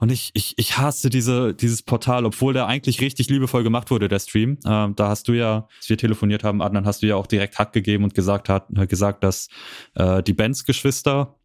Und 0.00 0.10
ich, 0.10 0.30
ich, 0.32 0.54
ich 0.56 0.78
hasse 0.78 1.10
diese, 1.10 1.54
dieses 1.54 1.82
Portal, 1.82 2.24
obwohl 2.24 2.54
der 2.54 2.66
eigentlich 2.66 3.02
richtig 3.02 3.28
liebevoll 3.28 3.62
gemacht 3.62 3.90
wurde, 3.90 4.08
der 4.08 4.18
Stream. 4.18 4.58
Ähm, 4.64 4.96
da 4.96 5.08
hast 5.08 5.28
du 5.28 5.32
ja, 5.32 5.68
als 5.76 5.90
wir 5.90 5.98
telefoniert 5.98 6.42
haben, 6.42 6.62
Adnan, 6.62 6.86
hast 6.86 7.02
du 7.02 7.06
ja 7.06 7.16
auch 7.16 7.26
direkt 7.26 7.58
Hack 7.58 7.74
gegeben 7.74 8.04
und 8.04 8.14
gesagt, 8.14 8.48
hat, 8.48 8.66
äh, 8.76 8.86
gesagt 8.86 9.22
dass 9.22 9.48
äh, 9.94 10.22
die 10.22 10.32
Benz-Geschwister 10.32 11.36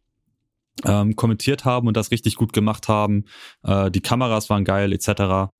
ähm, 0.84 1.16
kommentiert 1.16 1.66
haben 1.66 1.86
und 1.86 1.98
das 1.98 2.10
richtig 2.10 2.36
gut 2.36 2.54
gemacht 2.54 2.88
haben. 2.88 3.26
Äh, 3.62 3.90
die 3.90 4.00
Kameras 4.00 4.48
waren 4.48 4.64
geil, 4.64 4.90
etc. 4.94 5.06
Ja, 5.08 5.50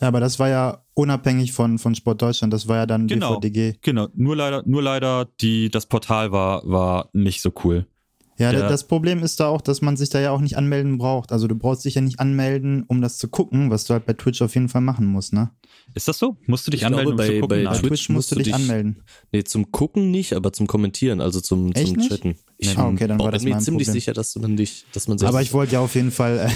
aber 0.00 0.20
das 0.20 0.38
war 0.38 0.50
ja 0.50 0.84
unabhängig 0.92 1.52
von, 1.52 1.78
von 1.78 1.94
Sport 1.94 2.20
Deutschland, 2.20 2.52
das 2.52 2.68
war 2.68 2.76
ja 2.76 2.86
dann 2.86 3.06
Genau. 3.06 3.38
BVDG. 3.38 3.78
Genau, 3.80 4.08
nur 4.14 4.36
leider, 4.36 4.62
nur 4.66 4.82
leider, 4.82 5.26
die, 5.40 5.70
das 5.70 5.86
Portal 5.86 6.32
war, 6.32 6.62
war 6.68 7.08
nicht 7.14 7.40
so 7.40 7.50
cool. 7.64 7.86
Ja, 8.38 8.50
Der- 8.50 8.68
das 8.68 8.84
Problem 8.88 9.22
ist 9.22 9.38
da 9.40 9.46
auch, 9.48 9.60
dass 9.60 9.82
man 9.82 9.96
sich 9.96 10.08
da 10.08 10.18
ja 10.20 10.30
auch 10.30 10.40
nicht 10.40 10.56
anmelden 10.56 10.96
braucht. 10.98 11.32
Also 11.32 11.46
du 11.46 11.54
brauchst 11.54 11.84
dich 11.84 11.94
ja 11.96 12.00
nicht 12.00 12.18
anmelden, 12.18 12.82
um 12.88 13.00
das 13.02 13.18
zu 13.18 13.28
gucken, 13.28 13.70
was 13.70 13.84
du 13.84 13.92
halt 13.92 14.06
bei 14.06 14.14
Twitch 14.14 14.40
auf 14.42 14.54
jeden 14.54 14.68
Fall 14.70 14.80
machen 14.80 15.06
musst, 15.06 15.32
ne? 15.34 15.50
Ist 15.94 16.08
das 16.08 16.18
so? 16.18 16.36
Musst 16.46 16.66
du 16.66 16.70
dich 16.70 16.80
Ich 16.80 16.86
anmelden, 16.86 17.16
glaube, 17.16 17.22
um 17.22 17.26
zu 17.26 17.32
bei- 17.34 17.40
gucken? 17.40 17.64
bei 17.64 17.70
Bei. 17.70 17.76
Twitch 17.78 17.88
Twitch, 17.88 18.08
musst 18.08 18.30
du 18.30 18.36
dich 18.36 18.44
dich- 18.44 18.54
anmelden. 18.54 19.02
Nee, 19.32 19.44
zum 19.44 19.70
Gucken 19.70 20.10
nicht, 20.10 20.32
aber 20.32 20.52
zum 20.52 20.66
Kommentieren, 20.66 21.20
also 21.20 21.40
zum, 21.40 21.72
Echt 21.72 21.88
zum 21.88 21.96
nicht? 21.96 22.08
Chatten. 22.10 22.34
Ich 22.56 22.78
Ah, 22.78 22.88
okay, 22.88 23.06
dann 23.08 23.18
war 23.18 23.26
bin 23.26 23.32
das 23.32 23.42
mir 23.44 23.50
mein 23.50 23.60
ziemlich 23.60 23.86
Problem. 23.88 24.00
sicher, 24.00 24.12
dass 24.14 24.32
du 24.32 24.40
dann 24.40 24.56
dich, 24.56 24.86
dass 24.92 25.08
man 25.08 25.18
sich 25.18 25.28
Aber 25.28 25.42
ich 25.42 25.52
wollte 25.52 25.72
ja 25.74 25.80
auf 25.80 25.94
jeden 25.94 26.10
Fall 26.12 26.48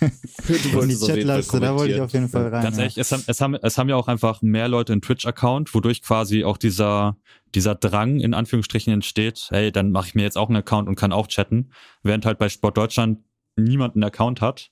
äh, 0.00 0.04
in 0.82 0.88
die 0.88 0.96
Chatleiste, 0.96 1.60
da 1.60 1.74
wollte 1.76 1.94
ich 1.94 2.00
auf 2.00 2.12
jeden 2.12 2.28
Fall 2.28 2.48
rein. 2.48 2.62
Ganz 2.64 2.76
ja. 2.76 2.82
ehrlich, 2.82 2.98
es 2.98 3.12
haben, 3.12 3.22
es, 3.26 3.40
haben, 3.40 3.54
es 3.54 3.78
haben 3.78 3.88
ja 3.88 3.96
auch 3.96 4.08
einfach 4.08 4.42
mehr 4.42 4.68
Leute 4.68 4.92
einen 4.92 5.00
Twitch-Account, 5.02 5.72
wodurch 5.74 6.02
quasi 6.02 6.44
auch 6.44 6.56
dieser, 6.58 7.16
dieser 7.54 7.74
Drang 7.74 8.20
in 8.20 8.34
Anführungsstrichen 8.34 8.92
entsteht, 8.92 9.48
hey, 9.50 9.70
dann 9.72 9.90
mache 9.92 10.08
ich 10.08 10.14
mir 10.14 10.22
jetzt 10.22 10.36
auch 10.38 10.48
einen 10.48 10.56
Account 10.56 10.88
und 10.88 10.96
kann 10.96 11.12
auch 11.12 11.26
chatten, 11.28 11.70
während 12.02 12.26
halt 12.26 12.38
bei 12.38 12.48
Sport 12.48 12.76
Deutschland 12.76 13.18
niemand 13.56 13.94
einen 13.94 14.04
Account 14.04 14.40
hat 14.40 14.70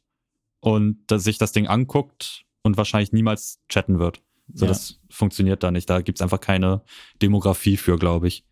und 0.61 0.99
sich 1.13 1.39
das 1.39 1.53
Ding 1.53 1.67
anguckt 1.67 2.45
und 2.63 2.77
wahrscheinlich 2.77 3.13
niemals 3.13 3.61
chatten 3.69 3.99
wird. 3.99 4.23
So, 4.55 4.65
Ja. 4.67 4.71
das 4.71 4.99
funktioniert 5.11 5.63
da 5.63 5.71
nicht. 5.71 5.89
Da 5.89 6.01
gibt's 6.03 6.21
einfach 6.21 6.41
keine 6.41 6.83
Demografie 7.21 7.77
für, 7.77 7.97
glaube 7.99 8.29
ich. 8.29 8.45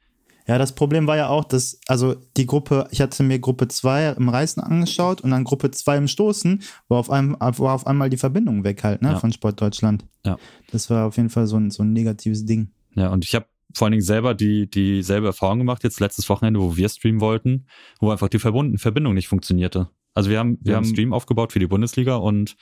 Ja, 0.47 0.59
das 0.59 0.75
Problem 0.75 1.07
war 1.07 1.17
ja 1.17 1.29
auch, 1.29 1.45
dass, 1.45 1.79
also 1.87 2.17
die 2.37 2.47
Gruppe, 2.47 2.89
ich 2.91 3.01
hatte 3.01 3.23
mir 3.23 3.39
Gruppe 3.39 3.69
2 3.69 4.13
im 4.13 4.29
Reißen 4.29 4.61
angeschaut 4.63 5.21
und 5.21 5.31
dann 5.31 5.45
Gruppe 5.45 5.71
2 5.71 5.99
im 5.99 6.09
Stoßen, 6.09 6.63
war 6.89 6.99
auf, 6.99 7.11
einem, 7.11 7.37
war 7.39 7.75
auf 7.75 7.87
einmal 7.87 8.11
die 8.11 8.17
Verbindung 8.17 8.65
weg 8.65 8.83
halt, 8.83 9.03
ne, 9.03 9.11
Ja. 9.11 9.19
von 9.21 9.33
Sport 9.33 9.61
Deutschland. 9.61 10.07
Ja. 10.25 10.39
Das 10.73 10.91
war 10.91 11.07
auf 11.07 11.17
jeden 11.19 11.31
Fall 11.31 11.47
so 11.47 11.57
ein, 11.57 11.71
so 11.71 11.83
ein 11.85 11.93
negatives 11.93 12.47
Ding. 12.47 12.71
Ja, 12.95 13.11
und 13.11 13.25
ich 13.25 13.35
habe 13.37 13.47
vor 13.75 13.87
allen 13.87 13.93
Dingen 13.93 14.03
selber 14.03 14.35
die 14.35 14.69
dieselbe 14.69 15.29
Erfahrung 15.29 15.59
gemacht, 15.59 15.85
jetzt 15.85 16.01
letztes 16.01 16.29
Wochenende, 16.29 16.61
wo 16.61 16.77
wir 16.77 16.89
streamen 16.89 17.21
wollten, 17.21 17.67
wo 18.01 18.11
einfach 18.11 18.29
die 18.29 18.39
verbunden, 18.39 18.79
Verbindung 18.79 19.15
nicht 19.15 19.29
funktionierte. 19.29 19.89
Also 20.15 20.29
wir 20.31 20.39
haben, 20.39 20.59
wir 20.61 20.73
Ja. 20.73 20.77
haben 20.77 20.85
einen 20.85 20.93
Stream 20.93 21.13
aufgebaut 21.13 21.53
für 21.53 21.59
die 21.61 21.67
Bundesliga 21.69 22.17
und 22.17 22.57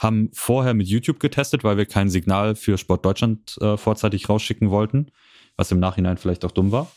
haben 0.00 0.30
vorher 0.32 0.74
mit 0.74 0.88
YouTube 0.88 1.20
getestet, 1.20 1.62
weil 1.64 1.76
wir 1.76 1.86
kein 1.86 2.08
Signal 2.08 2.54
für 2.56 2.78
Sport 2.78 3.04
Deutschland 3.04 3.56
äh, 3.60 3.76
vorzeitig 3.76 4.28
rausschicken 4.28 4.70
wollten, 4.70 5.10
was 5.56 5.70
im 5.70 5.78
Nachhinein 5.80 6.16
vielleicht 6.16 6.44
auch 6.44 6.50
dumm 6.50 6.72
war. 6.72 6.90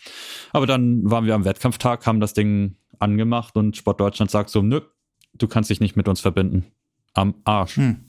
Aber 0.52 0.66
dann 0.66 1.02
waren 1.10 1.26
wir 1.26 1.36
am 1.36 1.46
Wettkampftag, 1.46 2.06
haben 2.08 2.20
das 2.20 2.34
Ding 2.34 2.78
angemacht 3.00 3.56
und 3.58 3.78
Sport 3.78 4.00
Deutschland 4.00 4.32
sagt 4.32 4.50
so, 4.50 4.62
nö, 4.62 4.82
du 5.34 5.48
kannst 5.48 5.70
dich 5.70 5.80
nicht 5.80 5.96
mit 5.96 6.08
uns 6.08 6.22
verbinden. 6.22 6.66
Am 7.14 7.36
Arsch. 7.44 7.76
Hm. 7.78 8.07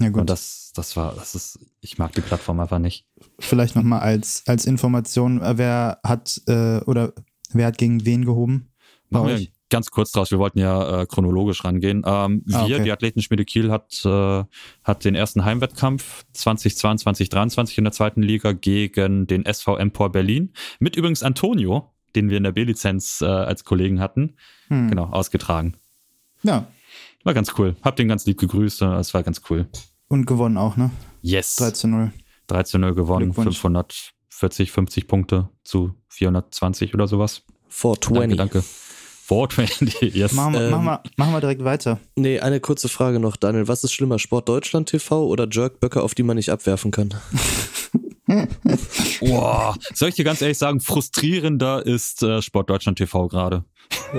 Ja 0.00 0.08
gut. 0.08 0.22
Und 0.22 0.30
das, 0.30 0.72
das 0.74 0.96
war, 0.96 1.14
das 1.14 1.34
ist, 1.34 1.58
ich 1.80 1.98
mag 1.98 2.12
die 2.12 2.20
Plattform 2.22 2.58
einfach 2.60 2.78
nicht. 2.78 3.06
Vielleicht 3.38 3.76
nochmal 3.76 4.00
als, 4.00 4.42
als 4.46 4.64
Information, 4.64 5.42
äh, 5.42 5.58
wer 5.58 5.98
hat 6.04 6.40
äh, 6.46 6.78
oder 6.86 7.12
wer 7.52 7.66
hat 7.66 7.78
gegen 7.78 8.04
wen 8.06 8.24
gehoben? 8.24 8.70
Machen 9.10 9.28
wir 9.28 9.46
ganz 9.68 9.90
kurz 9.90 10.10
draus. 10.12 10.30
Wir 10.30 10.38
wollten 10.38 10.58
ja 10.58 11.02
äh, 11.02 11.06
chronologisch 11.06 11.64
rangehen. 11.64 12.02
Ähm, 12.06 12.42
wir, 12.46 12.56
Ah, 12.58 12.64
okay. 12.64 12.82
die 12.82 12.92
Athletenschmiede 12.92 13.44
Kiel, 13.44 13.70
hat, 13.70 14.04
äh, 14.04 14.44
hat 14.84 15.04
den 15.04 15.14
ersten 15.14 15.44
Heimwettkampf 15.44 16.24
2022, 16.32 17.28
23 17.28 17.78
in 17.78 17.84
der 17.84 17.92
zweiten 17.92 18.22
Liga 18.22 18.52
gegen 18.52 19.26
den 19.26 19.44
SV 19.44 19.76
Empor 19.76 20.10
Berlin. 20.10 20.52
Mit 20.80 20.96
übrigens 20.96 21.22
Antonio, 21.22 21.92
den 22.16 22.30
wir 22.30 22.38
in 22.38 22.42
der 22.44 22.52
B-Lizenz 22.52 23.20
äh, 23.20 23.26
als 23.26 23.64
Kollegen 23.64 24.00
hatten, 24.00 24.34
Hm. 24.68 24.88
genau, 24.88 25.04
ausgetragen. 25.06 25.74
Ja, 26.42 26.66
War 27.24 27.34
ganz 27.34 27.52
cool. 27.58 27.76
Hab 27.82 27.96
den 27.96 28.08
ganz 28.08 28.24
lieb 28.26 28.38
gegrüßt. 28.38 28.82
äh, 28.82 28.94
Es 28.98 29.12
war 29.14 29.22
ganz 29.22 29.42
cool. 29.50 29.68
Und 30.10 30.26
gewonnen 30.26 30.58
auch, 30.58 30.76
ne? 30.76 30.90
Yes. 31.22 31.56
3 31.56 31.70
zu 31.70 31.88
0. 31.88 32.12
13 32.48 32.80
0 32.80 32.94
gewonnen. 32.94 33.32
Glückwunsch. 33.32 33.58
540, 33.58 34.70
50 34.72 35.06
Punkte 35.08 35.48
zu 35.64 35.94
420 36.08 36.92
oder 36.94 37.06
sowas. 37.06 37.42
420. 37.68 38.36
Danke, 38.36 38.58
danke. 38.58 38.68
420, 39.26 40.14
yes. 40.14 40.32
Machen 40.32 40.54
wir, 40.54 40.60
Ähm, 40.62 40.70
machen, 40.72 40.84
wir, 40.86 41.02
machen 41.16 41.32
wir 41.32 41.40
direkt 41.40 41.62
weiter. 41.64 42.00
Nee, 42.16 42.40
eine 42.40 42.58
kurze 42.60 42.88
Frage 42.88 43.20
noch, 43.20 43.36
Daniel. 43.36 43.68
Was 43.68 43.84
ist 43.84 43.92
schlimmer, 43.92 44.18
Sport 44.18 44.48
Deutschland 44.48 44.88
TV 44.88 45.24
oder 45.26 45.46
Jerkböcke, 45.48 46.02
auf 46.02 46.14
die 46.16 46.24
man 46.24 46.36
nicht 46.36 46.50
abwerfen 46.50 46.90
kann? 46.90 47.14
Boah, 49.20 49.76
soll 49.94 50.08
ich 50.08 50.14
dir 50.16 50.24
ganz 50.24 50.40
ehrlich 50.42 50.58
sagen, 50.58 50.80
frustrierender 50.80 51.84
ist 51.86 52.22
äh, 52.22 52.42
Sport 52.42 52.70
Deutschland 52.70 52.98
TV 52.98 53.28
gerade. 53.28 53.64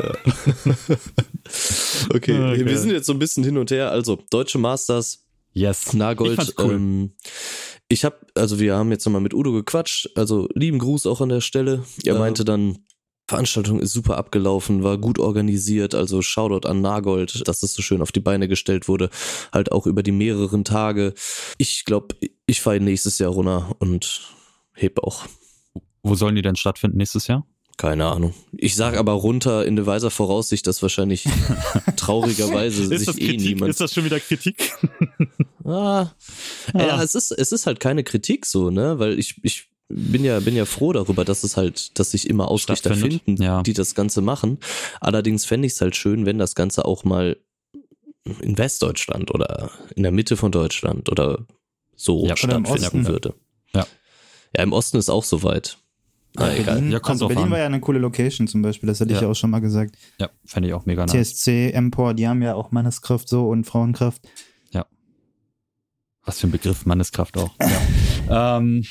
Okay, 2.13 2.33
Okay. 2.51 2.65
wir 2.65 2.77
sind 2.77 2.91
jetzt 2.91 3.05
so 3.05 3.13
ein 3.13 3.19
bisschen 3.19 3.43
hin 3.43 3.57
und 3.57 3.71
her. 3.71 3.91
Also, 3.91 4.19
Deutsche 4.29 4.57
Masters, 4.57 5.25
Yes. 5.53 5.87
Ich 5.87 5.93
Nagold. 5.93 6.35
fand's 6.35 6.53
cool. 6.57 6.73
ähm, 6.73 7.11
ich 7.89 8.05
habe, 8.05 8.15
also 8.35 8.59
wir 8.59 8.75
haben 8.75 8.91
jetzt 8.91 9.05
nochmal 9.05 9.21
mit 9.21 9.33
Udo 9.33 9.51
gequatscht. 9.51 10.09
Also, 10.15 10.47
lieben 10.55 10.79
Gruß 10.79 11.05
auch 11.07 11.19
an 11.21 11.29
der 11.29 11.41
Stelle. 11.41 11.83
Er 12.05 12.13
Ja. 12.13 12.19
meinte 12.19 12.45
dann, 12.45 12.79
Veranstaltung 13.27 13.79
ist 13.79 13.93
super 13.93 14.17
abgelaufen, 14.17 14.83
war 14.83 14.97
gut 14.97 15.17
organisiert. 15.19 15.93
Also, 15.95 16.21
Shoutout 16.21 16.67
an 16.67 16.81
Nagold, 16.81 17.47
dass 17.47 17.59
das 17.61 17.73
so 17.73 17.81
schön 17.81 18.01
auf 18.01 18.11
die 18.11 18.19
Beine 18.19 18.47
gestellt 18.47 18.87
wurde. 18.87 19.09
Halt 19.53 19.71
auch 19.71 19.87
über 19.87 20.03
die 20.03 20.11
mehreren 20.11 20.63
Tage. 20.63 21.13
Ich 21.57 21.85
glaube, 21.85 22.15
ich 22.45 22.61
fahre 22.61 22.79
nächstes 22.79 23.19
Jahr 23.19 23.31
runter 23.31 23.75
und 23.79 24.21
heb 24.73 24.99
auch. 25.03 25.25
Wo 26.03 26.15
sollen 26.15 26.35
die 26.35 26.41
denn 26.41 26.55
stattfinden 26.55 26.97
nächstes 26.97 27.27
Jahr? 27.27 27.45
Keine 27.81 28.05
Ahnung. 28.05 28.35
Ich 28.55 28.75
sag 28.75 28.95
aber 28.95 29.13
runter 29.13 29.65
in 29.65 29.75
der 29.75 29.87
weiser 29.87 30.11
Voraussicht, 30.11 30.67
dass 30.67 30.83
wahrscheinlich 30.83 31.25
traurigerweise 31.95 32.85
sich 32.95 33.19
eh 33.19 33.37
niemand. 33.37 33.71
Ist 33.71 33.81
das 33.81 33.95
schon 33.95 34.05
wieder 34.05 34.19
Kritik? 34.19 34.71
Ah, 35.63 36.09
ja, 36.73 37.03
es 37.03 37.13
ist, 37.13 37.29
es 37.29 37.51
ist 37.51 37.67
halt 37.67 37.79
keine 37.79 38.03
Kritik 38.03 38.47
so, 38.47 38.71
ne? 38.71 38.97
Weil 38.97 39.19
ich, 39.19 39.35
ich 39.43 39.69
bin 39.89 40.23
ja, 40.23 40.39
bin 40.39 40.55
ja 40.55 40.65
froh 40.65 40.91
darüber, 40.91 41.23
dass 41.23 41.43
es 41.43 41.55
halt, 41.55 41.99
dass 41.99 42.11
sich 42.11 42.27
immer 42.27 42.47
Ausrichter 42.47 42.95
finden, 42.95 43.41
ja. 43.41 43.61
die 43.61 43.73
das 43.73 43.93
Ganze 43.93 44.21
machen. 44.21 44.57
Allerdings 45.01 45.45
fände 45.45 45.67
ich 45.67 45.73
es 45.73 45.81
halt 45.81 45.95
schön, 45.95 46.25
wenn 46.25 46.39
das 46.39 46.55
Ganze 46.55 46.85
auch 46.85 47.03
mal 47.03 47.37
in 48.41 48.57
Westdeutschland 48.57 49.31
oder 49.31 49.69
in 49.95 50.01
der 50.01 50.11
Mitte 50.11 50.35
von 50.35 50.51
Deutschland 50.51 51.09
oder 51.09 51.45
so 51.95 52.25
Ja, 52.25 52.35
stattfinden 52.35 52.65
Osten. 52.65 53.07
würde. 53.07 53.35
Ja. 53.75 53.85
Ja, 54.57 54.63
im 54.63 54.73
Osten 54.73 54.97
ist 54.97 55.09
auch 55.09 55.23
soweit. 55.23 55.77
Na, 56.35 56.53
egal. 56.55 56.75
Berlin, 56.75 56.91
Ja, 56.91 56.99
kommt 56.99 57.13
also 57.15 57.27
Berlin 57.27 57.45
an. 57.45 57.51
war 57.51 57.59
ja 57.59 57.65
eine 57.65 57.79
coole 57.79 57.99
Location 57.99 58.47
zum 58.47 58.61
Beispiel, 58.61 58.87
das 58.87 59.01
hatte 59.01 59.11
ich 59.11 59.17
Ja. 59.17 59.23
ja 59.23 59.29
auch 59.29 59.35
schon 59.35 59.49
mal 59.49 59.59
gesagt. 59.59 59.97
Ja, 60.19 60.29
fände 60.45 60.69
ich 60.69 60.73
auch 60.73 60.85
mega 60.85 61.05
nice. 61.05 61.33
TSC, 61.35 61.71
Empor, 61.71 62.13
die 62.13 62.27
haben 62.27 62.41
ja 62.41 62.55
auch 62.55 62.71
Manneskraft 62.71 63.27
so 63.27 63.47
und 63.49 63.65
Frauenkraft. 63.65 64.21
Was 66.23 66.39
für 66.39 66.47
ein 66.47 66.51
Begriff, 66.51 66.85
Manneskraft 66.85 67.37
auch. 67.37 67.51
Ja. 68.29 68.57
ähm, 68.57 68.83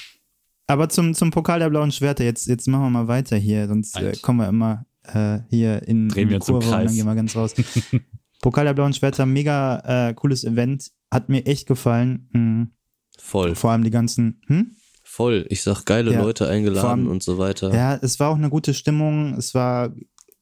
Aber 0.66 0.88
zum, 0.88 1.14
zum 1.14 1.30
Pokal 1.30 1.60
der 1.60 1.70
blauen 1.70 1.92
Schwerter, 1.92 2.24
jetzt, 2.24 2.46
jetzt 2.48 2.66
machen 2.66 2.82
wir 2.82 2.90
mal 2.90 3.08
weiter 3.08 3.36
hier, 3.36 3.68
sonst 3.68 3.96
äh, 3.96 4.06
Alt. 4.06 4.22
kommen 4.22 4.40
wir 4.40 4.48
immer 4.48 4.84
äh, 5.04 5.38
hier 5.48 5.86
in, 5.86 6.08
Drehen 6.08 6.22
in 6.24 6.28
die 6.28 6.34
wir 6.34 6.38
Kurve 6.40 6.66
und 6.66 6.72
dann 6.72 6.94
gehen 6.94 7.06
wir 7.06 7.14
ganz 7.14 7.36
raus. 7.36 7.54
Pokal 8.42 8.64
der 8.64 8.74
blauen 8.74 8.92
Schwerter, 8.94 9.26
mega 9.26 10.08
äh, 10.08 10.14
cooles 10.14 10.44
Event, 10.44 10.90
hat 11.10 11.28
mir 11.28 11.46
echt 11.46 11.68
gefallen. 11.68 12.28
Mhm. 12.32 12.70
Voll. 13.18 13.54
Vor 13.54 13.70
allem 13.70 13.84
die 13.84 13.90
ganzen, 13.90 14.40
hm? 14.46 14.76
Voll. 15.12 15.44
Ich 15.48 15.62
sag 15.64 15.84
geile 15.86 16.12
Ja. 16.12 16.22
Leute 16.22 16.46
eingeladen 16.46 16.88
allem- 16.88 17.08
und 17.08 17.20
so 17.20 17.36
weiter. 17.36 17.74
Ja, 17.74 17.96
es 18.00 18.20
war 18.20 18.28
auch 18.30 18.36
eine 18.36 18.48
gute 18.48 18.74
Stimmung. 18.74 19.34
Es 19.34 19.54
war 19.54 19.92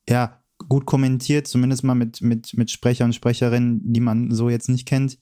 ja 0.07 0.43
gut 0.69 0.85
kommentiert, 0.85 1.47
zumindest 1.47 1.85
mal 1.85 1.95
mit, 1.95 2.21
mit, 2.21 2.53
mit 2.53 2.71
Sprecher 2.71 3.07
und 3.07 3.15
Sprecherinnen, 3.15 3.81
die 3.83 4.01
man 4.01 4.31
so 4.31 4.51
jetzt 4.51 4.69
nicht 4.69 4.87
kennt. 4.87 5.19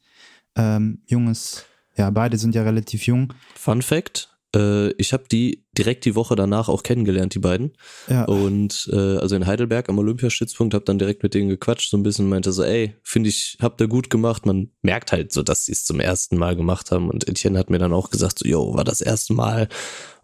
Ähm, 0.57 1.03
junges, 1.07 1.65
ja, 1.97 2.11
beide 2.11 2.39
sind 2.39 2.57
ja 2.57 2.65
relativ 2.65 3.07
jung. 3.07 3.33
Fun 3.55 3.83
Fact: 3.83 4.36
äh, 4.57 4.93
Ich 4.99 5.13
habe 5.13 5.25
die 5.31 5.65
direkt 5.77 6.05
die 6.05 6.15
Woche 6.15 6.37
danach 6.37 6.69
auch 6.69 6.83
kennengelernt, 6.83 7.35
die 7.35 7.39
beiden. 7.39 7.77
Ja, 8.09 8.25
Und 8.25 8.89
äh, 8.93 9.19
also 9.19 9.37
in 9.37 9.47
Heidelberg 9.47 9.89
am 9.89 9.99
Olympiastützpunkt, 9.99 10.75
habe 10.75 10.85
dann 10.85 10.99
direkt 10.99 11.23
mit 11.23 11.35
denen 11.35 11.49
gequatscht, 11.49 11.91
so 11.91 11.97
ein 11.97 12.03
bisschen 12.03 12.29
meinte 12.29 12.53
so, 12.53 12.63
ey, 12.63 12.95
finde 13.03 13.29
ich, 13.29 13.59
habt 13.61 13.81
ihr 13.81 13.89
gut 13.89 14.11
gemacht. 14.11 14.47
Man 14.47 14.71
merkt 14.83 15.13
halt 15.13 15.33
so, 15.33 15.43
dass 15.43 15.67
sie 15.67 15.73
es 15.73 15.85
zum 15.85 16.01
ersten 16.01 16.39
Mal 16.39 16.57
gemacht 16.57 16.91
haben. 16.91 17.11
Und 17.11 17.29
Etienne 17.29 17.59
hat 17.59 17.71
mir 17.71 17.79
dann 17.79 17.93
auch 17.93 18.11
gesagt, 18.11 18.39
so, 18.39 18.49
yo, 18.49 18.75
war 18.75 18.85
das 18.85 19.01
erste 19.01 19.35
Mal, 19.35 19.69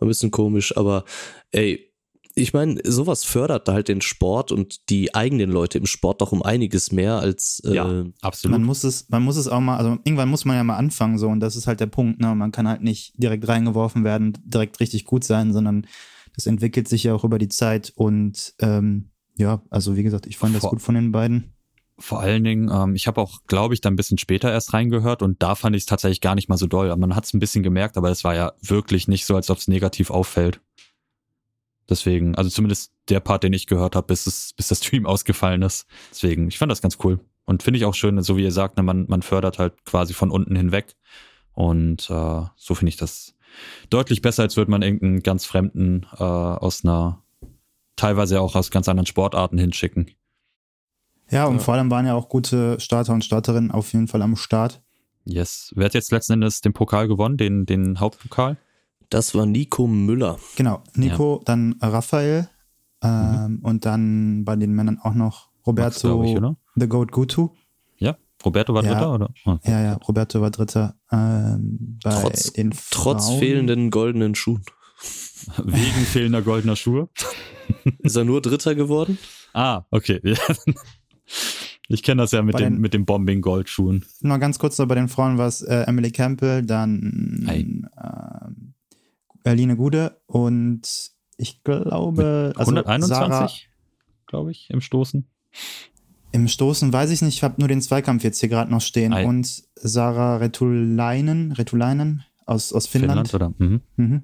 ein 0.00 0.08
bisschen 0.08 0.30
komisch, 0.30 0.76
aber 0.76 1.04
ey, 1.52 1.91
ich 2.34 2.52
meine, 2.52 2.80
sowas 2.84 3.24
fördert 3.24 3.68
halt 3.68 3.88
den 3.88 4.00
Sport 4.00 4.52
und 4.52 4.88
die 4.88 5.14
eigenen 5.14 5.50
Leute 5.50 5.78
im 5.78 5.86
Sport 5.86 6.20
doch 6.20 6.32
um 6.32 6.42
einiges 6.42 6.92
mehr 6.92 7.16
als 7.16 7.60
äh, 7.64 7.74
ja, 7.74 8.04
absolut. 8.20 8.52
man 8.58 8.64
muss 8.64 8.84
es, 8.84 9.08
man 9.08 9.22
muss 9.22 9.36
es 9.36 9.48
auch 9.48 9.60
mal, 9.60 9.76
also 9.76 9.98
irgendwann 10.04 10.28
muss 10.28 10.44
man 10.44 10.56
ja 10.56 10.64
mal 10.64 10.76
anfangen 10.76 11.18
so 11.18 11.28
und 11.28 11.40
das 11.40 11.56
ist 11.56 11.66
halt 11.66 11.80
der 11.80 11.86
Punkt, 11.86 12.20
ne? 12.20 12.34
Man 12.34 12.52
kann 12.52 12.68
halt 12.68 12.82
nicht 12.82 13.12
direkt 13.16 13.46
reingeworfen 13.48 14.04
werden, 14.04 14.38
direkt 14.44 14.80
richtig 14.80 15.04
gut 15.04 15.24
sein, 15.24 15.52
sondern 15.52 15.86
das 16.34 16.46
entwickelt 16.46 16.88
sich 16.88 17.04
ja 17.04 17.14
auch 17.14 17.24
über 17.24 17.38
die 17.38 17.48
Zeit 17.48 17.92
und 17.94 18.54
ähm, 18.60 19.10
ja, 19.36 19.62
also 19.70 19.96
wie 19.96 20.02
gesagt, 20.02 20.26
ich 20.26 20.38
fand 20.38 20.54
das 20.54 20.62
Vor- 20.62 20.70
gut 20.70 20.82
von 20.82 20.94
den 20.94 21.12
beiden. 21.12 21.52
Vor 21.98 22.20
allen 22.20 22.42
Dingen, 22.42 22.70
ähm, 22.72 22.94
ich 22.94 23.06
habe 23.06 23.20
auch, 23.20 23.40
glaube 23.46 23.74
ich, 23.74 23.80
dann 23.80 23.92
ein 23.92 23.96
bisschen 23.96 24.18
später 24.18 24.50
erst 24.50 24.72
reingehört 24.72 25.22
und 25.22 25.42
da 25.42 25.54
fand 25.54 25.76
ich 25.76 25.82
es 25.82 25.86
tatsächlich 25.86 26.20
gar 26.20 26.34
nicht 26.34 26.48
mal 26.48 26.56
so 26.56 26.66
doll. 26.66 26.94
Man 26.96 27.14
hat 27.14 27.26
es 27.26 27.34
ein 27.34 27.38
bisschen 27.38 27.62
gemerkt, 27.62 27.96
aber 27.96 28.10
es 28.10 28.24
war 28.24 28.34
ja 28.34 28.54
wirklich 28.60 29.08
nicht 29.08 29.26
so, 29.26 29.36
als 29.36 29.50
ob 29.50 29.58
es 29.58 29.68
negativ 29.68 30.10
auffällt. 30.10 30.60
Deswegen, 31.88 32.34
also 32.36 32.50
zumindest 32.50 32.92
der 33.08 33.20
Part, 33.20 33.42
den 33.42 33.52
ich 33.52 33.66
gehört 33.66 33.96
habe, 33.96 34.06
bis, 34.06 34.26
es, 34.26 34.52
bis 34.52 34.68
das 34.68 34.78
Stream 34.84 35.06
ausgefallen 35.06 35.62
ist. 35.62 35.86
Deswegen, 36.10 36.48
ich 36.48 36.58
fand 36.58 36.70
das 36.70 36.82
ganz 36.82 36.98
cool. 37.04 37.20
Und 37.44 37.62
finde 37.62 37.78
ich 37.78 37.84
auch 37.84 37.94
schön, 37.94 38.22
so 38.22 38.36
wie 38.36 38.44
ihr 38.44 38.52
sagt, 38.52 38.76
ne, 38.76 38.82
man, 38.82 39.06
man 39.08 39.22
fördert 39.22 39.58
halt 39.58 39.84
quasi 39.84 40.14
von 40.14 40.30
unten 40.30 40.54
hinweg. 40.54 40.94
Und 41.52 42.08
äh, 42.08 42.42
so 42.56 42.74
finde 42.74 42.90
ich 42.90 42.96
das 42.96 43.34
deutlich 43.90 44.22
besser, 44.22 44.44
als 44.44 44.56
würde 44.56 44.70
man 44.70 44.82
irgendeinen 44.82 45.22
ganz 45.22 45.44
Fremden 45.44 46.06
äh, 46.18 46.22
aus 46.22 46.84
einer, 46.84 47.22
teilweise 47.96 48.40
auch 48.40 48.54
aus 48.54 48.70
ganz 48.70 48.88
anderen 48.88 49.06
Sportarten 49.06 49.58
hinschicken. 49.58 50.10
Ja, 51.30 51.46
und 51.46 51.56
ja. 51.56 51.62
vor 51.62 51.74
allem 51.74 51.90
waren 51.90 52.06
ja 52.06 52.14
auch 52.14 52.28
gute 52.28 52.78
Starter 52.80 53.12
und 53.12 53.24
Starterinnen 53.24 53.70
auf 53.70 53.92
jeden 53.92 54.08
Fall 54.08 54.22
am 54.22 54.36
Start. 54.36 54.82
Yes. 55.24 55.72
Wer 55.76 55.86
hat 55.86 55.94
jetzt 55.94 56.12
letzten 56.12 56.34
Endes 56.34 56.60
den 56.60 56.72
Pokal 56.72 57.08
gewonnen, 57.08 57.36
den, 57.36 57.66
den 57.66 58.00
Hauptpokal? 58.00 58.56
Das 59.12 59.34
war 59.34 59.44
Nico 59.44 59.86
Müller. 59.86 60.38
Genau, 60.56 60.82
Nico, 60.94 61.36
ja. 61.36 61.42
dann 61.44 61.76
Raphael 61.82 62.48
ähm, 63.02 63.10
mhm. 63.10 63.58
und 63.58 63.84
dann 63.84 64.42
bei 64.46 64.56
den 64.56 64.72
Männern 64.72 64.98
auch 65.02 65.12
noch 65.12 65.50
Roberto 65.66 66.16
Max, 66.16 66.30
ich, 66.30 66.56
The 66.76 66.88
Goat 66.88 67.12
Gutu. 67.12 67.50
Ja, 67.98 68.16
Roberto 68.42 68.72
war 68.72 68.82
ja. 68.82 68.94
Dritter, 68.94 69.12
oder? 69.12 69.34
Oh, 69.44 69.58
ja, 69.64 69.82
ja, 69.82 69.94
Roberto 69.96 70.40
war 70.40 70.50
Dritter. 70.50 70.94
Ähm, 71.10 71.98
bei 72.02 72.22
trotz, 72.22 72.54
den 72.54 72.72
trotz 72.90 73.28
fehlenden 73.34 73.90
goldenen 73.90 74.34
Schuhen. 74.34 74.64
Wegen 75.62 76.06
fehlender 76.06 76.40
goldener 76.40 76.76
Schuhe. 76.76 77.10
Ist 77.98 78.16
er 78.16 78.24
nur 78.24 78.40
Dritter 78.40 78.74
geworden? 78.74 79.18
Ah, 79.52 79.82
okay. 79.90 80.22
Ich 81.88 82.02
kenne 82.02 82.22
das 82.22 82.30
ja 82.30 82.40
mit, 82.40 82.58
den, 82.58 82.74
den, 82.74 82.80
mit 82.80 82.94
den 82.94 83.04
Bombing-Goldschuhen. 83.04 84.04
Noch 84.22 84.40
ganz 84.40 84.58
kurz, 84.58 84.78
bei 84.78 84.94
den 84.94 85.08
Frauen 85.08 85.36
war 85.36 85.46
es 85.46 85.60
äh, 85.60 85.82
Emily 85.86 86.10
Campbell, 86.10 86.62
dann 86.62 87.46
äh, 87.46 87.64
Berline 89.42 89.76
Gude 89.76 90.20
und 90.26 91.12
ich 91.36 91.62
glaube. 91.64 92.52
Also 92.56 92.70
121, 92.70 93.68
glaube 94.26 94.50
ich, 94.50 94.70
im 94.70 94.80
Stoßen. 94.80 95.26
Im 96.32 96.48
Stoßen 96.48 96.92
weiß 96.92 97.10
ich 97.10 97.20
nicht, 97.20 97.36
ich 97.36 97.42
habe 97.42 97.56
nur 97.58 97.68
den 97.68 97.82
Zweikampf 97.82 98.24
jetzt 98.24 98.40
hier 98.40 98.48
gerade 98.48 98.70
noch 98.70 98.80
stehen. 98.80 99.12
Ei. 99.12 99.26
Und 99.26 99.64
Sarah 99.74 100.36
Retulainen, 100.36 101.52
Retulainen 101.52 102.24
aus, 102.46 102.72
aus 102.72 102.86
Finnland. 102.86 103.28
Finnland 103.28 103.58
oder? 103.58 103.66
Mhm. 103.66 103.80
Mhm. 103.96 104.22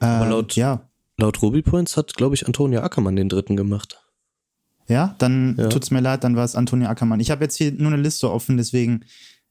Äh, 0.00 0.04
Aber 0.04 0.30
laut, 0.30 0.54
ja. 0.54 0.88
laut 1.18 1.42
Ruby 1.42 1.62
Points 1.62 1.96
hat, 1.96 2.14
glaube 2.14 2.36
ich, 2.36 2.46
Antonia 2.46 2.82
Ackermann 2.82 3.16
den 3.16 3.28
dritten 3.28 3.56
gemacht. 3.56 4.00
Ja, 4.86 5.16
dann 5.18 5.56
ja. 5.58 5.68
tut's 5.68 5.90
mir 5.90 6.00
leid, 6.00 6.24
dann 6.24 6.36
war 6.36 6.44
es 6.44 6.54
Antonia 6.54 6.88
Ackermann. 6.88 7.20
Ich 7.20 7.30
habe 7.30 7.42
jetzt 7.42 7.56
hier 7.56 7.72
nur 7.72 7.92
eine 7.92 8.00
Liste 8.00 8.30
offen, 8.30 8.56
deswegen, 8.56 9.04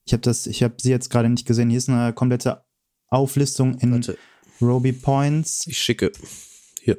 ich 0.05 0.13
habe 0.13 0.21
das, 0.21 0.47
ich 0.47 0.63
habe 0.63 0.75
sie 0.77 0.91
jetzt 0.91 1.09
gerade 1.09 1.29
nicht 1.29 1.47
gesehen. 1.47 1.69
Hier 1.69 1.79
ist 1.79 1.89
eine 1.89 2.13
komplette 2.13 2.63
Auflistung 3.09 3.77
in 3.79 3.93
Warte. 3.93 4.17
Roby 4.63 4.93
Points. 4.93 5.65
Ich 5.67 5.77
schicke. 5.77 6.11
Hier. 6.81 6.97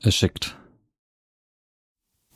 Er 0.00 0.12
schickt. 0.12 0.56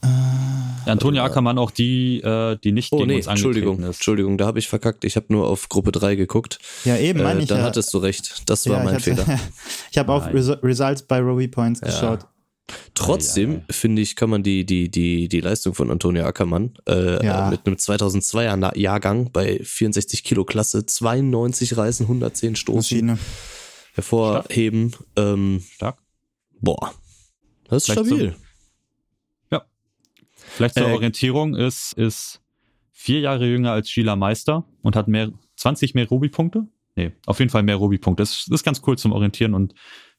Äh, 0.02 0.90
Antonia 0.90 1.24
Ackermann 1.24 1.58
auch 1.58 1.70
die, 1.70 2.20
äh, 2.20 2.56
die 2.62 2.72
nicht 2.72 2.92
oh, 2.92 2.98
gegen 2.98 3.08
nee, 3.08 3.16
uns 3.16 3.26
Entschuldigung, 3.26 3.80
ist. 3.80 3.86
Entschuldigung, 3.86 4.38
da 4.38 4.46
habe 4.46 4.58
ich 4.58 4.68
verkackt. 4.68 5.04
Ich 5.04 5.16
habe 5.16 5.26
nur 5.28 5.48
auf 5.48 5.68
Gruppe 5.68 5.92
3 5.92 6.16
geguckt. 6.16 6.58
Ja, 6.84 6.96
eben, 6.96 7.22
meine 7.22 7.40
äh, 7.40 7.42
ich. 7.42 7.48
Dann 7.48 7.58
ja. 7.58 7.64
hattest 7.64 7.92
du 7.94 7.98
recht. 7.98 8.42
Das 8.46 8.68
war 8.68 8.78
ja, 8.78 8.84
mein 8.84 8.96
ich 8.96 9.04
Fehler. 9.04 9.24
ich 9.90 9.98
habe 9.98 10.12
auf 10.12 10.26
Results 10.32 11.02
bei 11.02 11.20
Roby 11.20 11.48
Points 11.48 11.80
geschaut. 11.80 12.26
Trotzdem, 12.94 13.62
finde 13.70 14.02
ich, 14.02 14.16
kann 14.16 14.30
man 14.30 14.42
die, 14.42 14.64
die, 14.64 14.88
die, 14.88 15.28
die 15.28 15.40
Leistung 15.40 15.74
von 15.74 15.90
Antonia 15.90 16.24
Ackermann 16.26 16.74
äh, 16.88 17.24
ja. 17.24 17.50
mit 17.50 17.66
einem 17.66 17.76
2002er 17.76 18.78
Jahrgang 18.78 19.30
bei 19.32 19.60
64 19.62 20.24
Kilo 20.24 20.44
Klasse, 20.44 20.86
92 20.86 21.76
Reißen, 21.76 22.06
110 22.06 22.56
Stoßen 22.56 22.76
Maschine. 22.76 23.18
Hervorheben. 23.92 24.90
Stark. 24.90 25.06
Ähm, 25.16 25.62
Stark. 25.70 25.98
Boah, 26.60 26.94
das 27.64 27.84
ist 27.84 27.92
Vielleicht 27.92 28.06
stabil. 28.06 28.30
So, 28.32 29.56
ja. 29.56 29.62
Vielleicht 30.34 30.74
zur 30.74 30.88
äh, 30.88 30.92
Orientierung 30.92 31.54
ist, 31.54 31.92
ist 31.94 32.40
vier 32.90 33.20
Jahre 33.20 33.46
jünger 33.46 33.72
als 33.72 33.90
Sheila 33.90 34.16
Meister 34.16 34.64
und 34.82 34.96
hat 34.96 35.08
mehr, 35.08 35.30
20 35.56 35.94
mehr 35.94 36.08
Ruby-Punkte. 36.08 36.66
Nee, 36.94 37.12
auf 37.26 37.38
jeden 37.38 37.50
Fall 37.50 37.62
mehr 37.62 37.76
Ruby-Punkte. 37.76 38.22
Das, 38.22 38.44
das 38.48 38.60
ist 38.60 38.64
ganz 38.64 38.82
cool 38.86 38.98
zum 38.98 39.12
Orientieren 39.12 39.54
und 39.54 39.74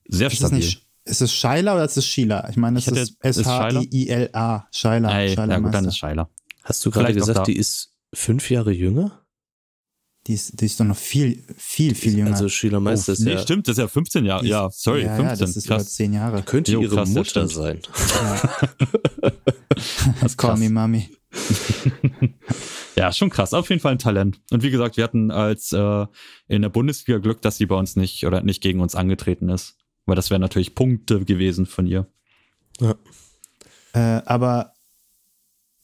sehr 0.05 0.27
ist 0.27 0.37
stabil. 0.37 0.59
Das 0.59 0.65
nicht, 0.67 0.87
ist 1.05 1.21
es 1.21 1.33
Scheila 1.33 1.75
oder 1.75 1.85
ist 1.85 1.97
es 1.97 2.05
Sheila? 2.05 2.49
Ich 2.49 2.57
meine, 2.57 2.79
es 2.79 2.87
ich 2.87 2.93
ist 2.93 3.17
S-H-I-I-L-A. 3.19 4.67
Scheila. 4.71 5.21
Ja 5.21 5.59
gut, 5.59 5.73
dann 5.73 5.85
ist 5.85 5.97
Scheila. 5.97 6.29
Hast 6.63 6.85
du 6.85 6.91
gerade 6.91 7.13
gesagt, 7.13 7.47
die 7.47 7.57
ist 7.57 7.93
fünf 8.13 8.49
Jahre 8.49 8.71
jünger? 8.71 9.22
Die 10.27 10.33
ist, 10.33 10.61
die 10.61 10.65
ist 10.65 10.79
doch 10.79 10.85
noch 10.85 10.97
viel, 10.97 11.43
viel, 11.57 11.95
viel 11.95 12.17
jünger. 12.17 12.31
Also 12.31 12.47
Sheila 12.47 12.79
Meister 12.79 13.11
oh, 13.11 13.13
ist 13.13 13.19
nee, 13.19 13.33
ja... 13.33 13.39
stimmt, 13.39 13.67
das 13.67 13.73
ist 13.73 13.81
ja 13.81 13.87
15 13.89 14.23
Jahre. 14.23 14.45
Ja, 14.45 14.69
sorry, 14.71 15.03
ja, 15.03 15.15
15. 15.15 15.25
Ja, 15.25 15.35
das 15.35 15.57
ist 15.57 15.67
krass. 15.67 15.81
über 15.81 15.89
10 15.89 16.13
Jahre. 16.13 16.43
Könnte 16.43 16.71
jo, 16.71 16.81
ihre 16.81 16.95
krass, 16.95 17.09
Mutter 17.09 17.47
sein. 17.49 17.79
Ja. 18.21 19.31
das 20.21 20.37
Call 20.37 20.57
me 20.57 20.69
Mami. 20.69 21.09
ja, 22.95 23.11
schon 23.11 23.29
krass. 23.29 23.53
Auf 23.53 23.69
jeden 23.69 23.81
Fall 23.81 23.93
ein 23.93 23.99
Talent. 23.99 24.39
Und 24.51 24.63
wie 24.63 24.71
gesagt, 24.71 24.95
wir 24.95 25.03
hatten 25.03 25.29
als 25.29 25.73
äh, 25.73 26.05
in 26.47 26.61
der 26.61 26.69
Bundesliga 26.69 27.19
Glück, 27.19 27.41
dass 27.41 27.57
sie 27.57 27.65
bei 27.65 27.75
uns 27.75 27.97
nicht 27.97 28.25
oder 28.25 28.41
nicht 28.43 28.61
gegen 28.61 28.79
uns 28.79 28.95
angetreten 28.95 29.49
ist. 29.49 29.75
Weil 30.05 30.15
das 30.15 30.29
wären 30.29 30.41
natürlich 30.41 30.75
Punkte 30.75 31.25
gewesen 31.25 31.65
von 31.65 31.85
ihr. 31.85 32.07
Ja. 32.79 32.95
Äh, 33.93 34.21
aber, 34.25 34.72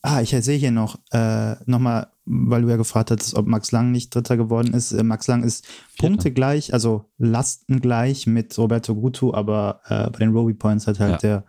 ah, 0.02 0.20
ich 0.20 0.30
sehe 0.30 0.58
hier 0.58 0.70
noch, 0.70 0.98
äh, 1.12 1.56
nochmal, 1.66 2.08
weil 2.24 2.62
du 2.62 2.68
ja 2.68 2.76
gefragt 2.76 3.10
hattest, 3.10 3.34
ob 3.34 3.46
Max 3.46 3.72
Lang 3.72 3.90
nicht 3.90 4.14
Dritter 4.14 4.36
geworden 4.36 4.72
ist. 4.74 4.92
Äh, 4.92 5.02
Max 5.02 5.26
Lang 5.26 5.42
ist 5.42 5.66
Punkte 5.98 6.32
gleich, 6.32 6.72
also 6.72 7.10
Lasten 7.18 7.80
gleich 7.80 8.26
mit 8.26 8.56
Roberto 8.58 8.94
Gutu, 8.94 9.34
aber 9.34 9.80
äh, 9.86 10.10
bei 10.10 10.18
den 10.18 10.32
Roby 10.32 10.54
Points 10.54 10.86
hat 10.86 11.00
halt 11.00 11.22
ja. 11.22 11.44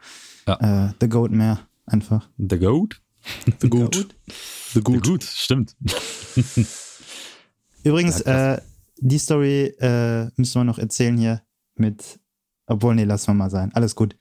der 0.48 0.58
ja. 0.60 0.88
Äh, 0.88 0.94
The 1.00 1.10
Goat 1.10 1.32
mehr 1.32 1.60
einfach. 1.86 2.30
The 2.38 2.58
Goat? 2.58 3.02
The 3.62 3.70
Goat. 3.70 3.96
The 4.74 4.82
Goat. 4.82 5.06
The 5.06 5.10
Goat, 5.10 5.24
stimmt. 5.24 5.76
Übrigens, 7.84 8.22
äh, 8.22 8.60
die 8.98 9.18
Story 9.18 9.76
müssen 10.36 10.60
wir 10.60 10.64
noch 10.64 10.78
erzählen 10.78 11.18
hier 11.18 11.42
mit 11.76 12.20
obwohl, 12.72 12.96
nee, 12.96 13.04
lassen 13.04 13.28
wir 13.28 13.34
mal 13.34 13.50
sein. 13.50 13.72
Alles 13.74 13.96
gut. 13.96 14.16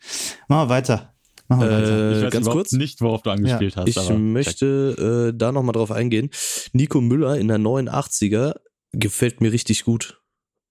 Machen 0.49 0.69
wir 0.69 0.75
weiter. 0.75 1.15
Machen 1.51 1.63
wir 1.63 1.71
weiter. 1.71 2.17
Ich 2.17 2.23
weiß 2.23 2.33
ganz 2.33 2.49
kurz 2.49 2.73
nicht, 2.73 3.01
worauf 3.01 3.23
du 3.23 3.31
angespielt 3.31 3.75
ja. 3.75 3.83
hast. 3.83 3.89
Ich 3.89 4.09
möchte 4.11 5.33
äh, 5.33 5.37
da 5.37 5.51
nochmal 5.51 5.73
drauf 5.73 5.91
eingehen. 5.91 6.31
Nico 6.73 7.01
Müller 7.01 7.39
in 7.39 7.49
der 7.49 7.59
89er 7.59 8.55
gefällt 8.93 9.41
mir 9.41 9.51
richtig 9.51 9.83
gut. 9.83 10.23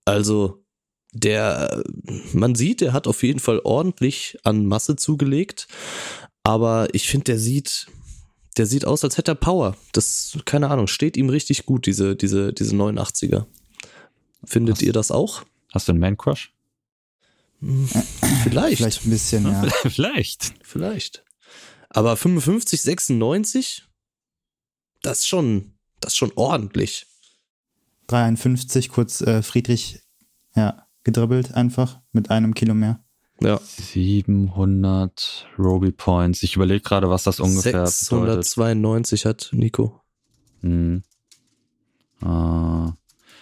Also, 0.06 0.64
der, 1.12 1.84
man 2.32 2.56
sieht, 2.56 2.80
der 2.80 2.94
hat 2.94 3.08
auf 3.08 3.24
jeden 3.24 3.42
Fall 3.42 3.60
ordentlich 3.60 4.38
an 4.44 4.66
Masse 4.66 4.96
zugelegt. 4.96 5.68
Aber 6.44 6.88
ich 6.94 7.10
finde, 7.10 7.26
der 7.26 7.40
sieht, 7.40 7.88
der 8.58 8.66
sieht 8.66 8.86
aus, 8.86 9.04
als 9.04 9.18
hätte 9.18 9.32
er 9.32 9.36
Power. 9.36 9.76
Das, 9.92 10.38
keine 10.46 10.70
Ahnung, 10.70 10.88
steht 10.88 11.18
ihm 11.18 11.28
richtig 11.28 11.66
gut, 11.66 11.88
diese, 11.88 12.16
diese, 12.16 12.54
diese 12.54 12.74
89er. 12.74 13.48
Findet 14.46 14.78
hast, 14.78 14.82
ihr 14.82 14.94
das 14.94 15.12
auch? 15.12 15.44
Hast 15.74 15.90
du 15.90 15.92
einen 15.92 16.00
Man-Crush? 16.00 16.54
Vielleicht. 17.62 18.78
Vielleicht 18.78 19.06
ein 19.06 19.10
bisschen, 19.10 19.46
ja. 19.46 19.64
Vielleicht. 19.90 20.54
Vielleicht. 20.62 21.24
Aber 21.90 22.16
55, 22.16 22.82
96, 22.82 23.88
das 25.02 25.20
ist 25.20 25.28
schon, 25.28 25.74
das 26.00 26.14
ist 26.14 26.18
schon 26.18 26.32
ordentlich. 26.36 27.08
53, 28.08 28.90
kurz 28.90 29.22
äh, 29.22 29.42
Friedrich, 29.42 30.00
ja, 30.56 30.88
gedribbelt 31.04 31.54
einfach 31.54 32.00
mit 32.12 32.30
einem 32.32 32.54
Kilo 32.54 32.74
mehr. 32.74 33.04
Ja. 33.42 33.60
700 33.64 35.48
Roby 35.58 35.92
Points. 35.92 36.44
Ich 36.44 36.56
überlege 36.56 36.82
gerade, 36.82 37.10
was 37.10 37.24
das 37.24 37.40
ungefähr 37.40 37.88
692 37.88 39.24
bedeutet. 39.24 39.46
hat 39.46 39.54
Nico. 39.54 40.02
Hm. 40.62 41.04
Äh, 42.22 42.92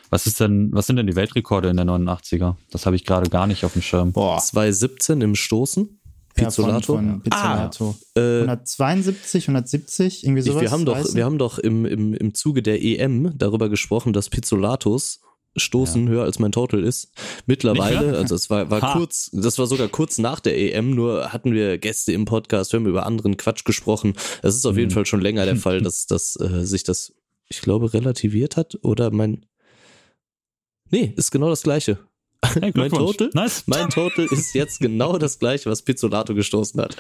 was 0.10 0.28
ist 0.28 0.40
denn, 0.40 0.70
was 0.74 0.88
sind 0.88 0.98
denn 0.98 1.08
die 1.08 1.16
Weltrekorde 1.16 1.70
in 1.70 1.78
der 1.78 1.86
89er? 1.86 2.56
Das 2.72 2.86
habe 2.86 2.96
ich 2.96 3.06
gerade 3.06 3.30
gar 3.30 3.48
nicht 3.48 3.66
auf 3.66 3.74
dem 3.74 3.82
Schirm. 3.82 4.12
Boah. 4.14 4.40
217 4.40 5.22
im 5.22 5.36
Stoßen. 5.36 6.00
Pizzolato. 6.38 6.94
Ja, 6.94 7.00
von, 7.00 7.10
von 7.10 7.22
Pizzolato. 7.22 7.96
Ah, 8.16 8.20
äh, 8.20 8.42
172, 8.42 9.48
170, 9.50 10.24
irgendwie 10.24 10.42
sowas. 10.44 10.62
Wir 10.62 10.72
haben 10.72 10.86
doch, 10.86 11.16
wir 11.16 11.26
haben 11.26 11.38
doch 11.38 11.58
im, 11.58 11.86
im, 11.86 12.14
im 12.14 12.34
Zuge 12.34 12.62
der 12.62 12.84
EM 12.84 13.34
darüber 13.38 13.70
gesprochen, 13.70 14.14
dass 14.14 14.30
Pizzolatos 14.30 15.22
Stoßen 15.60 16.06
ja. 16.06 16.14
höher 16.14 16.24
als 16.24 16.40
mein 16.40 16.52
Total 16.52 16.84
ist. 16.84 17.12
Mittlerweile, 17.46 18.16
also 18.18 18.36
es 18.36 18.50
war, 18.50 18.70
war 18.70 18.94
kurz, 18.94 19.32
das 19.34 19.58
war 19.58 19.68
sogar 19.68 19.88
kurz 19.88 20.20
nach 20.20 20.40
der 20.40 20.58
EM, 20.58 20.92
nur 20.92 21.34
hatten 21.34 21.52
wir 21.52 21.80
Gäste 21.80 22.14
im 22.14 22.26
Podcast, 22.26 22.74
wir 22.74 22.80
haben 22.80 22.86
über 22.86 23.06
anderen 23.06 23.38
Quatsch 23.38 23.66
gesprochen. 23.66 24.14
Es 24.44 24.56
ist 24.56 24.66
auf 24.66 24.74
mhm. 24.74 24.80
jeden 24.80 24.92
Fall 24.92 25.06
schon 25.06 25.22
länger 25.22 25.46
der 25.46 25.56
Fall, 25.58 25.82
dass, 25.82 26.06
dass 26.06 26.40
äh, 26.40 26.64
sich 26.64 26.84
das, 26.84 27.14
ich 27.50 27.62
glaube, 27.62 27.94
relativiert 27.94 28.56
hat. 28.56 28.78
Oder 28.84 29.12
mein, 29.12 29.47
Nee, 30.90 31.14
ist 31.16 31.32
genau 31.32 31.50
das 31.50 31.64
gleiche. 31.64 32.00
Hey, 32.44 32.72
mein 32.76 32.92
Total, 32.92 33.30
nice. 33.34 33.64
mein 33.66 33.90
Total 33.90 34.26
ist 34.26 34.54
jetzt 34.54 34.80
genau 34.80 35.18
das 35.18 35.40
gleiche, 35.40 35.70
was 35.70 35.82
Pizzolato 35.82 36.36
gestoßen 36.36 36.80
hat. 36.80 36.96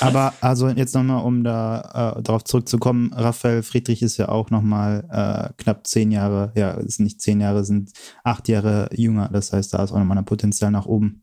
Aber 0.00 0.34
also 0.40 0.68
jetzt 0.68 0.94
nochmal, 0.94 1.24
um 1.24 1.44
da 1.44 2.16
äh, 2.18 2.22
darauf 2.22 2.42
zurückzukommen, 2.44 3.12
Raphael 3.14 3.62
Friedrich 3.62 4.02
ist 4.02 4.16
ja 4.16 4.28
auch 4.28 4.50
nochmal 4.50 5.04
äh, 5.10 5.62
knapp 5.62 5.86
zehn 5.86 6.10
Jahre, 6.10 6.52
ja, 6.56 6.72
ist 6.72 6.98
nicht 6.98 7.20
zehn 7.20 7.40
Jahre, 7.40 7.64
sind 7.64 7.92
acht 8.24 8.48
Jahre 8.48 8.88
jünger. 8.92 9.28
Das 9.32 9.52
heißt, 9.52 9.72
da 9.72 9.84
ist 9.84 9.92
auch 9.92 9.98
nochmal 9.98 10.18
ein 10.18 10.24
Potenzial 10.24 10.72
nach 10.72 10.86
oben. 10.86 11.22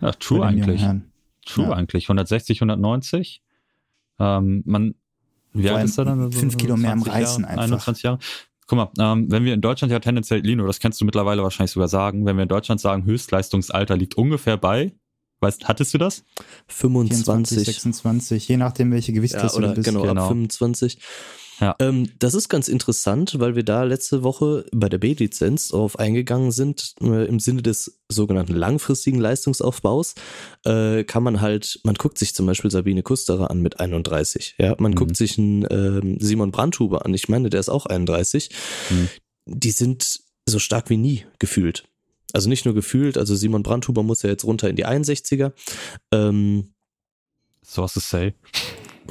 Ja, 0.00 0.10
true 0.12 0.44
eigentlich. 0.44 0.84
True 1.46 1.66
ja. 1.66 1.72
eigentlich. 1.72 2.06
160, 2.06 2.58
190. 2.60 3.42
Ähm, 4.18 4.62
man, 4.66 4.94
wie 5.52 5.70
alt 5.70 5.84
ist 5.84 5.98
er 5.98 6.06
dann? 6.06 6.32
Fünf 6.32 6.56
Kilo 6.56 6.76
mehr 6.76 6.92
am 6.92 7.02
Reißen 7.02 7.44
Jahre, 7.44 7.52
einfach. 7.52 7.64
21 7.64 8.02
Jahre. 8.02 8.18
Guck 8.66 8.76
mal, 8.76 8.90
ähm, 8.98 9.30
wenn 9.30 9.44
wir 9.44 9.54
in 9.54 9.60
Deutschland 9.60 9.92
ja 9.92 10.00
tendenziell, 10.00 10.40
Lino, 10.40 10.66
das 10.66 10.80
kannst 10.80 11.00
du 11.00 11.04
mittlerweile 11.04 11.42
wahrscheinlich 11.42 11.70
sogar 11.70 11.88
sagen, 11.88 12.26
wenn 12.26 12.36
wir 12.36 12.42
in 12.42 12.48
Deutschland 12.48 12.80
sagen, 12.80 13.04
Höchstleistungsalter 13.04 13.96
liegt 13.96 14.16
ungefähr 14.16 14.56
bei 14.56 14.92
Weißt, 15.40 15.68
hattest 15.68 15.92
du 15.92 15.98
das? 15.98 16.24
25. 16.68 17.24
24, 17.24 17.64
26, 17.66 18.48
je 18.48 18.56
nachdem, 18.56 18.90
welche 18.90 19.12
Gewichtsklasse 19.12 19.56
ja, 19.56 19.58
oder 19.58 19.68
du 19.68 19.74
bist. 19.74 19.88
genau, 19.88 20.02
Genau. 20.02 20.22
ab 20.22 20.28
25. 20.28 20.98
Ja. 21.60 21.74
Ähm, 21.78 22.10
das 22.18 22.34
ist 22.34 22.48
ganz 22.48 22.68
interessant, 22.68 23.38
weil 23.40 23.56
wir 23.56 23.62
da 23.62 23.84
letzte 23.84 24.22
Woche 24.22 24.66
bei 24.72 24.88
der 24.88 24.98
B-Lizenz 24.98 25.68
darauf 25.68 25.98
eingegangen 25.98 26.52
sind, 26.52 26.94
äh, 27.00 27.26
im 27.26 27.40
Sinne 27.40 27.62
des 27.62 28.00
sogenannten 28.10 28.54
langfristigen 28.54 29.18
Leistungsaufbaus, 29.18 30.14
äh, 30.64 31.04
kann 31.04 31.22
man 31.22 31.40
halt, 31.40 31.80
man 31.82 31.94
guckt 31.94 32.18
sich 32.18 32.34
zum 32.34 32.46
Beispiel 32.46 32.70
Sabine 32.70 33.02
Kusterer 33.02 33.50
an 33.50 33.60
mit 33.62 33.80
31, 33.80 34.56
ja, 34.58 34.76
man 34.78 34.92
Mhm. 34.92 34.96
guckt 34.96 35.16
sich 35.16 35.38
einen 35.38 35.66
ähm, 35.70 36.18
Simon 36.20 36.50
Brandhuber 36.50 37.06
an, 37.06 37.14
ich 37.14 37.28
meine, 37.28 37.48
der 37.48 37.60
ist 37.60 37.68
auch 37.70 37.86
31, 37.86 38.50
Mhm. 38.90 39.08
die 39.46 39.70
sind 39.70 40.20
so 40.46 40.58
stark 40.58 40.90
wie 40.90 40.96
nie 40.98 41.24
gefühlt. 41.38 41.84
Also 42.32 42.48
nicht 42.50 42.66
nur 42.66 42.74
gefühlt, 42.74 43.16
also 43.16 43.34
Simon 43.34 43.62
Brandhuber 43.62 44.02
muss 44.02 44.22
ja 44.22 44.28
jetzt 44.30 44.44
runter 44.44 44.68
in 44.68 44.76
die 44.76 44.84
61er, 44.86 45.52
ähm, 46.12 46.72
Sources 47.64 48.08
say. 48.10 48.34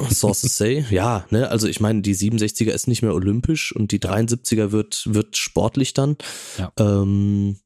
Sources 0.10 0.58
say, 0.58 0.86
ja, 0.89 1.25
ne, 1.29 1.49
also 1.49 1.67
ich 1.67 1.79
meine, 1.79 2.01
die 2.01 2.15
67er 2.15 2.71
ist 2.71 2.88
nicht 2.88 3.01
mehr 3.01 3.13
olympisch 3.13 3.75
und 3.75 3.91
die 3.91 3.99
73er 3.99 4.71
wird, 4.71 5.03
wird 5.05 5.38
sportlich 5.38 5.93
dann. 5.93 6.17
Ja. 6.58 6.71
Ähm, 6.79 7.58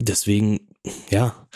deswegen, 0.00 0.68
ja. 1.10 1.48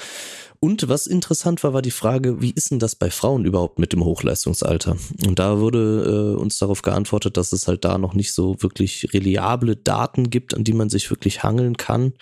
Und 0.60 0.88
was 0.88 1.06
interessant 1.06 1.62
war, 1.62 1.74
war 1.74 1.82
die 1.82 1.90
Frage, 1.90 2.40
wie 2.40 2.50
ist 2.50 2.70
denn 2.70 2.78
das 2.78 2.94
bei 2.94 3.10
Frauen 3.10 3.44
überhaupt 3.44 3.78
mit 3.78 3.92
dem 3.92 4.02
Hochleistungsalter? 4.02 4.96
Und 5.26 5.38
da 5.38 5.58
wurde 5.60 6.34
äh, 6.38 6.40
uns 6.40 6.56
darauf 6.56 6.80
geantwortet, 6.80 7.36
dass 7.36 7.52
es 7.52 7.68
halt 7.68 7.84
da 7.84 7.98
noch 7.98 8.14
nicht 8.14 8.32
so 8.32 8.56
wirklich 8.62 9.12
reliable 9.12 9.76
Daten 9.76 10.30
gibt, 10.30 10.54
an 10.54 10.64
die 10.64 10.72
man 10.72 10.88
sich 10.88 11.10
wirklich 11.10 11.42
hangeln 11.42 11.76
kann 11.76 12.14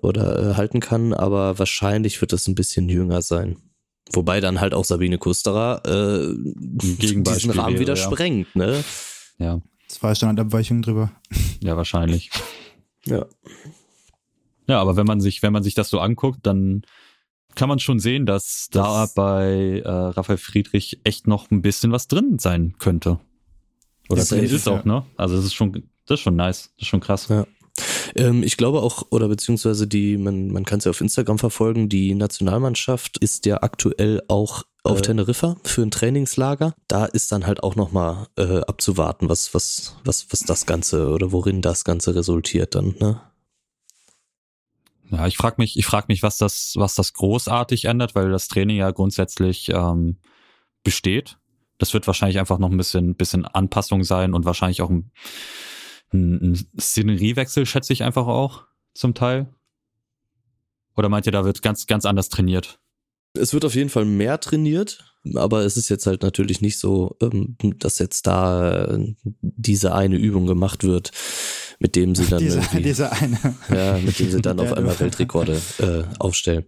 oder 0.00 0.50
äh, 0.50 0.54
halten 0.54 0.78
kann, 0.78 1.12
aber 1.12 1.58
wahrscheinlich 1.58 2.20
wird 2.20 2.32
es 2.32 2.46
ein 2.46 2.54
bisschen 2.54 2.88
jünger 2.88 3.20
sein. 3.20 3.56
Wobei 4.12 4.40
dann 4.40 4.60
halt 4.60 4.74
auch 4.74 4.84
Sabine 4.84 5.18
Kusterer 5.18 5.82
äh, 5.84 6.34
diesen 6.44 7.24
Rahmen 7.50 7.74
wäre, 7.74 7.80
wieder 7.80 7.94
ja. 7.94 8.02
sprengt, 8.02 8.54
ne? 8.56 8.82
Ja, 9.38 9.60
Zwei 9.88 10.14
Standardabweichungen 10.14 10.82
drüber. 10.82 11.10
ja, 11.62 11.76
wahrscheinlich. 11.76 12.30
Ja. 13.04 13.26
Ja, 14.66 14.80
aber 14.80 14.96
wenn 14.96 15.06
man 15.06 15.20
sich, 15.20 15.42
wenn 15.42 15.52
man 15.52 15.62
sich 15.62 15.74
das 15.74 15.88
so 15.88 15.98
anguckt, 15.98 16.40
dann 16.42 16.82
kann 17.54 17.70
man 17.70 17.78
schon 17.78 17.98
sehen, 17.98 18.26
dass 18.26 18.68
da 18.70 19.02
Das- 19.02 19.14
bei 19.14 19.82
äh, 19.84 19.88
Raphael 19.88 20.36
Friedrich 20.36 21.00
echt 21.04 21.26
noch 21.26 21.50
ein 21.50 21.62
bisschen 21.62 21.90
was 21.90 22.06
drin 22.06 22.38
sein 22.38 22.74
könnte. 22.78 23.18
Oder 24.10 24.24
drin 24.24 24.44
ist 24.44 24.66
ja. 24.66 24.72
auch, 24.72 24.84
ne? 24.84 25.04
Also 25.16 25.36
das 25.36 25.46
ist 25.46 25.54
schon, 25.54 25.72
das 26.06 26.18
ist 26.18 26.20
schon 26.20 26.36
nice, 26.36 26.70
das 26.76 26.82
ist 26.82 26.88
schon 26.88 27.00
krass. 27.00 27.28
Ja. 27.28 27.46
Ähm, 28.14 28.42
ich 28.42 28.56
glaube 28.56 28.82
auch, 28.82 29.06
oder 29.10 29.28
beziehungsweise 29.28 29.86
die, 29.86 30.16
man, 30.16 30.48
man 30.48 30.64
kann 30.64 30.78
es 30.78 30.84
ja 30.84 30.90
auf 30.90 31.00
Instagram 31.00 31.38
verfolgen, 31.38 31.88
die 31.88 32.14
Nationalmannschaft 32.14 33.18
ist 33.18 33.46
ja 33.46 33.62
aktuell 33.62 34.22
auch 34.28 34.64
auf 34.82 34.98
Äh. 34.98 35.02
Teneriffa 35.02 35.56
für 35.64 35.82
ein 35.82 35.90
Trainingslager. 35.90 36.74
Da 36.86 37.04
ist 37.04 37.32
dann 37.32 37.46
halt 37.46 37.62
auch 37.62 37.76
nochmal 37.76 38.26
äh, 38.36 38.60
abzuwarten, 38.60 39.28
was, 39.28 39.54
was, 39.54 39.96
was, 40.04 40.26
was 40.30 40.40
das 40.40 40.66
Ganze 40.66 41.08
oder 41.08 41.32
worin 41.32 41.62
das 41.62 41.84
Ganze 41.84 42.14
resultiert 42.14 42.74
dann, 42.74 42.94
ne? 42.98 43.20
Ja, 45.10 45.26
ich 45.26 45.38
frage 45.38 45.56
mich, 45.58 45.78
ich 45.78 45.86
frag 45.86 46.08
mich, 46.08 46.22
was 46.22 46.36
das, 46.36 46.74
was 46.76 46.94
das 46.94 47.14
großartig 47.14 47.86
ändert, 47.86 48.14
weil 48.14 48.30
das 48.30 48.48
Training 48.48 48.76
ja 48.76 48.90
grundsätzlich 48.90 49.70
ähm, 49.70 50.18
besteht. 50.84 51.38
Das 51.78 51.94
wird 51.94 52.06
wahrscheinlich 52.06 52.38
einfach 52.38 52.58
noch 52.58 52.70
ein 52.70 52.76
bisschen, 52.76 53.14
bisschen 53.14 53.46
Anpassung 53.46 54.04
sein 54.04 54.34
und 54.34 54.44
wahrscheinlich 54.44 54.82
auch 54.82 54.90
ein, 54.90 55.10
ein, 56.12 56.52
ein 56.52 56.68
Szeneriewechsel, 56.78 57.66
schätze 57.66 57.92
ich 57.92 58.02
einfach 58.02 58.26
auch 58.26 58.64
zum 58.94 59.14
Teil. 59.14 59.52
Oder 60.96 61.08
meint 61.08 61.26
ihr, 61.26 61.32
da 61.32 61.44
wird 61.44 61.62
ganz, 61.62 61.86
ganz 61.86 62.04
anders 62.04 62.28
trainiert? 62.28 62.80
Es 63.34 63.52
wird 63.52 63.64
auf 63.64 63.74
jeden 63.74 63.90
Fall 63.90 64.04
mehr 64.04 64.40
trainiert, 64.40 65.14
aber 65.34 65.64
es 65.64 65.76
ist 65.76 65.88
jetzt 65.88 66.06
halt 66.06 66.22
natürlich 66.22 66.60
nicht 66.60 66.78
so, 66.78 67.16
ähm, 67.20 67.56
dass 67.78 67.98
jetzt 67.98 68.26
da 68.26 68.86
äh, 68.86 69.14
diese 69.40 69.94
eine 69.94 70.16
Übung 70.16 70.46
gemacht 70.46 70.82
wird, 70.82 71.12
mit 71.78 71.94
dem 71.94 72.14
sie 72.14 72.26
dann 72.26 72.38
Diese, 72.42 72.58
irgendwie 72.58 72.82
diese 72.82 73.12
eine. 73.12 73.38
Ja, 73.68 73.98
mit 73.98 74.18
dem 74.18 74.30
sie 74.30 74.42
dann 74.42 74.58
auf 74.58 74.72
einmal. 74.72 74.98
Weltrekorde 74.98 75.60
äh, 75.78 76.02
aufstellen. 76.18 76.64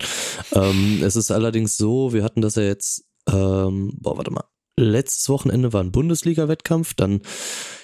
Ähm, 0.52 1.00
es 1.02 1.16
ist 1.16 1.30
allerdings 1.30 1.76
so, 1.76 2.12
wir 2.12 2.22
hatten 2.22 2.40
das 2.40 2.54
ja 2.54 2.62
jetzt, 2.62 3.04
ähm, 3.28 3.94
boah, 4.00 4.16
warte 4.16 4.30
mal. 4.30 4.44
Letztes 4.84 5.28
Wochenende 5.28 5.72
war 5.72 5.82
ein 5.82 5.92
Bundesliga-Wettkampf, 5.92 6.94
dann 6.94 7.20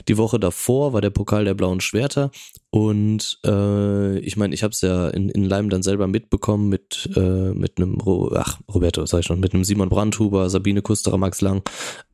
die 0.09 0.17
Woche 0.17 0.39
davor 0.39 0.93
war 0.93 1.01
der 1.01 1.11
Pokal 1.11 1.45
der 1.45 1.55
blauen 1.55 1.81
Schwerter 1.81 2.31
und 2.71 3.39
äh, 3.45 4.19
ich 4.19 4.37
meine, 4.37 4.55
ich 4.55 4.63
habe 4.63 4.73
es 4.73 4.81
ja 4.81 5.09
in, 5.09 5.29
in 5.29 5.45
Leim 5.45 5.71
dann 5.71 5.83
selber 5.83 6.07
mitbekommen 6.07 6.69
mit 6.69 7.09
äh, 7.17 7.53
mit 7.53 7.79
einem 7.79 8.01
Ro 8.01 8.33
ach 8.35 8.61
Roberto 8.73 9.05
sag 9.07 9.21
ich 9.21 9.27
schon 9.27 9.41
mit 9.41 9.55
einem 9.55 9.65
Simon 9.65 9.89
Brandhuber, 9.89 10.51
Sabine 10.51 10.83
Kusterer, 10.83 11.19
Max 11.19 11.41
Lang. 11.41 11.63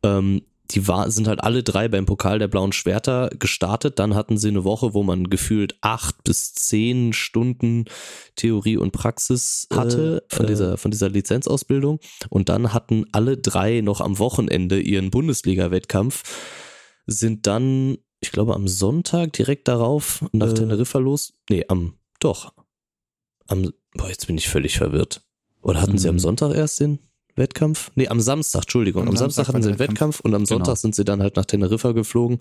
Ähm, 0.02 0.42
die 0.74 0.88
war, 0.88 1.10
sind 1.10 1.28
halt 1.28 1.42
alle 1.42 1.62
drei 1.62 1.88
beim 1.88 2.06
Pokal 2.06 2.38
der 2.38 2.48
blauen 2.48 2.72
Schwerter 2.72 3.30
gestartet. 3.38 3.98
Dann 3.98 4.14
hatten 4.14 4.36
sie 4.38 4.48
eine 4.48 4.64
Woche, 4.64 4.94
wo 4.94 5.02
man 5.02 5.30
gefühlt 5.30 5.76
acht 5.80 6.24
bis 6.24 6.54
zehn 6.54 7.12
Stunden 7.12 7.84
Theorie 8.36 8.76
und 8.76 8.92
Praxis 8.92 9.68
hatte 9.72 10.24
Äh, 10.30 10.34
von 10.34 10.44
äh. 10.46 10.48
dieser, 10.48 10.76
von 10.78 10.90
dieser 10.90 11.08
Lizenzausbildung. 11.10 12.00
Und 12.30 12.48
dann 12.48 12.72
hatten 12.72 13.04
alle 13.12 13.36
drei 13.38 13.80
noch 13.82 14.00
am 14.00 14.18
Wochenende 14.18 14.80
ihren 14.80 15.10
Bundesliga-Wettkampf, 15.10 16.22
sind 17.06 17.46
dann, 17.46 17.98
ich 18.20 18.32
glaube, 18.32 18.54
am 18.54 18.68
Sonntag 18.68 19.32
direkt 19.32 19.68
darauf 19.68 20.24
nach 20.32 20.50
Äh. 20.50 20.54
Teneriffa 20.54 20.98
los. 20.98 21.34
Nee, 21.50 21.64
am, 21.68 21.94
doch. 22.20 22.52
Am, 23.48 23.72
boah, 23.94 24.08
jetzt 24.08 24.26
bin 24.26 24.38
ich 24.38 24.48
völlig 24.48 24.78
verwirrt. 24.78 25.22
Oder 25.62 25.80
hatten 25.80 25.98
sie 25.98 26.08
am 26.08 26.14
Mhm. 26.16 26.20
Sonntag 26.20 26.54
erst 26.54 26.80
den 26.80 26.98
Wettkampf? 27.36 27.90
Nee, 27.94 28.08
am 28.08 28.20
Samstag, 28.20 28.62
Entschuldigung. 28.62 29.02
Am, 29.02 29.08
Am 29.08 29.16
Samstag, 29.16 29.46
Samstag 29.46 29.54
hatten 29.54 29.62
sie 29.62 29.70
den 29.70 29.78
der 29.78 29.88
Wettkampf 29.88 30.20
und 30.20 30.34
am 30.34 30.46
Sonntag 30.46 30.66
Genau. 30.66 30.74
sind 30.76 30.94
sie 30.94 31.04
dann 31.04 31.22
halt 31.22 31.36
nach 31.36 31.44
Teneriffa 31.46 31.92
geflogen. 31.92 32.38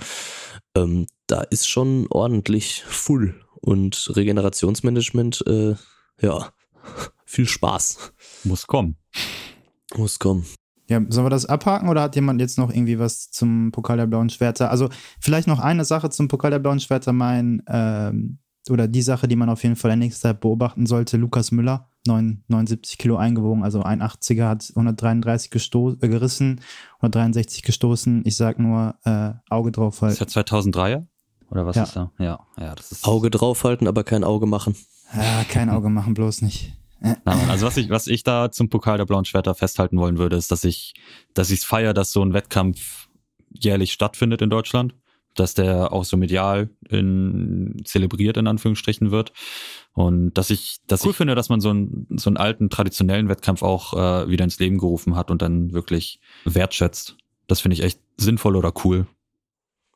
Ähm, 0.76 1.08
da 1.28 1.42
ist 1.42 1.68
schon 1.70 2.08
ordentlich 2.10 2.84
full 2.86 3.36
und 3.62 4.12
Regenerationsmanagement, 4.16 5.44
äh, 5.48 5.76
ja, 6.22 6.50
viel 7.26 7.48
Spaß. 7.48 8.14
Muss 8.44 8.68
kommen. 8.68 8.98
Muss 9.96 10.20
kommen. 10.20 10.46
Ja, 10.90 11.02
sollen 11.08 11.26
wir 11.26 11.30
das 11.30 11.46
abhaken 11.46 11.88
oder 11.88 12.02
hat 12.02 12.16
jemand 12.16 12.42
jetzt 12.42 12.58
noch 12.58 12.70
irgendwie 12.70 13.00
was 13.00 13.32
zum 13.32 13.72
Pokal 13.72 13.96
der 13.98 14.08
blauen 14.08 14.30
Schwerter? 14.30 14.70
Also 14.72 14.90
vielleicht 15.22 15.48
noch 15.48 15.60
eine 15.60 15.86
Sache 15.86 16.10
zum 16.10 16.28
Pokal 16.28 16.52
der 16.52 16.60
blauen 16.60 16.82
Schwerter, 16.82 17.14
mein, 17.14 17.64
ähm, 17.68 18.40
oder 18.72 18.88
die 18.88 19.02
Sache, 19.02 19.28
die 19.28 19.36
man 19.36 19.50
auf 19.50 19.64
jeden 19.64 19.76
Fall 19.76 19.92
in 19.92 20.00
nächster 20.00 20.30
Zeit 20.30 20.40
beobachten 20.42 20.86
sollte, 20.86 21.18
Lukas 21.18 21.52
Müller, 21.52 21.88
9, 22.08 22.44
79 22.48 22.98
Kilo 22.98 23.18
eingewogen, 23.18 23.64
also 23.64 23.84
ein 23.84 24.02
80er, 24.02 24.48
hat 24.48 24.70
133 24.76 25.52
gesto 25.52 25.92
äh, 26.02 26.08
gerissen, 26.08 26.62
163 26.98 27.62
gestoßen. 27.64 28.24
Ich 28.26 28.36
sag 28.36 28.58
nur 28.60 28.96
äh, 29.06 29.34
Auge 29.50 29.72
drauf, 29.72 30.02
weil 30.02 30.12
Ist 30.12 30.20
ja 30.20 30.26
2003er? 30.26 31.06
Oder 31.50 31.66
was 31.66 31.76
Ja. 31.76 31.84
ist 31.84 31.96
da? 31.96 32.12
Ja, 32.18 32.40
ja, 32.58 32.74
das 32.76 32.92
ist. 32.92 33.06
Auge 33.06 33.30
draufhalten, 33.30 33.88
aber 33.88 34.04
kein 34.04 34.24
Auge 34.24 34.46
machen. 34.48 34.76
ja, 35.16 35.44
kein 35.50 35.70
Auge 35.70 35.90
machen, 35.90 36.14
bloß 36.14 36.42
nicht. 36.42 36.74
Äh, 37.02 37.16
Nein, 37.26 37.50
also 37.50 37.66
was 37.66 37.76
ich, 37.78 37.90
was 37.90 38.08
ich 38.08 38.24
da 38.24 38.52
zum 38.52 38.70
Pokal 38.70 38.98
der 38.98 39.06
blauen 39.06 39.26
Schwerter 39.26 39.54
festhalten 39.54 39.98
wollen 39.98 40.18
würde, 40.18 40.38
ist, 40.38 40.52
dass 40.52 40.64
ich, 40.64 40.94
dass 41.34 41.50
ich 41.52 41.60
es 41.60 41.66
feiere, 41.66 41.94
dass 41.94 42.12
so 42.12 42.24
ein 42.24 42.34
Wettkampf 42.34 43.10
jährlich 43.50 43.92
stattfindet 43.92 44.42
in 44.42 44.50
Deutschland, 44.50 44.96
dass 45.36 45.54
der 45.54 45.94
auch 45.94 46.04
so 46.04 46.18
medial 46.18 46.70
in, 46.90 47.82
zelebriert 47.86 48.38
in 48.38 48.48
Anführungsstrichen 48.48 49.12
wird 49.12 49.32
und 49.94 50.34
dass 50.34 50.50
ich, 50.50 50.80
das 50.88 51.06
cool 51.06 51.14
finde, 51.14 51.36
dass 51.36 51.50
man 51.50 51.62
so 51.62 51.70
einen, 51.70 52.08
so 52.18 52.30
einen 52.30 52.38
alten 52.38 52.70
traditionellen 52.70 53.30
Wettkampf 53.30 53.64
auch 53.64 53.94
äh, 53.94 54.30
wieder 54.30 54.44
ins 54.44 54.60
Leben 54.60 54.78
gerufen 54.78 55.16
hat 55.16 55.32
und 55.32 55.42
dann 55.42 55.74
wirklich 55.74 56.20
wertschätzt. 56.46 57.18
Das 57.48 57.62
finde 57.62 57.76
ich 57.76 57.84
echt 57.84 58.00
sinnvoll 58.18 58.56
oder 58.56 58.74
cool. 58.84 59.08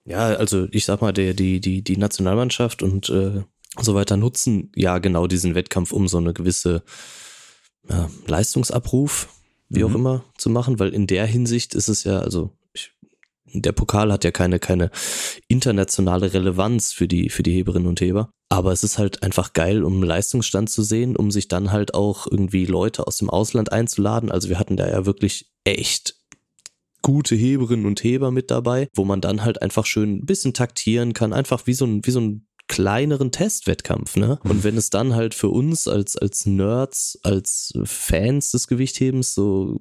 Ja, 0.05 0.27
also 0.27 0.67
ich 0.71 0.85
sag 0.85 1.01
mal, 1.01 1.13
der, 1.13 1.33
die, 1.33 1.59
die, 1.59 1.81
die 1.81 1.97
Nationalmannschaft 1.97 2.83
und 2.83 3.09
äh, 3.09 3.43
so 3.81 3.95
weiter 3.95 4.17
nutzen 4.17 4.71
ja 4.75 4.99
genau 4.99 5.27
diesen 5.27 5.55
Wettkampf, 5.55 5.91
um 5.91 6.07
so 6.07 6.17
eine 6.17 6.33
gewisse 6.33 6.83
ja, 7.89 8.09
Leistungsabruf, 8.27 9.29
wie 9.69 9.83
auch 9.83 9.89
Mhm. 9.89 9.95
immer, 9.95 10.23
zu 10.37 10.49
machen, 10.49 10.79
weil 10.79 10.89
in 10.89 11.07
der 11.07 11.25
Hinsicht 11.25 11.73
ist 11.73 11.87
es 11.87 12.03
ja, 12.03 12.19
also 12.19 12.51
ich, 12.51 12.64
der 13.61 13.71
Pokal 13.71 14.11
hat 14.11 14.23
ja 14.23 14.31
keine, 14.31 14.59
keine 14.59 14.91
internationale 15.47 16.33
Relevanz 16.33 16.93
für 16.93 17.07
die, 17.07 17.29
für 17.29 17.43
die 17.43 17.53
Heberinnen 17.53 17.87
und 17.87 18.01
Heber. 18.01 18.29
Aber 18.49 18.71
es 18.71 18.83
ist 18.83 18.97
halt 18.97 19.23
einfach 19.23 19.53
geil, 19.53 19.83
um 19.83 19.93
einen 19.93 20.03
Leistungsstand 20.03 20.69
zu 20.69 20.83
sehen, 20.83 21.15
um 21.15 21.31
sich 21.31 21.47
dann 21.47 21.71
halt 21.71 21.93
auch 21.93 22.27
irgendwie 22.29 22.65
Leute 22.65 23.07
aus 23.07 23.17
dem 23.17 23.29
Ausland 23.29 23.71
einzuladen. 23.71 24.31
Also 24.31 24.49
wir 24.49 24.59
hatten 24.59 24.77
da 24.77 24.87
ja 24.87 25.05
wirklich 25.05 25.49
echt 25.63 26.15
gute 27.01 27.35
Heberinnen 27.35 27.85
und 27.85 28.03
Heber 28.03 28.31
mit 28.31 28.49
dabei, 28.49 28.87
wo 28.95 29.05
man 29.05 29.21
dann 29.21 29.43
halt 29.43 29.61
einfach 29.61 29.85
schön 29.85 30.17
ein 30.17 30.25
bisschen 30.25 30.53
taktieren 30.53 31.13
kann, 31.13 31.33
einfach 31.33 31.67
wie 31.67 31.73
so 31.73 31.85
ein, 31.85 32.05
wie 32.05 32.11
so 32.11 32.19
ein 32.19 32.47
kleineren 32.67 33.31
Testwettkampf, 33.31 34.15
ne? 34.15 34.39
Und 34.43 34.63
wenn 34.63 34.77
es 34.77 34.89
dann 34.89 35.13
halt 35.13 35.33
für 35.33 35.49
uns 35.49 35.87
als, 35.87 36.17
als 36.17 36.45
Nerds, 36.45 37.19
als 37.23 37.73
Fans 37.83 38.51
des 38.51 38.67
Gewichthebens 38.67 39.33
so 39.33 39.77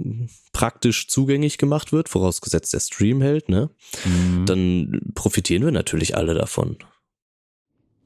praktisch 0.52 1.08
zugänglich 1.08 1.56
gemacht 1.56 1.92
wird, 1.92 2.08
vorausgesetzt 2.08 2.74
der 2.74 2.80
Stream 2.80 3.22
hält, 3.22 3.48
ne? 3.48 3.70
Mhm. 4.04 4.46
Dann 4.46 5.00
profitieren 5.14 5.64
wir 5.64 5.72
natürlich 5.72 6.16
alle 6.16 6.34
davon. 6.34 6.76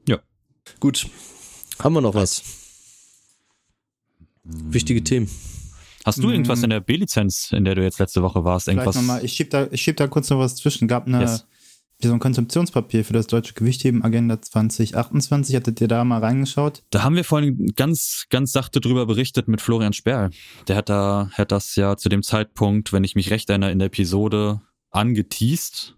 Ja. 0.07 0.19
Gut. 0.79 1.07
Haben 1.79 1.95
wir 1.95 2.01
noch 2.01 2.15
was? 2.15 2.43
Mhm. 4.43 4.73
Wichtige 4.73 5.03
Themen. 5.03 5.29
Hast 6.05 6.23
du 6.23 6.29
irgendwas 6.29 6.63
in 6.63 6.69
der 6.69 6.79
B-Lizenz, 6.79 7.51
in 7.51 7.65
der 7.65 7.75
du 7.75 7.83
jetzt 7.83 7.99
letzte 7.99 8.23
Woche 8.23 8.43
warst? 8.43 8.67
Irgendwas? 8.67 8.95
Nochmal, 8.95 9.23
ich 9.23 9.33
schieb 9.33 9.49
da, 9.49 9.67
ich 9.69 9.81
schieb 9.81 9.97
da 9.97 10.07
kurz 10.07 10.29
noch 10.29 10.39
was 10.39 10.55
zwischen. 10.55 10.87
Gab 10.87 11.07
eine, 11.07 11.21
yes. 11.21 11.45
So 12.07 12.13
ein 12.13 12.19
Konzeptionspapier 12.19 13.03
für 13.03 13.13
das 13.13 13.27
deutsche 13.27 13.53
Gewichtheben 13.53 14.03
Agenda 14.03 14.41
2028. 14.41 15.55
Hattet 15.55 15.81
ihr 15.81 15.89
da 15.89 16.03
mal 16.05 16.19
reingeschaut? 16.19 16.83
Da 16.91 17.03
haben 17.03 17.15
wir 17.15 17.25
vorhin 17.25 17.73
ganz, 17.75 18.25
ganz 18.29 18.53
sachte 18.53 18.79
drüber 18.79 19.05
berichtet 19.05 19.49
mit 19.49 19.61
Florian 19.61 19.91
Sperl. 19.91 20.29
Der 20.67 20.77
hat 20.77 20.87
da, 20.87 21.29
hat 21.33 21.51
das 21.51 21.75
ja 21.75 21.97
zu 21.97 22.07
dem 22.07 22.23
Zeitpunkt, 22.23 22.93
wenn 22.93 23.03
ich 23.03 23.15
mich 23.15 23.31
recht 23.31 23.49
erinnere, 23.49 23.71
in 23.71 23.79
der 23.79 23.87
Episode 23.87 24.61
angeteased, 24.91 25.95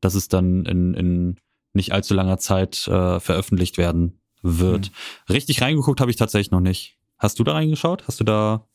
dass 0.00 0.14
es 0.14 0.28
dann 0.28 0.64
in, 0.64 0.94
in 0.94 1.36
nicht 1.72 1.92
allzu 1.92 2.14
langer 2.14 2.38
Zeit 2.38 2.86
äh, 2.86 3.18
veröffentlicht 3.18 3.78
werden 3.78 4.20
wird. 4.42 4.90
Mhm. 4.90 5.32
Richtig 5.32 5.60
reingeguckt 5.60 6.00
habe 6.00 6.10
ich 6.10 6.16
tatsächlich 6.16 6.52
noch 6.52 6.60
nicht. 6.60 6.98
Hast 7.18 7.40
du 7.40 7.44
da 7.44 7.52
reingeschaut? 7.52 8.06
Hast 8.06 8.20
du 8.20 8.24
da 8.24 8.68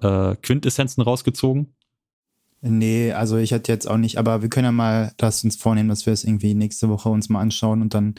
äh, 0.00 0.34
Quintessenzen 0.36 1.02
rausgezogen? 1.02 1.74
Nee, 2.66 3.12
also 3.12 3.36
ich 3.36 3.52
hatte 3.52 3.70
jetzt 3.70 3.86
auch 3.86 3.98
nicht, 3.98 4.16
aber 4.16 4.40
wir 4.40 4.48
können 4.48 4.64
ja 4.64 4.72
mal 4.72 5.12
das 5.18 5.44
uns 5.44 5.54
vornehmen, 5.54 5.90
dass 5.90 6.06
wir 6.06 6.14
es 6.14 6.24
irgendwie 6.24 6.54
nächste 6.54 6.88
Woche 6.88 7.10
uns 7.10 7.28
mal 7.28 7.40
anschauen 7.40 7.82
und 7.82 7.92
dann 7.92 8.08
ein 8.08 8.14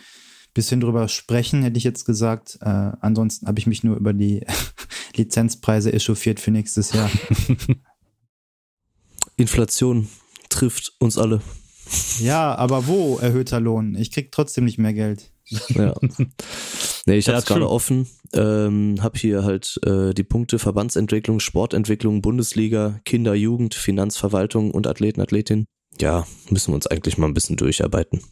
bisschen 0.54 0.80
drüber 0.80 1.08
sprechen, 1.08 1.64
hätte 1.64 1.80
ich 1.80 1.84
jetzt 1.84 2.06
gesagt. 2.06 2.60
Äh, 2.62 2.92
ansonsten 3.02 3.48
habe 3.48 3.58
ich 3.58 3.66
mich 3.66 3.84
nur 3.84 3.98
über 3.98 4.14
die 4.14 4.46
Lizenzpreise 5.16 5.92
echauffiert 5.92 6.40
für 6.40 6.52
nächstes 6.52 6.94
Jahr. 6.94 7.10
Inflation 9.36 10.10
trifft 10.50 10.94
uns 11.00 11.18
alle. 11.18 11.42
Ja, 12.20 12.54
aber 12.54 12.86
wo 12.86 13.18
erhöhter 13.18 13.60
Lohn? 13.60 13.96
Ich 13.96 14.12
krieg 14.12 14.32
trotzdem 14.32 14.66
nicht 14.66 14.78
mehr 14.78 14.94
Geld. 14.94 15.32
Ja. 15.70 15.96
Nee, 17.06 17.18
ich 17.18 17.28
habe 17.28 17.38
es 17.38 17.46
gerade 17.46 17.70
offen. 17.70 18.08
Ähm, 18.34 18.98
habe 19.02 19.18
hier 19.18 19.44
halt 19.44 19.80
äh, 19.86 20.14
die 20.14 20.24
Punkte 20.24 20.58
Verbandsentwicklung, 20.58 21.40
Sportentwicklung, 21.40 22.22
Bundesliga, 22.22 23.00
Kinder, 23.06 23.36
Jugend, 23.36 23.76
Finanzverwaltung 23.76 24.72
und 24.72 24.88
Athleten, 24.88 25.22
Athletin. 25.22 25.66
Ja, 26.00 26.26
müssen 26.50 26.72
wir 26.72 26.76
uns 26.76 26.88
eigentlich 26.88 27.18
mal 27.18 27.28
ein 27.28 27.36
bisschen 27.36 27.58
durcharbeiten. 27.58 28.24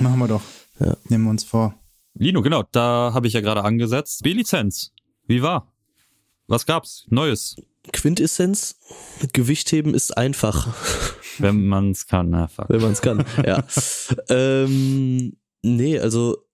Machen 0.00 0.20
wir 0.20 0.28
doch. 0.28 0.42
Ja. 0.78 0.96
Nehmen 1.08 1.24
wir 1.24 1.30
uns 1.30 1.44
vor. 1.44 1.74
Lino, 2.14 2.42
genau, 2.42 2.62
da 2.70 3.10
habe 3.12 3.26
ich 3.26 3.32
ja 3.32 3.40
gerade 3.40 3.64
angesetzt. 3.64 4.22
B-Lizenz, 4.22 4.92
wie 5.26 5.42
war? 5.42 5.72
Was 6.46 6.64
gab's? 6.64 7.06
Neues? 7.10 7.56
Quintessenz, 7.92 8.76
Gewichtheben 9.32 9.94
ist 9.94 10.16
einfach. 10.16 10.74
Wenn 11.38 11.66
man 11.66 11.90
es 11.90 12.06
kann, 12.06 12.30
na 12.30 12.48
fuck. 12.48 12.68
Wenn 12.68 12.82
man 12.82 12.92
es 12.92 13.00
kann, 13.00 13.24
ja. 13.44 13.64
ähm, 14.28 15.36
nee, 15.62 15.98
also 15.98 16.47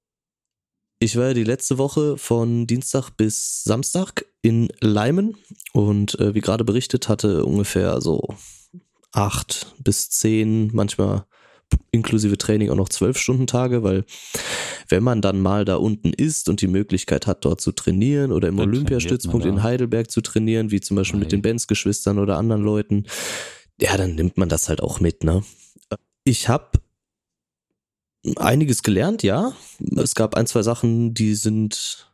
ich 1.05 1.17
war 1.17 1.29
ja 1.29 1.35
die 1.35 1.45
letzte 1.45 1.77
Woche 1.77 2.17
von 2.17 2.67
Dienstag 2.67 3.11
bis 3.11 3.63
Samstag 3.63 4.25
in 4.41 4.69
Leimen 4.81 5.37
und 5.75 6.19
äh, 6.19 6.35
wie 6.35 6.41
gerade 6.41 6.65
berichtet 6.65 7.11
hatte 7.11 7.45
ungefähr 7.45 8.01
so 8.01 8.35
acht 9.13 9.75
bis 9.79 10.09
zehn, 10.09 10.71
manchmal 10.73 11.27
inklusive 11.91 12.39
Training 12.39 12.71
auch 12.71 12.77
noch 12.77 12.89
zwölf 12.89 13.19
Stunden 13.19 13.47
Tage, 13.47 13.83
weil 13.83 14.05
wenn 14.89 15.03
man 15.03 15.21
dann 15.21 15.41
mal 15.41 15.67
da 15.67 15.77
unten 15.77 16.13
ist 16.15 16.49
und 16.49 16.63
die 16.63 16.69
Möglichkeit 16.69 17.27
hat, 17.27 17.45
dort 17.45 17.61
zu 17.61 17.73
trainieren 17.73 18.33
oder 18.33 18.49
im 18.49 18.59
Olympiastützpunkt 18.59 19.45
in 19.45 19.63
Heidelberg 19.63 20.11
zu 20.11 20.23
trainieren, 20.23 20.71
wie 20.71 20.81
zum 20.81 20.97
Beispiel 20.97 21.19
Nein. 21.19 21.25
mit 21.27 21.33
den 21.33 21.43
Benz-Geschwistern 21.43 22.19
oder 22.19 22.39
anderen 22.39 22.63
Leuten, 22.63 23.05
ja, 23.79 23.97
dann 23.99 24.15
nimmt 24.15 24.39
man 24.39 24.49
das 24.49 24.71
halt 24.71 24.83
auch 24.83 25.01
mit, 25.01 25.23
ne? 25.23 25.43
Ich 26.25 26.49
habe 26.49 26.79
einiges 28.37 28.83
gelernt, 28.83 29.23
ja. 29.23 29.53
Es 29.97 30.15
gab 30.15 30.35
ein, 30.37 30.47
zwei 30.47 30.63
Sachen, 30.63 31.15
die 31.15 31.35
sind 31.35 32.09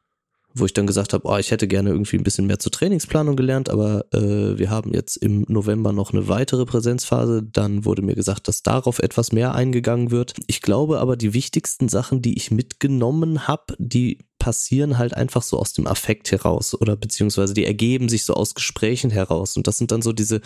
wo 0.55 0.65
ich 0.65 0.73
dann 0.73 0.87
gesagt 0.87 1.13
habe, 1.13 1.27
oh, 1.29 1.37
ich 1.37 1.51
hätte 1.51 1.69
gerne 1.69 1.91
irgendwie 1.91 2.17
ein 2.17 2.25
bisschen 2.25 2.47
mehr 2.47 2.59
zur 2.59 2.73
Trainingsplanung 2.73 3.37
gelernt, 3.37 3.69
aber 3.69 4.05
äh, 4.13 4.59
wir 4.59 4.71
haben 4.71 4.93
jetzt 4.93 5.17
im 5.17 5.45
November 5.49 5.93
noch 5.93 6.13
eine 6.13 6.29
weitere 6.29 6.67
Präsenzphase. 6.67 7.43
Dann 7.43 7.85
wurde 7.85 8.03
mir 8.03 8.15
gesagt, 8.15 8.49
dass 8.49 8.63
darauf 8.63 8.99
etwas 8.99 9.33
mehr 9.33 9.55
eingegangen 9.55 10.11
wird. 10.11 10.35
Ich 10.49 10.61
glaube 10.61 10.99
aber, 10.99 11.17
die 11.17 11.35
wichtigsten 11.35 11.89
Sachen, 11.89 12.21
die 12.21 12.37
ich 12.37 12.51
mitgenommen 12.51 13.47
habe, 13.47 13.75
die 13.79 14.19
passieren 14.39 14.99
halt 14.99 15.15
einfach 15.15 15.43
so 15.43 15.59
aus 15.59 15.73
dem 15.73 15.87
Affekt 15.87 16.33
heraus 16.33 16.75
oder 16.75 16.97
beziehungsweise 16.97 17.55
die 17.55 17.67
ergeben 17.67 18.09
sich 18.09 18.25
so 18.25 18.35
aus 18.35 18.55
Gesprächen 18.55 19.11
heraus. 19.11 19.57
Und 19.57 19.67
das 19.67 19.79
sind 19.79 19.93
dann 19.93 20.03
so 20.03 20.13
diese, 20.13 20.41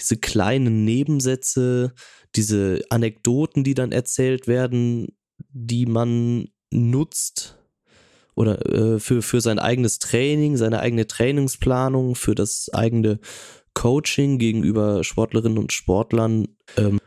diese 0.00 0.16
kleinen 0.16 0.84
Nebensätze, 0.84 1.92
diese 2.36 2.82
Anekdoten, 2.90 3.64
die 3.64 3.74
dann 3.74 3.92
erzählt 3.92 4.46
werden, 4.46 5.08
die 5.50 5.86
man 5.86 6.48
nutzt, 6.72 7.58
oder 8.34 8.64
äh, 8.66 8.98
für, 8.98 9.22
für 9.22 9.40
sein 9.40 9.58
eigenes 9.58 9.98
Training, 9.98 10.56
seine 10.56 10.80
eigene 10.80 11.06
Trainingsplanung, 11.06 12.14
für 12.14 12.34
das 12.34 12.70
eigene 12.72 13.18
Coaching 13.74 14.38
gegenüber 14.38 15.04
Sportlerinnen 15.04 15.58
und 15.58 15.72
Sportlern. 15.72 16.48
Ähm, 16.76 16.98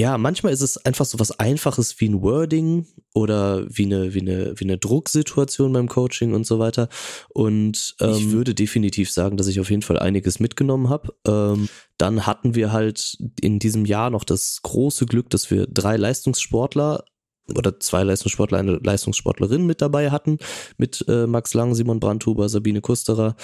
ja, 0.00 0.16
manchmal 0.16 0.52
ist 0.52 0.60
es 0.60 0.76
einfach 0.84 1.04
so 1.04 1.18
was 1.18 1.32
Einfaches 1.40 2.00
wie 2.00 2.08
ein 2.08 2.22
Wording 2.22 2.86
oder 3.14 3.66
wie 3.68 3.84
eine, 3.84 4.14
wie 4.14 4.20
eine, 4.20 4.54
wie 4.56 4.64
eine 4.64 4.78
Drucksituation 4.78 5.72
beim 5.72 5.88
Coaching 5.88 6.34
und 6.34 6.46
so 6.46 6.60
weiter. 6.60 6.88
Und 7.30 7.96
ähm, 8.00 8.10
ich 8.10 8.30
würde 8.30 8.54
definitiv 8.54 9.10
sagen, 9.10 9.36
dass 9.36 9.48
ich 9.48 9.58
auf 9.58 9.70
jeden 9.70 9.82
Fall 9.82 9.98
einiges 9.98 10.38
mitgenommen 10.38 10.88
habe. 10.88 11.14
Ähm, 11.26 11.68
dann 11.96 12.26
hatten 12.26 12.54
wir 12.54 12.70
halt 12.72 13.18
in 13.40 13.58
diesem 13.58 13.84
Jahr 13.86 14.10
noch 14.10 14.22
das 14.22 14.60
große 14.62 15.06
Glück, 15.06 15.30
dass 15.30 15.50
wir 15.50 15.66
drei 15.66 15.96
Leistungssportler 15.96 17.04
oder 17.56 17.80
zwei 17.80 18.04
Leistungssportler, 18.04 18.58
eine 18.58 18.76
Leistungssportlerin 18.76 19.66
mit 19.66 19.80
dabei 19.80 20.10
hatten, 20.10 20.38
mit 20.76 21.04
äh, 21.08 21.26
Max 21.26 21.54
Lang, 21.54 21.74
Simon 21.74 21.98
Brandhuber, 21.98 22.48
Sabine 22.48 22.82
Kusterer. 22.82 23.36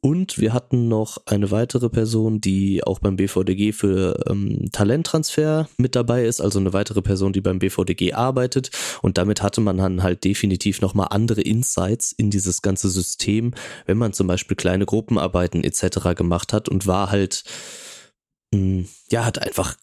Und 0.00 0.38
wir 0.38 0.52
hatten 0.52 0.88
noch 0.88 1.18
eine 1.26 1.50
weitere 1.50 1.88
Person, 1.88 2.40
die 2.40 2.84
auch 2.84 3.00
beim 3.00 3.16
BVDG 3.16 3.72
für 3.72 4.24
ähm, 4.28 4.70
Talenttransfer 4.70 5.68
mit 5.76 5.96
dabei 5.96 6.24
ist, 6.24 6.40
also 6.40 6.60
eine 6.60 6.72
weitere 6.72 7.02
Person, 7.02 7.32
die 7.32 7.40
beim 7.40 7.58
BVDG 7.58 8.12
arbeitet. 8.12 8.70
Und 9.02 9.18
damit 9.18 9.42
hatte 9.42 9.60
man 9.60 9.78
dann 9.78 10.02
halt 10.02 10.22
definitiv 10.22 10.80
nochmal 10.80 11.08
andere 11.10 11.40
Insights 11.40 12.12
in 12.12 12.30
dieses 12.30 12.62
ganze 12.62 12.90
System, 12.90 13.54
wenn 13.86 13.98
man 13.98 14.12
zum 14.12 14.28
Beispiel 14.28 14.56
kleine 14.56 14.86
Gruppenarbeiten 14.86 15.64
etc. 15.64 16.14
gemacht 16.16 16.52
hat 16.52 16.68
und 16.68 16.86
war 16.86 17.10
halt, 17.10 17.42
mh, 18.52 18.58
hm, 18.60 18.88
ja, 19.10 19.24
hat 19.24 19.40
einfach 19.40 19.76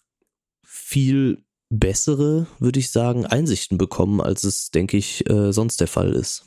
viel 0.64 1.44
bessere, 1.68 2.46
würde 2.58 2.78
ich 2.78 2.90
sagen, 2.90 3.26
Einsichten 3.26 3.76
bekommen, 3.76 4.20
als 4.20 4.44
es, 4.44 4.70
denke 4.70 4.96
ich, 4.96 5.28
äh, 5.28 5.52
sonst 5.52 5.80
der 5.80 5.88
Fall 5.88 6.12
ist. 6.12 6.44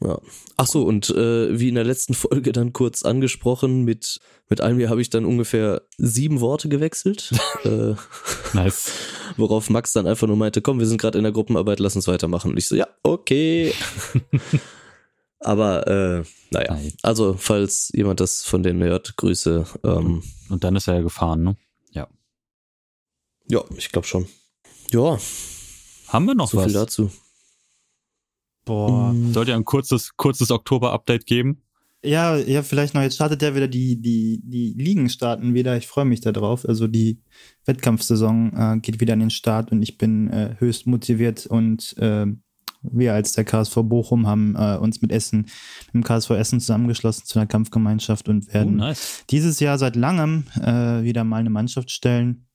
Ja. 0.00 0.20
Ach 0.56 0.66
so, 0.66 0.82
und 0.82 1.08
äh, 1.10 1.58
wie 1.58 1.68
in 1.68 1.74
der 1.74 1.84
letzten 1.84 2.14
Folge 2.14 2.52
dann 2.52 2.72
kurz 2.72 3.02
angesprochen, 3.02 3.84
mit, 3.84 4.20
mit 4.48 4.60
Almir 4.60 4.90
habe 4.90 5.00
ich 5.00 5.10
dann 5.10 5.24
ungefähr 5.24 5.82
sieben 5.96 6.40
Worte 6.40 6.68
gewechselt. 6.68 7.32
äh, 7.64 7.94
nice. 8.52 8.92
Worauf 9.36 9.70
Max 9.70 9.92
dann 9.92 10.06
einfach 10.06 10.26
nur 10.26 10.36
meinte, 10.36 10.60
komm, 10.60 10.78
wir 10.78 10.86
sind 10.86 11.00
gerade 11.00 11.18
in 11.18 11.24
der 11.24 11.32
Gruppenarbeit, 11.32 11.80
lass 11.80 11.96
uns 11.96 12.08
weitermachen. 12.08 12.50
Und 12.50 12.58
ich 12.58 12.68
so, 12.68 12.76
ja, 12.76 12.86
okay. 13.02 13.72
Aber 15.40 15.86
äh, 15.86 16.24
naja, 16.50 16.74
Nein. 16.74 16.92
also 17.02 17.34
falls 17.38 17.90
jemand 17.94 18.20
das 18.20 18.44
von 18.44 18.62
denen 18.62 18.82
hört, 18.82 19.16
Grüße. 19.16 19.66
Ähm, 19.84 20.22
und 20.48 20.64
dann 20.64 20.76
ist 20.76 20.88
er 20.88 20.96
ja 20.96 21.02
gefahren, 21.02 21.42
ne? 21.42 21.56
Ja. 21.90 22.08
Ja, 23.48 23.62
ich 23.76 23.90
glaube 23.92 24.06
schon. 24.06 24.26
Ja. 24.90 25.18
Haben 26.08 26.26
wir 26.26 26.34
noch 26.34 26.50
so 26.50 26.58
was? 26.58 26.64
viel 26.64 26.72
dazu. 26.72 27.10
Boah. 28.66 29.14
Mhm. 29.14 29.32
Sollte 29.32 29.52
ja 29.52 29.56
ein 29.56 29.64
kurzes, 29.64 30.14
kurzes 30.16 30.50
Oktober-Update 30.50 31.24
geben. 31.24 31.62
Ja, 32.04 32.36
ja, 32.36 32.62
vielleicht 32.62 32.94
noch. 32.94 33.00
Jetzt 33.00 33.14
startet 33.14 33.40
ja 33.40 33.54
wieder 33.54 33.68
die, 33.68 34.00
die, 34.00 34.42
die 34.44 34.74
Ligen 34.76 35.08
starten 35.08 35.54
wieder. 35.54 35.76
Ich 35.76 35.86
freue 35.86 36.04
mich 36.04 36.20
darauf. 36.20 36.68
Also 36.68 36.86
die 36.86 37.18
Wettkampfsaison 37.64 38.52
äh, 38.54 38.78
geht 38.80 39.00
wieder 39.00 39.14
an 39.14 39.20
den 39.20 39.30
Start 39.30 39.72
und 39.72 39.82
ich 39.82 39.96
bin 39.96 40.28
äh, 40.28 40.56
höchst 40.58 40.86
motiviert 40.86 41.46
und 41.46 41.96
äh, 41.98 42.26
wir 42.82 43.14
als 43.14 43.32
der 43.32 43.44
KSV 43.44 43.74
Bochum 43.84 44.26
haben 44.26 44.54
äh, 44.56 44.76
uns 44.76 45.00
mit 45.00 45.10
Essen, 45.10 45.46
mit 45.86 45.94
dem 45.94 46.04
KSV 46.04 46.30
Essen 46.30 46.60
zusammengeschlossen 46.60 47.24
zu 47.24 47.38
einer 47.38 47.46
Kampfgemeinschaft 47.46 48.28
und 48.28 48.52
werden 48.52 48.74
oh, 48.74 48.84
nice. 48.84 49.24
dieses 49.30 49.58
Jahr 49.58 49.78
seit 49.78 49.96
langem 49.96 50.44
äh, 50.60 51.02
wieder 51.02 51.24
mal 51.24 51.38
eine 51.38 51.50
Mannschaft 51.50 51.90
stellen. 51.90 52.46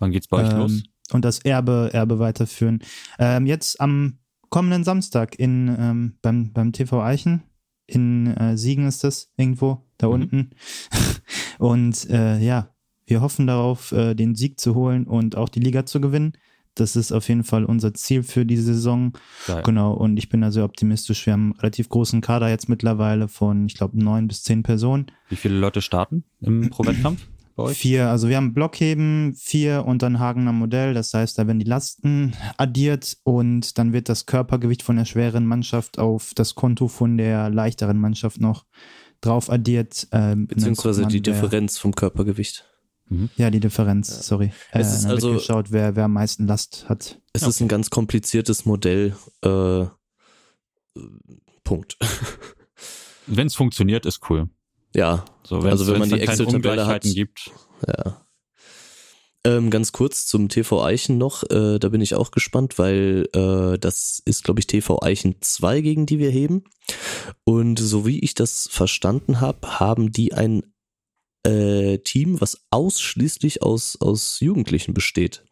Wann 0.00 0.10
geht's 0.10 0.28
bei 0.28 0.44
euch 0.44 0.52
ähm, 0.52 0.58
los? 0.58 0.82
und 1.12 1.24
das 1.24 1.38
Erbe, 1.40 1.90
Erbe 1.92 2.18
weiterführen. 2.18 2.82
Ähm, 3.18 3.46
jetzt 3.46 3.80
am 3.80 4.18
kommenden 4.52 4.84
Samstag 4.84 5.38
in, 5.38 5.74
ähm, 5.80 6.14
beim, 6.20 6.52
beim 6.52 6.72
TV 6.72 7.02
Eichen. 7.02 7.42
In 7.86 8.28
äh, 8.28 8.56
Siegen 8.56 8.86
ist 8.86 9.02
das 9.02 9.32
irgendwo, 9.36 9.82
da 9.96 10.06
mhm. 10.06 10.12
unten. 10.12 10.50
und 11.58 12.08
äh, 12.10 12.38
ja, 12.38 12.68
wir 13.06 13.22
hoffen 13.22 13.46
darauf, 13.46 13.92
äh, 13.92 14.14
den 14.14 14.36
Sieg 14.36 14.60
zu 14.60 14.74
holen 14.74 15.06
und 15.06 15.36
auch 15.36 15.48
die 15.48 15.60
Liga 15.60 15.86
zu 15.86 16.00
gewinnen. 16.00 16.34
Das 16.74 16.96
ist 16.96 17.12
auf 17.12 17.28
jeden 17.28 17.44
Fall 17.44 17.64
unser 17.64 17.94
Ziel 17.94 18.22
für 18.22 18.46
die 18.46 18.56
Saison. 18.58 19.14
Geil. 19.46 19.62
Genau, 19.64 19.94
und 19.94 20.18
ich 20.18 20.28
bin 20.28 20.42
da 20.42 20.52
sehr 20.52 20.64
optimistisch. 20.64 21.26
Wir 21.26 21.32
haben 21.32 21.52
einen 21.52 21.60
relativ 21.60 21.88
großen 21.88 22.20
Kader 22.20 22.48
jetzt 22.48 22.68
mittlerweile 22.68 23.28
von, 23.28 23.66
ich 23.66 23.74
glaube, 23.74 24.02
neun 24.02 24.28
bis 24.28 24.42
zehn 24.42 24.62
Personen. 24.62 25.06
Wie 25.30 25.36
viele 25.36 25.58
Leute 25.58 25.80
starten 25.80 26.24
im 26.40 26.68
Pro-Wettkampf? 26.68 27.26
Bei 27.54 27.64
euch? 27.64 27.78
Vier. 27.78 28.08
Also 28.08 28.28
wir 28.28 28.36
haben 28.36 28.54
Blockheben, 28.54 29.34
vier 29.34 29.84
und 29.86 30.02
dann 30.02 30.18
Hagener 30.18 30.52
Modell. 30.52 30.94
Das 30.94 31.14
heißt, 31.14 31.38
da 31.38 31.46
werden 31.46 31.58
die 31.58 31.66
Lasten 31.66 32.34
addiert 32.56 33.18
und 33.24 33.78
dann 33.78 33.92
wird 33.92 34.08
das 34.08 34.26
Körpergewicht 34.26 34.82
von 34.82 34.96
der 34.96 35.04
schweren 35.04 35.46
Mannschaft 35.46 35.98
auf 35.98 36.32
das 36.34 36.54
Konto 36.54 36.88
von 36.88 37.16
der 37.16 37.50
leichteren 37.50 37.98
Mannschaft 37.98 38.40
noch 38.40 38.64
drauf 39.20 39.50
addiert. 39.50 40.08
Äh, 40.10 40.36
Beziehungsweise 40.36 41.06
die 41.06 41.22
Differenz 41.22 41.78
vom 41.78 41.94
Körpergewicht. 41.94 42.64
Mhm. 43.08 43.30
Ja, 43.36 43.50
die 43.50 43.60
Differenz, 43.60 44.08
ja. 44.10 44.22
sorry. 44.22 44.52
Es 44.72 44.92
äh, 44.92 44.96
ist 44.96 45.06
also 45.06 45.34
geschaut, 45.34 45.70
wer, 45.70 45.96
wer 45.96 46.04
am 46.04 46.14
meisten 46.14 46.46
Last 46.46 46.88
hat. 46.88 47.20
Es 47.32 47.42
okay. 47.42 47.50
ist 47.50 47.60
ein 47.60 47.68
ganz 47.68 47.90
kompliziertes 47.90 48.64
Modell. 48.64 49.16
Äh, 49.42 49.86
Punkt. 51.64 51.96
Wenn 53.26 53.46
es 53.46 53.54
funktioniert, 53.54 54.06
ist 54.06 54.28
cool. 54.30 54.48
Ja. 54.94 55.24
So, 55.44 55.58
also 55.58 55.86
wenn 55.92 55.98
man 55.98 56.08
die 56.08 56.20
Excel-Tabelle 56.20 56.86
hat, 56.86 57.02
gibt. 57.02 57.50
Ja. 57.86 58.22
Ähm, 59.44 59.70
ganz 59.70 59.90
kurz 59.90 60.26
zum 60.26 60.48
TV 60.48 60.84
Eichen 60.84 61.18
noch, 61.18 61.42
äh, 61.50 61.80
da 61.80 61.88
bin 61.88 62.00
ich 62.00 62.14
auch 62.14 62.30
gespannt, 62.30 62.78
weil 62.78 63.28
äh, 63.34 63.76
das 63.76 64.22
ist, 64.24 64.44
glaube 64.44 64.60
ich, 64.60 64.68
TV 64.68 65.02
Eichen 65.02 65.36
2, 65.40 65.80
gegen 65.80 66.06
die 66.06 66.20
wir 66.20 66.30
heben. 66.30 66.64
Und 67.44 67.80
so 67.80 68.06
wie 68.06 68.20
ich 68.20 68.34
das 68.34 68.68
verstanden 68.70 69.40
habe, 69.40 69.80
haben 69.80 70.12
die 70.12 70.32
ein 70.32 70.62
äh, 71.44 71.98
Team, 71.98 72.40
was 72.40 72.66
ausschließlich 72.70 73.62
aus, 73.62 74.00
aus 74.00 74.38
Jugendlichen 74.38 74.94
besteht. 74.94 75.44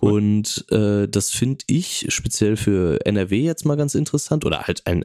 Cool. 0.00 0.12
Und 0.12 0.66
äh, 0.70 1.06
das 1.06 1.30
finde 1.30 1.64
ich 1.68 2.06
speziell 2.08 2.56
für 2.56 3.04
NRW 3.06 3.40
jetzt 3.40 3.64
mal 3.64 3.76
ganz 3.76 3.94
interessant 3.94 4.44
oder 4.44 4.62
halt 4.62 4.86
ein, 4.86 5.04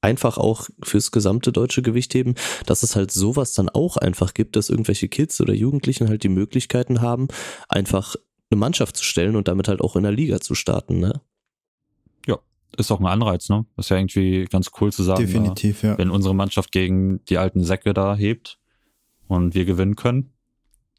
einfach 0.00 0.38
auch 0.38 0.68
fürs 0.82 1.10
gesamte 1.10 1.52
deutsche 1.52 1.82
Gewichtheben, 1.82 2.34
dass 2.66 2.82
es 2.82 2.96
halt 2.96 3.10
sowas 3.10 3.52
dann 3.54 3.68
auch 3.68 3.96
einfach 3.96 4.34
gibt, 4.34 4.56
dass 4.56 4.70
irgendwelche 4.70 5.08
Kids 5.08 5.40
oder 5.40 5.54
Jugendlichen 5.54 6.08
halt 6.08 6.22
die 6.22 6.28
Möglichkeiten 6.28 7.00
haben, 7.00 7.28
einfach 7.68 8.14
eine 8.50 8.58
Mannschaft 8.58 8.96
zu 8.96 9.04
stellen 9.04 9.36
und 9.36 9.48
damit 9.48 9.68
halt 9.68 9.80
auch 9.80 9.96
in 9.96 10.04
der 10.04 10.12
Liga 10.12 10.40
zu 10.40 10.54
starten, 10.54 11.00
ne? 11.00 11.20
Ja, 12.26 12.38
ist 12.76 12.90
auch 12.90 13.00
ein 13.00 13.06
Anreiz, 13.06 13.48
ne? 13.48 13.66
ist 13.76 13.90
ja 13.90 13.96
irgendwie 13.96 14.44
ganz 14.44 14.70
cool 14.80 14.92
zu 14.92 15.02
sagen. 15.02 15.26
Definitiv, 15.26 15.82
ja. 15.82 15.98
Wenn 15.98 16.10
unsere 16.10 16.34
Mannschaft 16.34 16.72
gegen 16.72 17.24
die 17.26 17.38
alten 17.38 17.64
Säcke 17.64 17.92
da 17.92 18.16
hebt 18.16 18.58
und 19.26 19.54
wir 19.54 19.64
gewinnen 19.64 19.96
können, 19.96 20.32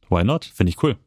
why 0.10 0.24
not? 0.24 0.46
Finde 0.46 0.72
ich 0.72 0.84
cool. 0.84 0.98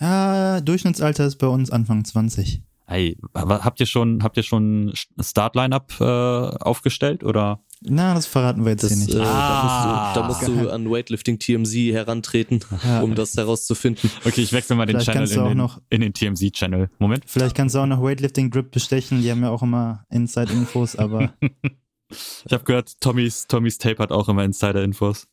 Ja, 0.00 0.60
Durchschnittsalter 0.60 1.26
ist 1.26 1.36
bei 1.36 1.46
uns 1.46 1.70
Anfang 1.70 2.04
20. 2.04 2.62
Hey, 2.92 3.16
habt 3.34 3.80
ihr 3.80 3.86
schon, 3.86 4.22
habt 4.22 4.36
ihr 4.36 4.42
schon 4.42 4.92
Start-Line-Up 5.18 5.94
äh, 5.98 6.04
aufgestellt 6.04 7.24
oder? 7.24 7.64
Na, 7.80 8.12
das 8.12 8.26
verraten 8.26 8.66
wir 8.66 8.72
jetzt 8.72 8.84
das, 8.84 8.92
hier 8.92 9.06
nicht. 9.06 9.14
Äh, 9.14 9.22
ah, 9.22 10.12
da 10.14 10.26
musst, 10.26 10.42
du, 10.42 10.46
da 10.46 10.48
musst 10.52 10.66
du 10.66 10.70
an 10.70 10.90
Weightlifting 10.90 11.38
TMZ 11.38 11.74
herantreten, 11.74 12.60
ja. 12.84 13.00
um 13.00 13.14
das 13.14 13.34
herauszufinden. 13.34 14.10
Okay, 14.26 14.42
ich 14.42 14.52
wechsle 14.52 14.76
mal 14.76 14.84
den 14.84 14.98
Channel 14.98 15.26
in 15.26 15.44
den, 15.44 15.56
noch, 15.56 15.80
in 15.88 16.02
den 16.02 16.12
TMZ-Channel. 16.12 16.90
Moment. 16.98 17.24
Vielleicht 17.26 17.56
kannst 17.56 17.74
du 17.74 17.78
auch 17.78 17.86
noch 17.86 18.02
Weightlifting 18.02 18.50
Grip 18.50 18.70
bestechen. 18.70 19.22
Die 19.22 19.30
haben 19.30 19.42
ja 19.42 19.48
auch 19.48 19.62
immer 19.62 20.04
Inside-Infos, 20.10 20.94
aber. 20.94 21.32
ich 22.10 22.52
habe 22.52 22.64
gehört, 22.64 23.00
Tommys, 23.00 23.46
Tommys 23.46 23.78
Tape 23.78 24.02
hat 24.02 24.12
auch 24.12 24.28
immer 24.28 24.44
Insider-Infos. 24.44 25.28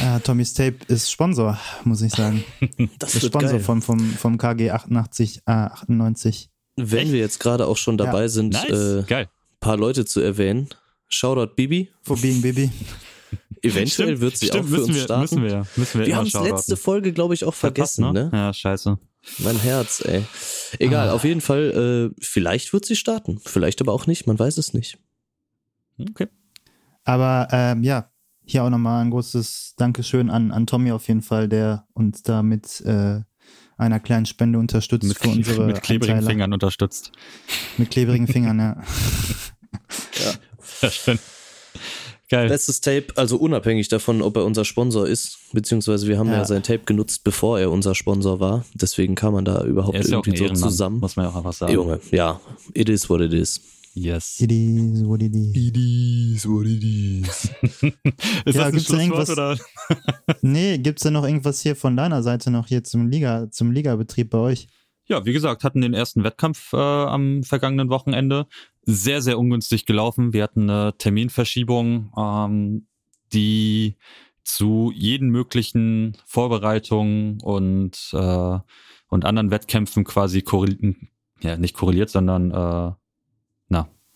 Uh, 0.00 0.20
Tommy's 0.20 0.54
Tape 0.54 0.76
ist 0.88 1.10
Sponsor, 1.10 1.58
muss 1.84 2.00
ich 2.00 2.12
sagen. 2.12 2.42
das 2.98 3.14
ist 3.14 3.26
Sponsor 3.26 3.58
geil. 3.58 3.60
vom, 3.60 3.82
vom, 3.82 4.00
vom 4.00 4.38
KG 4.38 4.70
88, 4.70 5.42
äh, 5.44 5.52
98. 5.52 6.48
Wenn 6.76 6.98
Echt? 7.00 7.12
wir 7.12 7.20
jetzt 7.20 7.40
gerade 7.40 7.66
auch 7.66 7.76
schon 7.76 7.96
dabei 7.96 8.22
ja. 8.22 8.28
sind, 8.28 8.52
nice. 8.52 9.04
äh, 9.08 9.26
paar 9.60 9.76
Leute 9.76 10.04
zu 10.04 10.20
erwähnen. 10.20 10.68
Shoutout 11.08 11.54
Bibi. 11.54 11.90
For 12.02 12.16
being 12.16 12.42
Bibi. 12.42 12.70
Eventuell 13.62 14.08
stimmt, 14.08 14.20
wird 14.20 14.36
sie 14.36 14.46
stimmt, 14.46 14.64
auch 14.66 14.68
für 14.68 14.82
uns 14.82 14.94
wir, 14.94 15.02
starten. 15.02 15.22
Müssen 15.22 15.42
wir, 15.42 15.66
müssen 15.76 16.00
wir, 16.00 16.06
wir 16.06 16.16
haben 16.16 16.26
es 16.26 16.34
letzte 16.34 16.76
Folge, 16.76 17.12
glaube 17.12 17.32
ich, 17.34 17.44
auch 17.44 17.54
vergessen, 17.54 18.04
Verpasst, 18.04 18.30
ne? 18.32 18.36
ne? 18.36 18.46
Ja, 18.46 18.52
scheiße. 18.52 18.98
Mein 19.38 19.58
Herz, 19.58 20.02
ey. 20.04 20.24
Egal, 20.78 21.08
ah. 21.08 21.12
auf 21.14 21.24
jeden 21.24 21.40
Fall, 21.40 22.12
äh, 22.12 22.20
vielleicht 22.22 22.74
wird 22.74 22.84
sie 22.84 22.96
starten. 22.96 23.40
Vielleicht 23.42 23.80
aber 23.80 23.92
auch 23.92 24.06
nicht, 24.06 24.26
man 24.26 24.38
weiß 24.38 24.58
es 24.58 24.74
nicht. 24.74 24.98
Okay. 25.98 26.28
Aber 27.04 27.48
ähm, 27.52 27.82
ja, 27.82 28.10
hier 28.44 28.64
auch 28.64 28.70
nochmal 28.70 29.02
ein 29.02 29.10
großes 29.10 29.74
Dankeschön 29.76 30.28
an, 30.28 30.50
an 30.50 30.66
Tommy 30.66 30.92
auf 30.92 31.08
jeden 31.08 31.22
Fall, 31.22 31.48
der 31.48 31.86
uns 31.94 32.22
da 32.22 32.42
mit 32.42 32.82
äh, 32.82 33.20
einer 33.76 34.00
kleinen 34.00 34.26
Spende 34.26 34.58
unterstützt 34.58 35.08
mit, 35.08 35.18
für 35.18 35.28
unsere 35.28 35.66
Mit 35.66 35.82
klebrigen 35.82 36.14
Anteile. 36.14 36.30
Fingern 36.30 36.52
unterstützt. 36.52 37.12
Mit 37.76 37.90
klebrigen 37.90 38.26
Fingern, 38.26 38.58
ja. 38.58 38.76
ja. 40.24 40.32
Sehr 40.60 40.90
schön. 40.90 41.18
Geil. 42.30 42.48
Bestes 42.48 42.80
Tape, 42.80 43.08
also 43.16 43.36
unabhängig 43.36 43.88
davon, 43.88 44.22
ob 44.22 44.36
er 44.36 44.44
unser 44.44 44.64
Sponsor 44.64 45.06
ist, 45.06 45.38
beziehungsweise 45.52 46.08
wir 46.08 46.18
haben 46.18 46.28
ja, 46.28 46.38
ja 46.38 46.44
sein 46.44 46.62
Tape 46.62 46.80
genutzt, 46.86 47.22
bevor 47.22 47.60
er 47.60 47.70
unser 47.70 47.94
Sponsor 47.94 48.40
war. 48.40 48.64
Deswegen 48.72 49.14
kam 49.14 49.34
man 49.34 49.44
da 49.44 49.62
überhaupt 49.64 49.96
irgendwie 49.96 50.36
so 50.36 50.48
zusammen. 50.48 51.00
Muss 51.00 51.16
man 51.16 51.26
ja 51.26 51.32
auch 51.32 51.36
einfach 51.36 51.52
sagen. 51.52 51.72
Junge, 51.72 52.00
ja, 52.10 52.40
it 52.72 52.88
is 52.88 53.10
what 53.10 53.20
it 53.20 53.32
is. 53.32 53.60
Yes. 53.96 54.40
It 54.40 54.50
is 54.50 55.06
what 55.06 55.22
it 55.22 55.34
is. 55.34 55.54
It 55.54 55.76
is 55.76 56.48
what 56.48 56.66
it 56.66 56.82
is. 56.82 57.50
ist 58.44 58.56
ja, 58.56 58.70
das 58.70 58.74
ein 58.74 58.80
Schlusswort 58.80 59.30
oder? 59.30 59.58
nee, 60.42 60.78
gibt's 60.78 61.04
denn 61.04 61.12
noch 61.12 61.24
irgendwas 61.24 61.60
hier 61.60 61.76
von 61.76 61.96
deiner 61.96 62.24
Seite 62.24 62.50
noch 62.50 62.66
hier 62.66 62.82
zum 62.82 63.06
Liga, 63.08 63.48
zum 63.52 63.70
Ligabetrieb 63.70 64.30
bei 64.30 64.38
euch? 64.38 64.66
Ja, 65.06 65.24
wie 65.24 65.32
gesagt, 65.32 65.62
hatten 65.62 65.80
den 65.80 65.94
ersten 65.94 66.24
Wettkampf 66.24 66.72
äh, 66.72 66.76
am 66.76 67.44
vergangenen 67.44 67.88
Wochenende. 67.88 68.46
Sehr, 68.82 69.22
sehr 69.22 69.38
ungünstig 69.38 69.86
gelaufen. 69.86 70.32
Wir 70.32 70.42
hatten 70.42 70.68
eine 70.68 70.96
Terminverschiebung, 70.98 72.12
ähm, 72.16 72.86
die 73.32 73.96
zu 74.42 74.92
jeden 74.92 75.28
möglichen 75.28 76.16
Vorbereitungen 76.26 77.40
und, 77.42 78.10
äh, 78.12 78.58
und 79.08 79.24
anderen 79.24 79.52
Wettkämpfen 79.52 80.02
quasi 80.02 80.42
korreliert, 80.42 80.96
ja, 81.40 81.56
nicht 81.56 81.74
korreliert, 81.74 82.10
sondern 82.10 82.50
äh, 82.50 82.92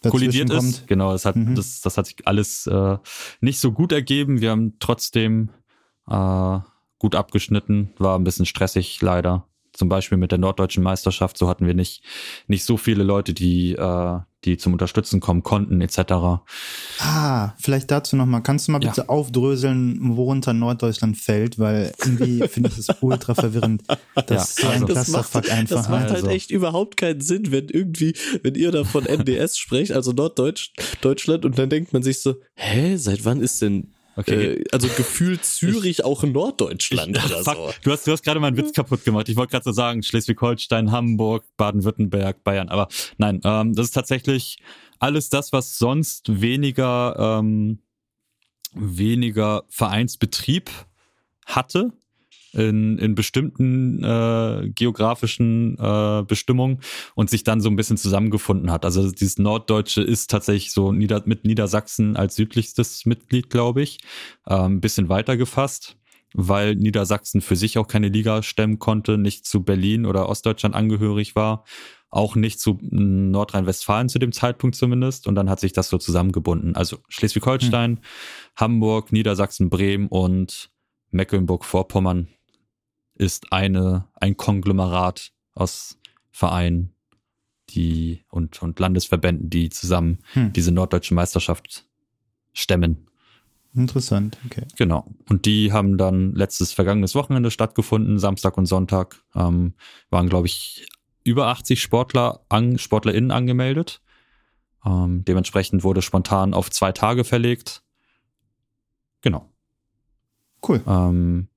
kollidiert 0.03 0.51
ist. 0.51 0.57
Kommt. 0.57 0.87
Genau, 0.87 1.13
das 1.13 1.25
hat, 1.25 1.37
mhm. 1.37 1.55
das, 1.55 1.81
das 1.81 1.97
hat 1.97 2.07
sich 2.07 2.27
alles 2.27 2.67
äh, 2.67 2.99
nicht 3.41 3.61
so 3.61 3.73
gut 3.73 3.93
ergeben. 3.93 4.41
Wir 4.41 4.51
haben 4.51 4.75
trotzdem 4.79 5.51
äh, 6.09 6.59
gut 6.99 7.15
abgeschnitten, 7.15 7.93
war 7.99 8.19
ein 8.19 8.25
bisschen 8.25 8.47
stressig 8.47 9.01
leider 9.01 9.49
zum 9.79 9.89
Beispiel 9.89 10.19
mit 10.19 10.33
der 10.33 10.39
norddeutschen 10.39 10.83
Meisterschaft, 10.83 11.39
so 11.39 11.49
hatten 11.49 11.67
wir 11.67 11.75
nicht, 11.75 12.03
nicht 12.49 12.65
so 12.65 12.77
viele 12.77 13.05
Leute, 13.05 13.33
die, 13.33 13.75
äh, 13.75 14.21
die 14.45 14.57
zum 14.57 14.73
Unterstützen 14.73 15.21
kommen 15.21 15.43
konnten, 15.43 15.81
etc. 15.81 15.99
Ah, 17.01 17.55
vielleicht 17.59 17.91
dazu 17.91 18.17
nochmal. 18.17 18.43
Kannst 18.43 18.69
du 18.69 18.73
mal 18.73 18.79
bitte 18.79 19.03
ja. 19.03 19.09
aufdröseln, 19.09 20.17
worunter 20.17 20.53
Norddeutschland 20.53 21.17
fällt, 21.17 21.59
weil 21.59 21.93
irgendwie 21.99 22.47
finde 22.49 22.71
ich 22.71 22.87
das 22.87 22.97
ultra 23.01 23.35
verwirrend. 23.35 23.83
Das 24.15 24.29
ja, 24.29 24.37
ist 24.37 24.57
so 24.57 24.69
ein 24.69 24.87
das 24.87 25.09
macht, 25.09 25.51
einfach. 25.51 25.77
Das 25.77 25.89
macht 25.89 26.03
halt 26.05 26.13
also. 26.13 26.29
echt 26.29 26.51
überhaupt 26.51 26.97
keinen 26.97 27.21
Sinn, 27.21 27.51
wenn 27.51 27.69
irgendwie, 27.69 28.15
wenn 28.43 28.55
ihr 28.55 28.71
da 28.71 28.85
von 28.85 29.07
NDS 29.07 29.59
sprecht, 29.59 29.93
also 29.93 30.13
Norddeutschland, 30.13 31.45
und 31.45 31.59
dann 31.59 31.69
denkt 31.69 31.93
man 31.93 32.03
sich 32.03 32.21
so, 32.21 32.37
hä, 32.55 32.97
seit 32.97 33.25
wann 33.25 33.41
ist 33.41 33.61
denn 33.61 33.93
Okay. 34.19 34.55
Äh, 34.55 34.65
also 34.73 34.89
gefühlt 34.89 35.45
Zürich 35.45 36.05
auch 36.05 36.25
in 36.25 36.33
Norddeutschland 36.33 37.17
ich, 37.17 37.25
oder 37.25 37.39
fuck, 37.45 37.55
so. 37.55 37.71
Du 37.85 37.93
hast, 37.93 38.05
du 38.05 38.11
hast 38.11 38.25
gerade 38.25 38.41
meinen 38.41 38.57
Witz 38.57 38.73
kaputt 38.73 39.05
gemacht. 39.05 39.29
Ich 39.29 39.37
wollte 39.37 39.53
gerade 39.53 39.63
so 39.63 39.71
sagen, 39.71 40.03
Schleswig-Holstein, 40.03 40.91
Hamburg, 40.91 41.45
Baden-Württemberg, 41.57 42.43
Bayern. 42.43 42.69
Aber 42.69 42.89
nein, 43.17 43.41
ähm, 43.45 43.75
das 43.75 43.87
ist 43.87 43.93
tatsächlich 43.93 44.59
alles 44.99 45.29
das, 45.29 45.53
was 45.53 45.79
sonst 45.79 46.41
weniger, 46.41 47.39
ähm, 47.39 47.79
weniger 48.75 49.63
Vereinsbetrieb 49.69 50.69
hatte 51.47 51.93
in, 52.53 52.99
in 52.99 53.15
bestimmten 53.15 54.03
äh, 54.03 54.71
geografischen 54.75 55.77
äh, 55.79 56.25
Bestimmungen 56.27 56.81
und 57.15 57.31
sich 57.31 57.45
dann 57.45 57.61
so 57.61 57.69
ein 57.69 57.77
bisschen 57.77 57.97
zusammengefunden 57.97 58.71
hat. 58.71 58.85
Also 58.85 59.11
dieses 59.11 59.39
Norddeutsche 59.39 60.03
ist 60.03 60.31
tatsächlich 60.31 60.73
so 60.73 60.93
Nieder 60.93 61.23
mit 61.27 61.45
Niedersachsen 61.45 62.17
als 62.17 62.37
südlichstes 62.37 63.07
Mitglied, 63.07 63.51
glaube 63.51 63.83
ich, 63.83 63.99
äh, 64.47 64.55
ein 64.55 64.81
bisschen 64.81 65.09
weiter 65.09 65.37
gefasst 65.37 65.97
weil 66.35 66.75
Niedersachsen 66.75 67.41
für 67.41 67.57
sich 67.57 67.79
auch 67.79 67.87
keine 67.87 68.09
Liga 68.09 68.43
stemmen 68.43 68.79
konnte, 68.79 69.17
nicht 69.17 69.47
zu 69.47 69.63
Berlin 69.63 70.05
oder 70.05 70.29
Ostdeutschland 70.29 70.75
angehörig 70.75 71.35
war, 71.35 71.65
auch 72.11 72.37
nicht 72.37 72.61
zu 72.61 72.79
Nordrhein-Westfalen 72.83 74.09
zu 74.09 74.19
dem 74.19 74.33
Zeitpunkt 74.33 74.77
zumindest. 74.77 75.27
Und 75.27 75.35
dann 75.35 75.51
hat 75.51 75.61
sich 75.61 75.73
das 75.73 75.89
so 75.89 75.99
zusammengebunden. 75.99 76.75
Also 76.75 76.99
Schleswig-Holstein, 77.09 77.93
hm. 77.93 77.99
Hamburg, 78.57 79.13
Niedersachsen, 79.13 79.71
Bremen 79.71 80.09
und 80.09 80.71
Mecklenburg-Vorpommern 81.11 82.29
ist 83.19 83.53
eine, 83.53 84.09
ein 84.15 84.37
Konglomerat 84.37 85.33
aus 85.55 85.99
Vereinen, 86.31 86.95
die 87.71 88.25
und, 88.31 88.63
und 88.63 88.79
Landesverbänden, 88.79 89.51
die 89.51 89.69
zusammen 89.69 90.19
hm. 90.33 90.53
diese 90.53 90.73
norddeutsche 90.73 91.15
Meisterschaft 91.15 91.85
stemmen. 92.53 93.09
Interessant, 93.75 94.39
okay. 94.47 94.65
Genau. 94.77 95.07
Und 95.29 95.45
die 95.45 95.73
haben 95.73 95.99
dann 95.99 96.35
letztes 96.35 96.73
vergangenes 96.73 97.15
Wochenende 97.15 97.51
stattgefunden, 97.51 98.19
Samstag 98.19 98.57
und 98.57 98.67
Sonntag. 98.67 99.23
Ähm, 99.35 99.75
waren, 100.11 100.29
glaube 100.29 100.47
ich, 100.47 100.89
über 101.25 101.49
80 101.49 101.83
Sportler, 101.83 102.45
an, 102.49 102.79
SportlerInnen 102.79 103.31
angemeldet. 103.31 104.01
Ähm, 104.85 105.25
dementsprechend 105.25 105.85
wurde 105.85 106.03
spontan 106.03 106.55
auf 106.55 106.71
zwei 106.71 106.93
Tage 106.93 107.25
verlegt. 107.25 107.83
Genau. 109.21 109.53
Cool. 110.67 110.83
Ähm, 110.87 111.49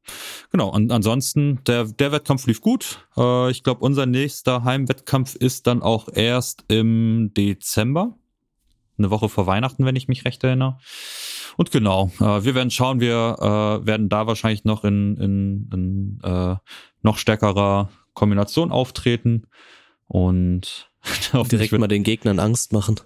genau, 0.51 0.69
und 0.69 0.91
ansonsten, 0.91 1.63
der, 1.65 1.85
der 1.85 2.11
Wettkampf 2.11 2.45
lief 2.47 2.61
gut. 2.61 3.07
Äh, 3.17 3.49
ich 3.51 3.63
glaube, 3.63 3.81
unser 3.81 4.05
nächster 4.05 4.63
Heimwettkampf 4.63 5.35
ist 5.35 5.67
dann 5.67 5.81
auch 5.81 6.07
erst 6.13 6.65
im 6.67 7.31
Dezember. 7.35 8.15
Eine 8.97 9.09
Woche 9.09 9.29
vor 9.29 9.47
Weihnachten, 9.47 9.85
wenn 9.85 9.95
ich 9.95 10.07
mich 10.07 10.25
recht 10.25 10.43
erinnere. 10.43 10.77
und 11.57 11.71
genau, 11.71 12.11
äh, 12.19 12.43
wir 12.43 12.53
werden 12.53 12.69
schauen, 12.69 12.99
wir 12.99 13.37
äh, 13.39 13.85
werden 13.87 14.09
da 14.09 14.27
wahrscheinlich 14.27 14.63
noch 14.63 14.83
in, 14.83 15.17
in, 15.17 15.69
in 15.73 16.19
äh, 16.23 16.55
noch 17.01 17.17
stärkerer 17.17 17.89
Kombination 18.13 18.71
auftreten 18.71 19.47
und 20.05 20.91
direkt 21.51 21.71
mal 21.73 21.87
den 21.87 22.03
Gegnern 22.03 22.39
Angst 22.39 22.73
machen. 22.73 22.99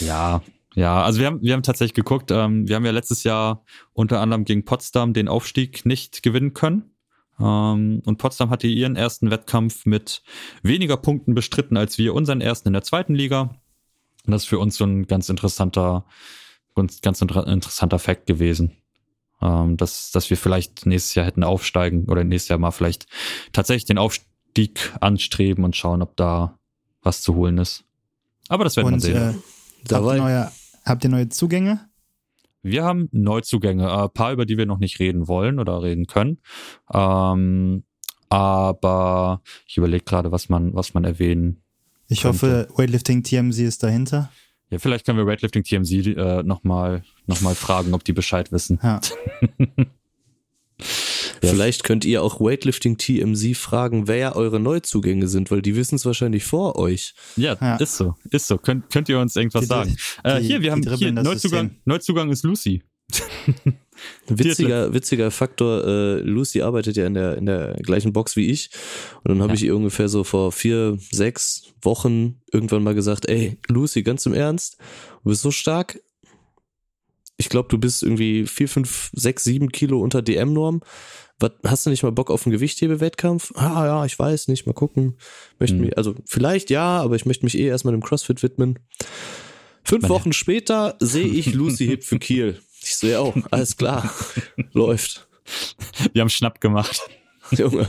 Ja, 0.00 0.42
ja, 0.78 1.02
also 1.02 1.18
wir 1.18 1.26
haben, 1.26 1.42
wir 1.42 1.54
haben 1.54 1.64
tatsächlich 1.64 1.94
geguckt, 1.94 2.30
ähm, 2.30 2.68
wir 2.68 2.76
haben 2.76 2.84
ja 2.84 2.92
letztes 2.92 3.24
Jahr 3.24 3.64
unter 3.94 4.20
anderem 4.20 4.44
gegen 4.44 4.64
Potsdam 4.64 5.12
den 5.12 5.26
Aufstieg 5.26 5.84
nicht 5.84 6.22
gewinnen 6.22 6.54
können. 6.54 6.94
Ähm, 7.40 8.00
und 8.04 8.18
Potsdam 8.18 8.50
hatte 8.50 8.68
ihren 8.68 8.94
ersten 8.94 9.32
Wettkampf 9.32 9.86
mit 9.86 10.22
weniger 10.62 10.96
Punkten 10.96 11.34
bestritten 11.34 11.76
als 11.76 11.98
wir 11.98 12.14
unseren 12.14 12.40
ersten 12.40 12.68
in 12.68 12.74
der 12.74 12.84
zweiten 12.84 13.16
Liga. 13.16 13.56
Und 14.24 14.32
das 14.32 14.42
ist 14.42 14.48
für 14.48 14.60
uns 14.60 14.76
so 14.76 14.84
ein 14.84 15.08
ganz 15.08 15.28
interessanter, 15.28 16.04
ganz, 16.76 17.00
ganz 17.00 17.20
interessanter 17.22 17.98
Fakt 17.98 18.26
gewesen. 18.26 18.76
Ähm, 19.42 19.76
dass, 19.76 20.12
dass 20.12 20.30
wir 20.30 20.36
vielleicht 20.36 20.86
nächstes 20.86 21.16
Jahr 21.16 21.26
hätten 21.26 21.42
aufsteigen 21.42 22.04
oder 22.04 22.22
nächstes 22.22 22.50
Jahr 22.50 22.60
mal 22.60 22.70
vielleicht 22.70 23.08
tatsächlich 23.52 23.86
den 23.86 23.98
Aufstieg 23.98 24.92
anstreben 25.00 25.64
und 25.64 25.74
schauen, 25.74 26.02
ob 26.02 26.16
da 26.16 26.56
was 27.02 27.22
zu 27.22 27.34
holen 27.34 27.58
ist. 27.58 27.82
Aber 28.48 28.62
das 28.62 28.76
werden 28.76 28.92
wir 28.92 29.00
sehen. 29.00 29.16
Äh, 29.16 29.34
habt, 29.92 30.06
ihr 30.06 30.14
neue, 30.14 30.50
habt 30.88 31.04
ihr 31.04 31.10
neue 31.10 31.28
Zugänge? 31.28 31.88
Wir 32.62 32.84
haben 32.84 33.08
Neuzugänge, 33.12 33.90
ein 33.90 34.10
paar, 34.10 34.32
über 34.32 34.44
die 34.44 34.58
wir 34.58 34.66
noch 34.66 34.78
nicht 34.78 34.98
reden 34.98 35.28
wollen 35.28 35.58
oder 35.58 35.82
reden 35.82 36.06
können. 36.06 36.38
Ähm, 36.92 37.84
aber 38.28 39.42
ich 39.66 39.76
überlege 39.76 40.04
gerade, 40.04 40.32
was 40.32 40.48
man, 40.48 40.74
was 40.74 40.94
man 40.94 41.04
erwähnen. 41.04 41.62
Ich 42.08 42.22
könnte. 42.22 42.66
hoffe, 42.66 42.68
Weightlifting 42.76 43.22
TMZ 43.22 43.58
ist 43.58 43.82
dahinter. 43.82 44.30
Ja, 44.70 44.78
vielleicht 44.78 45.06
können 45.06 45.18
wir 45.18 45.26
Weightlifting 45.26 45.62
TMZ 45.62 45.92
äh, 45.92 46.42
nochmal 46.42 47.02
noch 47.26 47.40
mal 47.40 47.54
fragen, 47.54 47.94
ob 47.94 48.04
die 48.04 48.12
Bescheid 48.12 48.52
wissen. 48.52 48.78
Ja. 48.82 49.00
Ja. 51.42 51.50
Vielleicht 51.50 51.84
könnt 51.84 52.04
ihr 52.04 52.22
auch 52.22 52.40
Weightlifting 52.40 52.98
TMZ 52.98 53.56
fragen, 53.56 54.08
wer 54.08 54.36
eure 54.36 54.60
Neuzugänge 54.60 55.28
sind, 55.28 55.50
weil 55.50 55.62
die 55.62 55.76
wissen 55.76 55.96
es 55.96 56.04
wahrscheinlich 56.04 56.44
vor 56.44 56.76
euch. 56.76 57.14
Ja, 57.36 57.56
ja, 57.60 57.76
ist 57.76 57.96
so, 57.96 58.14
ist 58.30 58.46
so. 58.46 58.58
Könnt, 58.58 58.90
könnt 58.90 59.08
ihr 59.08 59.18
uns 59.18 59.36
irgendwas 59.36 59.62
die, 59.62 59.66
sagen? 59.66 59.96
Die, 60.24 60.28
äh, 60.28 60.40
hier, 60.40 60.62
wir 60.62 60.72
haben 60.72 60.82
hier 60.96 61.12
Neuzugang, 61.12 61.76
Neuzugang 61.84 62.30
ist 62.30 62.44
Lucy. 62.44 62.82
witziger, 64.28 64.92
witziger 64.92 65.30
Faktor, 65.30 65.84
äh, 65.84 66.20
Lucy 66.20 66.62
arbeitet 66.62 66.96
ja 66.96 67.06
in 67.06 67.14
der, 67.14 67.36
in 67.38 67.46
der 67.46 67.74
gleichen 67.82 68.12
Box 68.12 68.36
wie 68.36 68.50
ich. 68.50 68.70
Und 69.24 69.30
dann 69.30 69.42
habe 69.42 69.52
ja. 69.52 69.54
ich 69.54 69.64
ihr 69.64 69.76
ungefähr 69.76 70.08
so 70.08 70.24
vor 70.24 70.52
vier, 70.52 70.98
sechs 71.10 71.72
Wochen 71.82 72.40
irgendwann 72.52 72.82
mal 72.82 72.94
gesagt, 72.94 73.28
ey, 73.28 73.58
Lucy, 73.68 74.02
ganz 74.02 74.26
im 74.26 74.34
Ernst, 74.34 74.76
du 75.22 75.30
bist 75.30 75.42
so 75.42 75.50
stark. 75.50 76.00
Ich 77.36 77.48
glaube, 77.48 77.68
du 77.68 77.78
bist 77.78 78.02
irgendwie 78.02 78.46
vier, 78.46 78.68
fünf, 78.68 79.10
sechs, 79.14 79.44
sieben 79.44 79.70
Kilo 79.70 80.00
unter 80.00 80.22
DM-Norm 80.22 80.82
was, 81.38 81.52
hast 81.64 81.86
du 81.86 81.90
nicht 81.90 82.02
mal 82.02 82.12
Bock 82.12 82.30
auf 82.30 82.46
einen 82.46 82.52
Gewichthebewettkampf? 82.52 83.52
Ah 83.54 83.86
ja, 83.86 84.04
ich 84.04 84.18
weiß 84.18 84.48
nicht, 84.48 84.66
mal 84.66 84.72
gucken. 84.72 85.16
Möchte 85.58 85.76
mhm. 85.76 85.82
mich, 85.82 85.96
also 85.96 86.14
vielleicht 86.26 86.70
ja, 86.70 87.00
aber 87.00 87.16
ich 87.16 87.26
möchte 87.26 87.44
mich 87.44 87.56
eh 87.56 87.66
erstmal 87.66 87.92
dem 87.92 88.02
CrossFit 88.02 88.42
widmen. 88.42 88.78
Fünf 89.84 90.02
Meine. 90.02 90.14
Wochen 90.14 90.32
später 90.32 90.96
sehe 90.98 91.26
ich 91.26 91.54
Lucy 91.54 91.86
Hip 91.86 92.04
für 92.04 92.18
Kiel. 92.18 92.60
Ich 92.82 92.96
sehe 92.96 93.20
auch, 93.20 93.34
alles 93.50 93.76
klar, 93.76 94.12
läuft. 94.72 95.28
Wir 96.12 96.22
haben 96.22 96.28
Schnapp 96.28 96.60
gemacht. 96.60 97.00
Junge. 97.50 97.88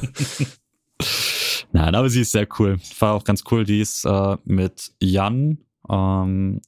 Nein, 1.71 1.95
aber 1.95 2.09
sie 2.09 2.21
ist 2.21 2.31
sehr 2.31 2.47
cool. 2.57 2.79
War 2.99 3.13
auch 3.13 3.23
ganz 3.23 3.43
cool. 3.51 3.63
Die 3.63 3.79
ist 3.79 4.05
äh, 4.05 4.37
mit 4.45 4.91
Jan, 4.99 5.59
ähm, 5.89 6.61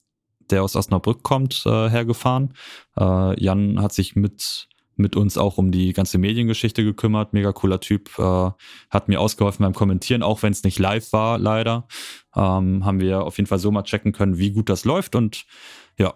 der 0.49 0.63
aus 0.63 0.75
Osnabrück 0.75 1.23
kommt, 1.23 1.63
äh, 1.65 1.89
hergefahren. 1.89 2.53
Äh, 2.97 3.41
Jan 3.41 3.81
hat 3.81 3.93
sich 3.93 4.15
mit 4.15 4.67
mit 5.01 5.15
uns 5.15 5.37
auch 5.37 5.57
um 5.57 5.71
die 5.71 5.93
ganze 5.93 6.17
Mediengeschichte 6.17 6.83
gekümmert. 6.83 7.33
Mega 7.33 7.51
cooler 7.51 7.79
Typ. 7.79 8.17
Äh, 8.17 8.51
hat 8.89 9.07
mir 9.07 9.19
ausgeholfen 9.19 9.63
beim 9.63 9.73
Kommentieren, 9.73 10.23
auch 10.23 10.43
wenn 10.43 10.51
es 10.51 10.63
nicht 10.63 10.79
live 10.79 11.11
war, 11.11 11.37
leider. 11.37 11.87
Ähm, 12.35 12.85
haben 12.85 12.99
wir 12.99 13.23
auf 13.23 13.37
jeden 13.37 13.47
Fall 13.47 13.59
so 13.59 13.71
mal 13.71 13.83
checken 13.83 14.13
können, 14.13 14.37
wie 14.37 14.51
gut 14.51 14.69
das 14.69 14.85
läuft. 14.85 15.15
Und 15.15 15.45
ja, 15.97 16.13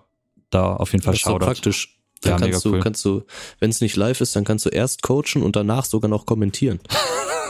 da 0.49 0.75
auf 0.75 0.91
jeden 0.91 1.03
Fall 1.03 1.15
Shoutout. 1.15 1.39
So 1.39 1.45
praktisch. 1.45 1.99
Dann 2.21 2.41
ja, 2.41 2.47
kannst, 2.47 2.65
du, 2.65 2.73
cool. 2.73 2.79
kannst 2.79 3.05
du, 3.05 3.23
wenn 3.59 3.69
es 3.69 3.81
nicht 3.81 3.95
live 3.95 4.21
ist, 4.21 4.35
dann 4.35 4.45
kannst 4.45 4.65
du 4.65 4.69
erst 4.69 5.03
coachen 5.03 5.43
und 5.43 5.55
danach 5.55 5.85
sogar 5.85 6.09
noch 6.09 6.25
kommentieren. 6.25 6.79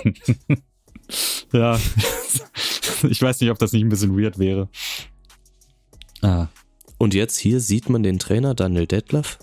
ja, 1.53 1.79
ich 3.09 3.21
weiß 3.21 3.39
nicht, 3.39 3.51
ob 3.51 3.59
das 3.59 3.71
nicht 3.71 3.83
ein 3.83 3.89
bisschen 3.89 4.17
weird 4.17 4.39
wäre. 4.39 4.69
Ah. 6.21 6.47
Und 6.97 7.13
jetzt 7.13 7.37
hier 7.37 7.59
sieht 7.59 7.89
man 7.89 8.03
den 8.03 8.19
Trainer 8.19 8.55
Daniel 8.55 8.87
Detlaff, 8.87 9.37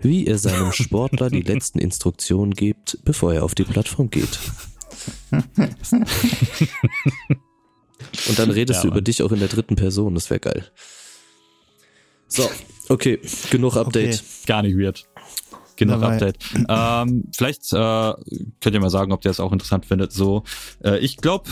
wie 0.00 0.26
er 0.26 0.38
seinem 0.38 0.72
Sportler 0.76 1.30
die 1.30 1.42
letzten 1.42 1.78
Instruktionen 1.78 2.54
gibt, 2.54 2.98
bevor 3.04 3.34
er 3.34 3.44
auf 3.44 3.54
die 3.54 3.64
Plattform 3.64 4.10
geht. 4.10 4.38
Und 8.28 8.38
dann 8.38 8.50
redest 8.50 8.78
ja, 8.78 8.82
du 8.82 8.88
über 8.88 9.02
dich 9.02 9.22
auch 9.22 9.32
in 9.32 9.40
der 9.40 9.48
dritten 9.48 9.76
Person, 9.76 10.14
das 10.14 10.30
wäre 10.30 10.40
geil. 10.40 10.70
So, 12.28 12.48
okay, 12.88 13.20
genug 13.50 13.76
Update. 13.76 14.14
Okay. 14.14 14.24
Gar 14.46 14.62
nicht 14.62 14.76
weird. 14.78 15.04
Genug 15.76 16.00
Dabei. 16.00 16.14
Update. 16.14 16.38
Ähm, 16.68 17.24
vielleicht 17.36 17.72
äh, 17.72 17.76
könnt 18.60 18.74
ihr 18.74 18.80
mal 18.80 18.90
sagen, 18.90 19.12
ob 19.12 19.24
ihr 19.24 19.30
das 19.30 19.40
auch 19.40 19.52
interessant 19.52 19.86
findet. 19.86 20.12
So, 20.12 20.44
äh, 20.84 20.98
ich 20.98 21.16
glaube, 21.16 21.50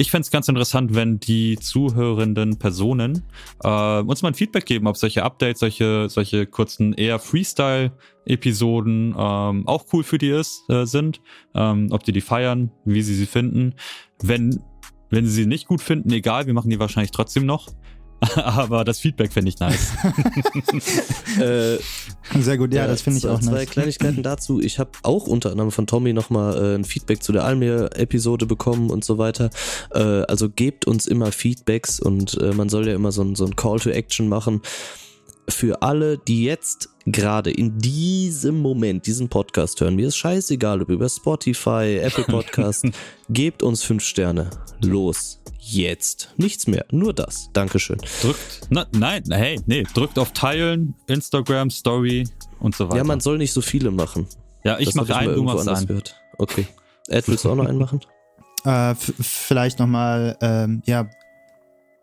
ich 0.00 0.10
fände 0.10 0.24
es 0.24 0.30
ganz 0.30 0.48
interessant, 0.48 0.94
wenn 0.94 1.20
die 1.20 1.58
zuhörenden 1.58 2.58
Personen 2.58 3.22
äh, 3.62 4.00
uns 4.00 4.22
mal 4.22 4.28
ein 4.28 4.34
Feedback 4.34 4.64
geben, 4.64 4.86
ob 4.86 4.96
solche 4.96 5.22
Updates, 5.22 5.60
solche, 5.60 6.08
solche 6.08 6.46
kurzen 6.46 6.94
eher 6.94 7.18
Freestyle-Episoden 7.18 9.14
ähm, 9.18 9.68
auch 9.68 9.84
cool 9.92 10.02
für 10.02 10.16
die 10.16 10.30
ist, 10.30 10.64
äh, 10.70 10.86
sind, 10.86 11.20
ähm, 11.54 11.88
ob 11.90 12.02
die 12.02 12.12
die 12.12 12.22
feiern, 12.22 12.70
wie 12.86 13.02
sie 13.02 13.14
sie 13.14 13.26
finden. 13.26 13.74
Wenn, 14.22 14.62
wenn 15.10 15.26
sie 15.26 15.32
sie 15.32 15.44
nicht 15.46 15.66
gut 15.66 15.82
finden, 15.82 16.10
egal, 16.12 16.46
wir 16.46 16.54
machen 16.54 16.70
die 16.70 16.80
wahrscheinlich 16.80 17.10
trotzdem 17.10 17.44
noch. 17.44 17.68
aber 18.34 18.84
das 18.84 19.00
Feedback 19.00 19.32
finde 19.32 19.48
ich 19.48 19.58
nice. 19.58 19.92
äh, 21.40 21.78
Sehr 22.38 22.58
gut, 22.58 22.74
ja, 22.74 22.86
das 22.86 23.02
finde 23.02 23.18
ich 23.18 23.26
auch 23.26 23.40
nice. 23.40 23.50
Zwei 23.50 23.66
Kleinigkeiten 23.66 24.22
dazu. 24.22 24.60
Ich 24.60 24.78
habe 24.78 24.90
auch 25.02 25.26
unter 25.26 25.50
anderem 25.50 25.70
von 25.70 25.86
Tommy 25.86 26.12
nochmal 26.12 26.56
äh, 26.56 26.74
ein 26.74 26.84
Feedback 26.84 27.22
zu 27.22 27.32
der 27.32 27.44
Almir-Episode 27.44 28.46
bekommen 28.46 28.90
und 28.90 29.04
so 29.04 29.16
weiter. 29.18 29.50
Äh, 29.94 30.00
also 30.00 30.50
gebt 30.50 30.86
uns 30.86 31.06
immer 31.06 31.32
Feedbacks 31.32 31.98
und 31.98 32.36
äh, 32.40 32.52
man 32.52 32.68
soll 32.68 32.88
ja 32.88 32.94
immer 32.94 33.12
so 33.12 33.22
ein, 33.22 33.34
so 33.34 33.46
ein 33.46 33.56
Call 33.56 33.80
to 33.80 33.90
Action 33.90 34.28
machen. 34.28 34.60
Für 35.48 35.82
alle, 35.82 36.18
die 36.18 36.44
jetzt 36.44 36.89
gerade 37.06 37.50
in 37.50 37.78
diesem 37.78 38.60
Moment 38.60 39.06
diesen 39.06 39.28
Podcast 39.28 39.80
hören, 39.80 39.94
mir 39.96 40.08
ist 40.08 40.16
scheißegal, 40.16 40.82
ob 40.82 40.90
über 40.90 41.08
Spotify, 41.08 41.98
Apple 42.02 42.24
Podcast, 42.28 42.86
gebt 43.28 43.62
uns 43.62 43.82
fünf 43.82 44.04
Sterne. 44.04 44.50
Los 44.82 45.40
jetzt. 45.58 46.32
Nichts 46.36 46.66
mehr, 46.66 46.84
nur 46.90 47.12
das. 47.12 47.50
Dankeschön. 47.52 47.98
Drückt, 48.22 48.68
na, 48.70 48.86
nein, 48.92 49.24
hey, 49.30 49.60
nee, 49.66 49.84
drückt 49.94 50.18
auf 50.18 50.32
Teilen, 50.32 50.94
Instagram, 51.06 51.70
Story 51.70 52.28
und 52.58 52.74
so 52.74 52.86
weiter. 52.86 52.98
Ja, 52.98 53.04
man 53.04 53.20
soll 53.20 53.38
nicht 53.38 53.52
so 53.52 53.60
viele 53.60 53.90
machen. 53.90 54.26
Ja, 54.64 54.78
ich 54.78 54.94
mache 54.94 55.16
einen, 55.16 55.34
du 55.34 55.42
machst 55.42 55.68
einen. 55.68 55.86
Gehört. 55.86 56.16
Okay. 56.38 56.66
Ed, 57.08 57.28
willst 57.28 57.44
du 57.44 57.50
auch 57.50 57.56
noch 57.56 57.66
einen 57.66 57.78
machen? 57.78 58.00
Äh, 58.62 58.94
vielleicht 58.94 59.78
nochmal, 59.78 60.36
ähm, 60.42 60.82
ja. 60.84 61.08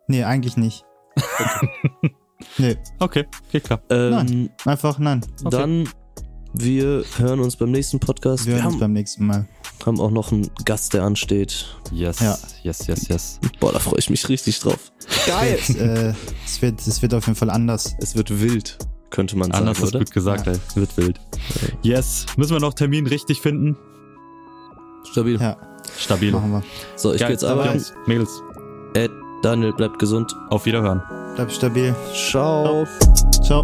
Nee, 0.08 0.24
eigentlich 0.24 0.58
nicht. 0.58 0.86
Okay. 1.16 2.10
nee. 2.58 2.78
Okay, 3.00 3.26
okay, 3.48 3.60
klar. 3.60 3.82
Ähm, 3.90 4.10
nein, 4.12 4.50
einfach 4.66 5.00
nein. 5.00 5.22
Okay. 5.44 5.50
Dann 5.50 5.90
wir 6.54 7.04
hören 7.18 7.40
uns 7.40 7.56
beim 7.56 7.72
nächsten 7.72 8.00
Podcast. 8.00 8.46
Wir, 8.46 8.56
wir 8.56 8.64
hören 8.64 8.72
uns 8.74 8.80
beim 8.80 8.94
nächsten 8.94 9.26
Mal. 9.26 9.46
Haben 9.86 10.00
auch 10.00 10.12
noch 10.12 10.32
einen 10.32 10.50
Gast, 10.66 10.94
der 10.94 11.04
ansteht. 11.04 11.68
Yes, 11.92 12.20
ja. 12.20 12.38
yes, 12.64 12.88
yes, 12.88 13.08
yes. 13.08 13.40
Boah, 13.60 13.72
da 13.74 13.80
freue 13.80 14.00
ich 14.00 14.10
mich 14.10 14.28
richtig 14.28 14.60
drauf. 14.60 14.92
Geil! 15.28 15.58
es, 15.60 15.76
äh, 15.76 16.14
es, 16.46 16.62
wird, 16.62 16.86
es 16.86 17.02
wird 17.02 17.14
auf 17.14 17.28
jeden 17.28 17.38
Fall 17.38 17.50
anders. 17.50 17.96
Es 18.00 18.16
wird 18.16 18.42
wild, 18.42 18.78
könnte 19.12 19.38
man 19.38 19.52
anders 19.52 19.78
sagen. 19.78 19.88
Anders 19.88 19.94
ist 19.94 20.00
gut 20.00 20.12
gesagt, 20.14 20.48
ja. 20.48 20.54
ey. 20.54 20.60
Es 20.68 20.76
wird 20.76 20.98
wild. 20.98 21.20
Yes. 21.84 22.26
Müssen 22.38 22.54
wir 22.54 22.60
noch 22.60 22.74
Termin 22.74 23.06
richtig 23.08 23.40
finden? 23.40 23.78
Stabil. 25.12 25.40
Ja. 25.40 25.58
Stabil. 25.98 26.32
Machen 26.32 26.52
wir. 26.52 26.64
So, 26.96 27.14
ich 27.14 27.20
Geil, 27.20 27.28
gehe 27.28 27.34
jetzt 27.34 27.44
arbeiten. 27.44 27.84
Mädels. 28.08 28.42
Ed, 28.94 29.12
Daniel, 29.44 29.74
bleibt 29.74 30.00
gesund. 30.00 30.36
Auf 30.50 30.66
Wiederhören. 30.66 31.02
Bleibt 31.38 31.52
stabil. 31.52 31.94
Ciao. 32.16 32.88
Ciao. 33.44 33.62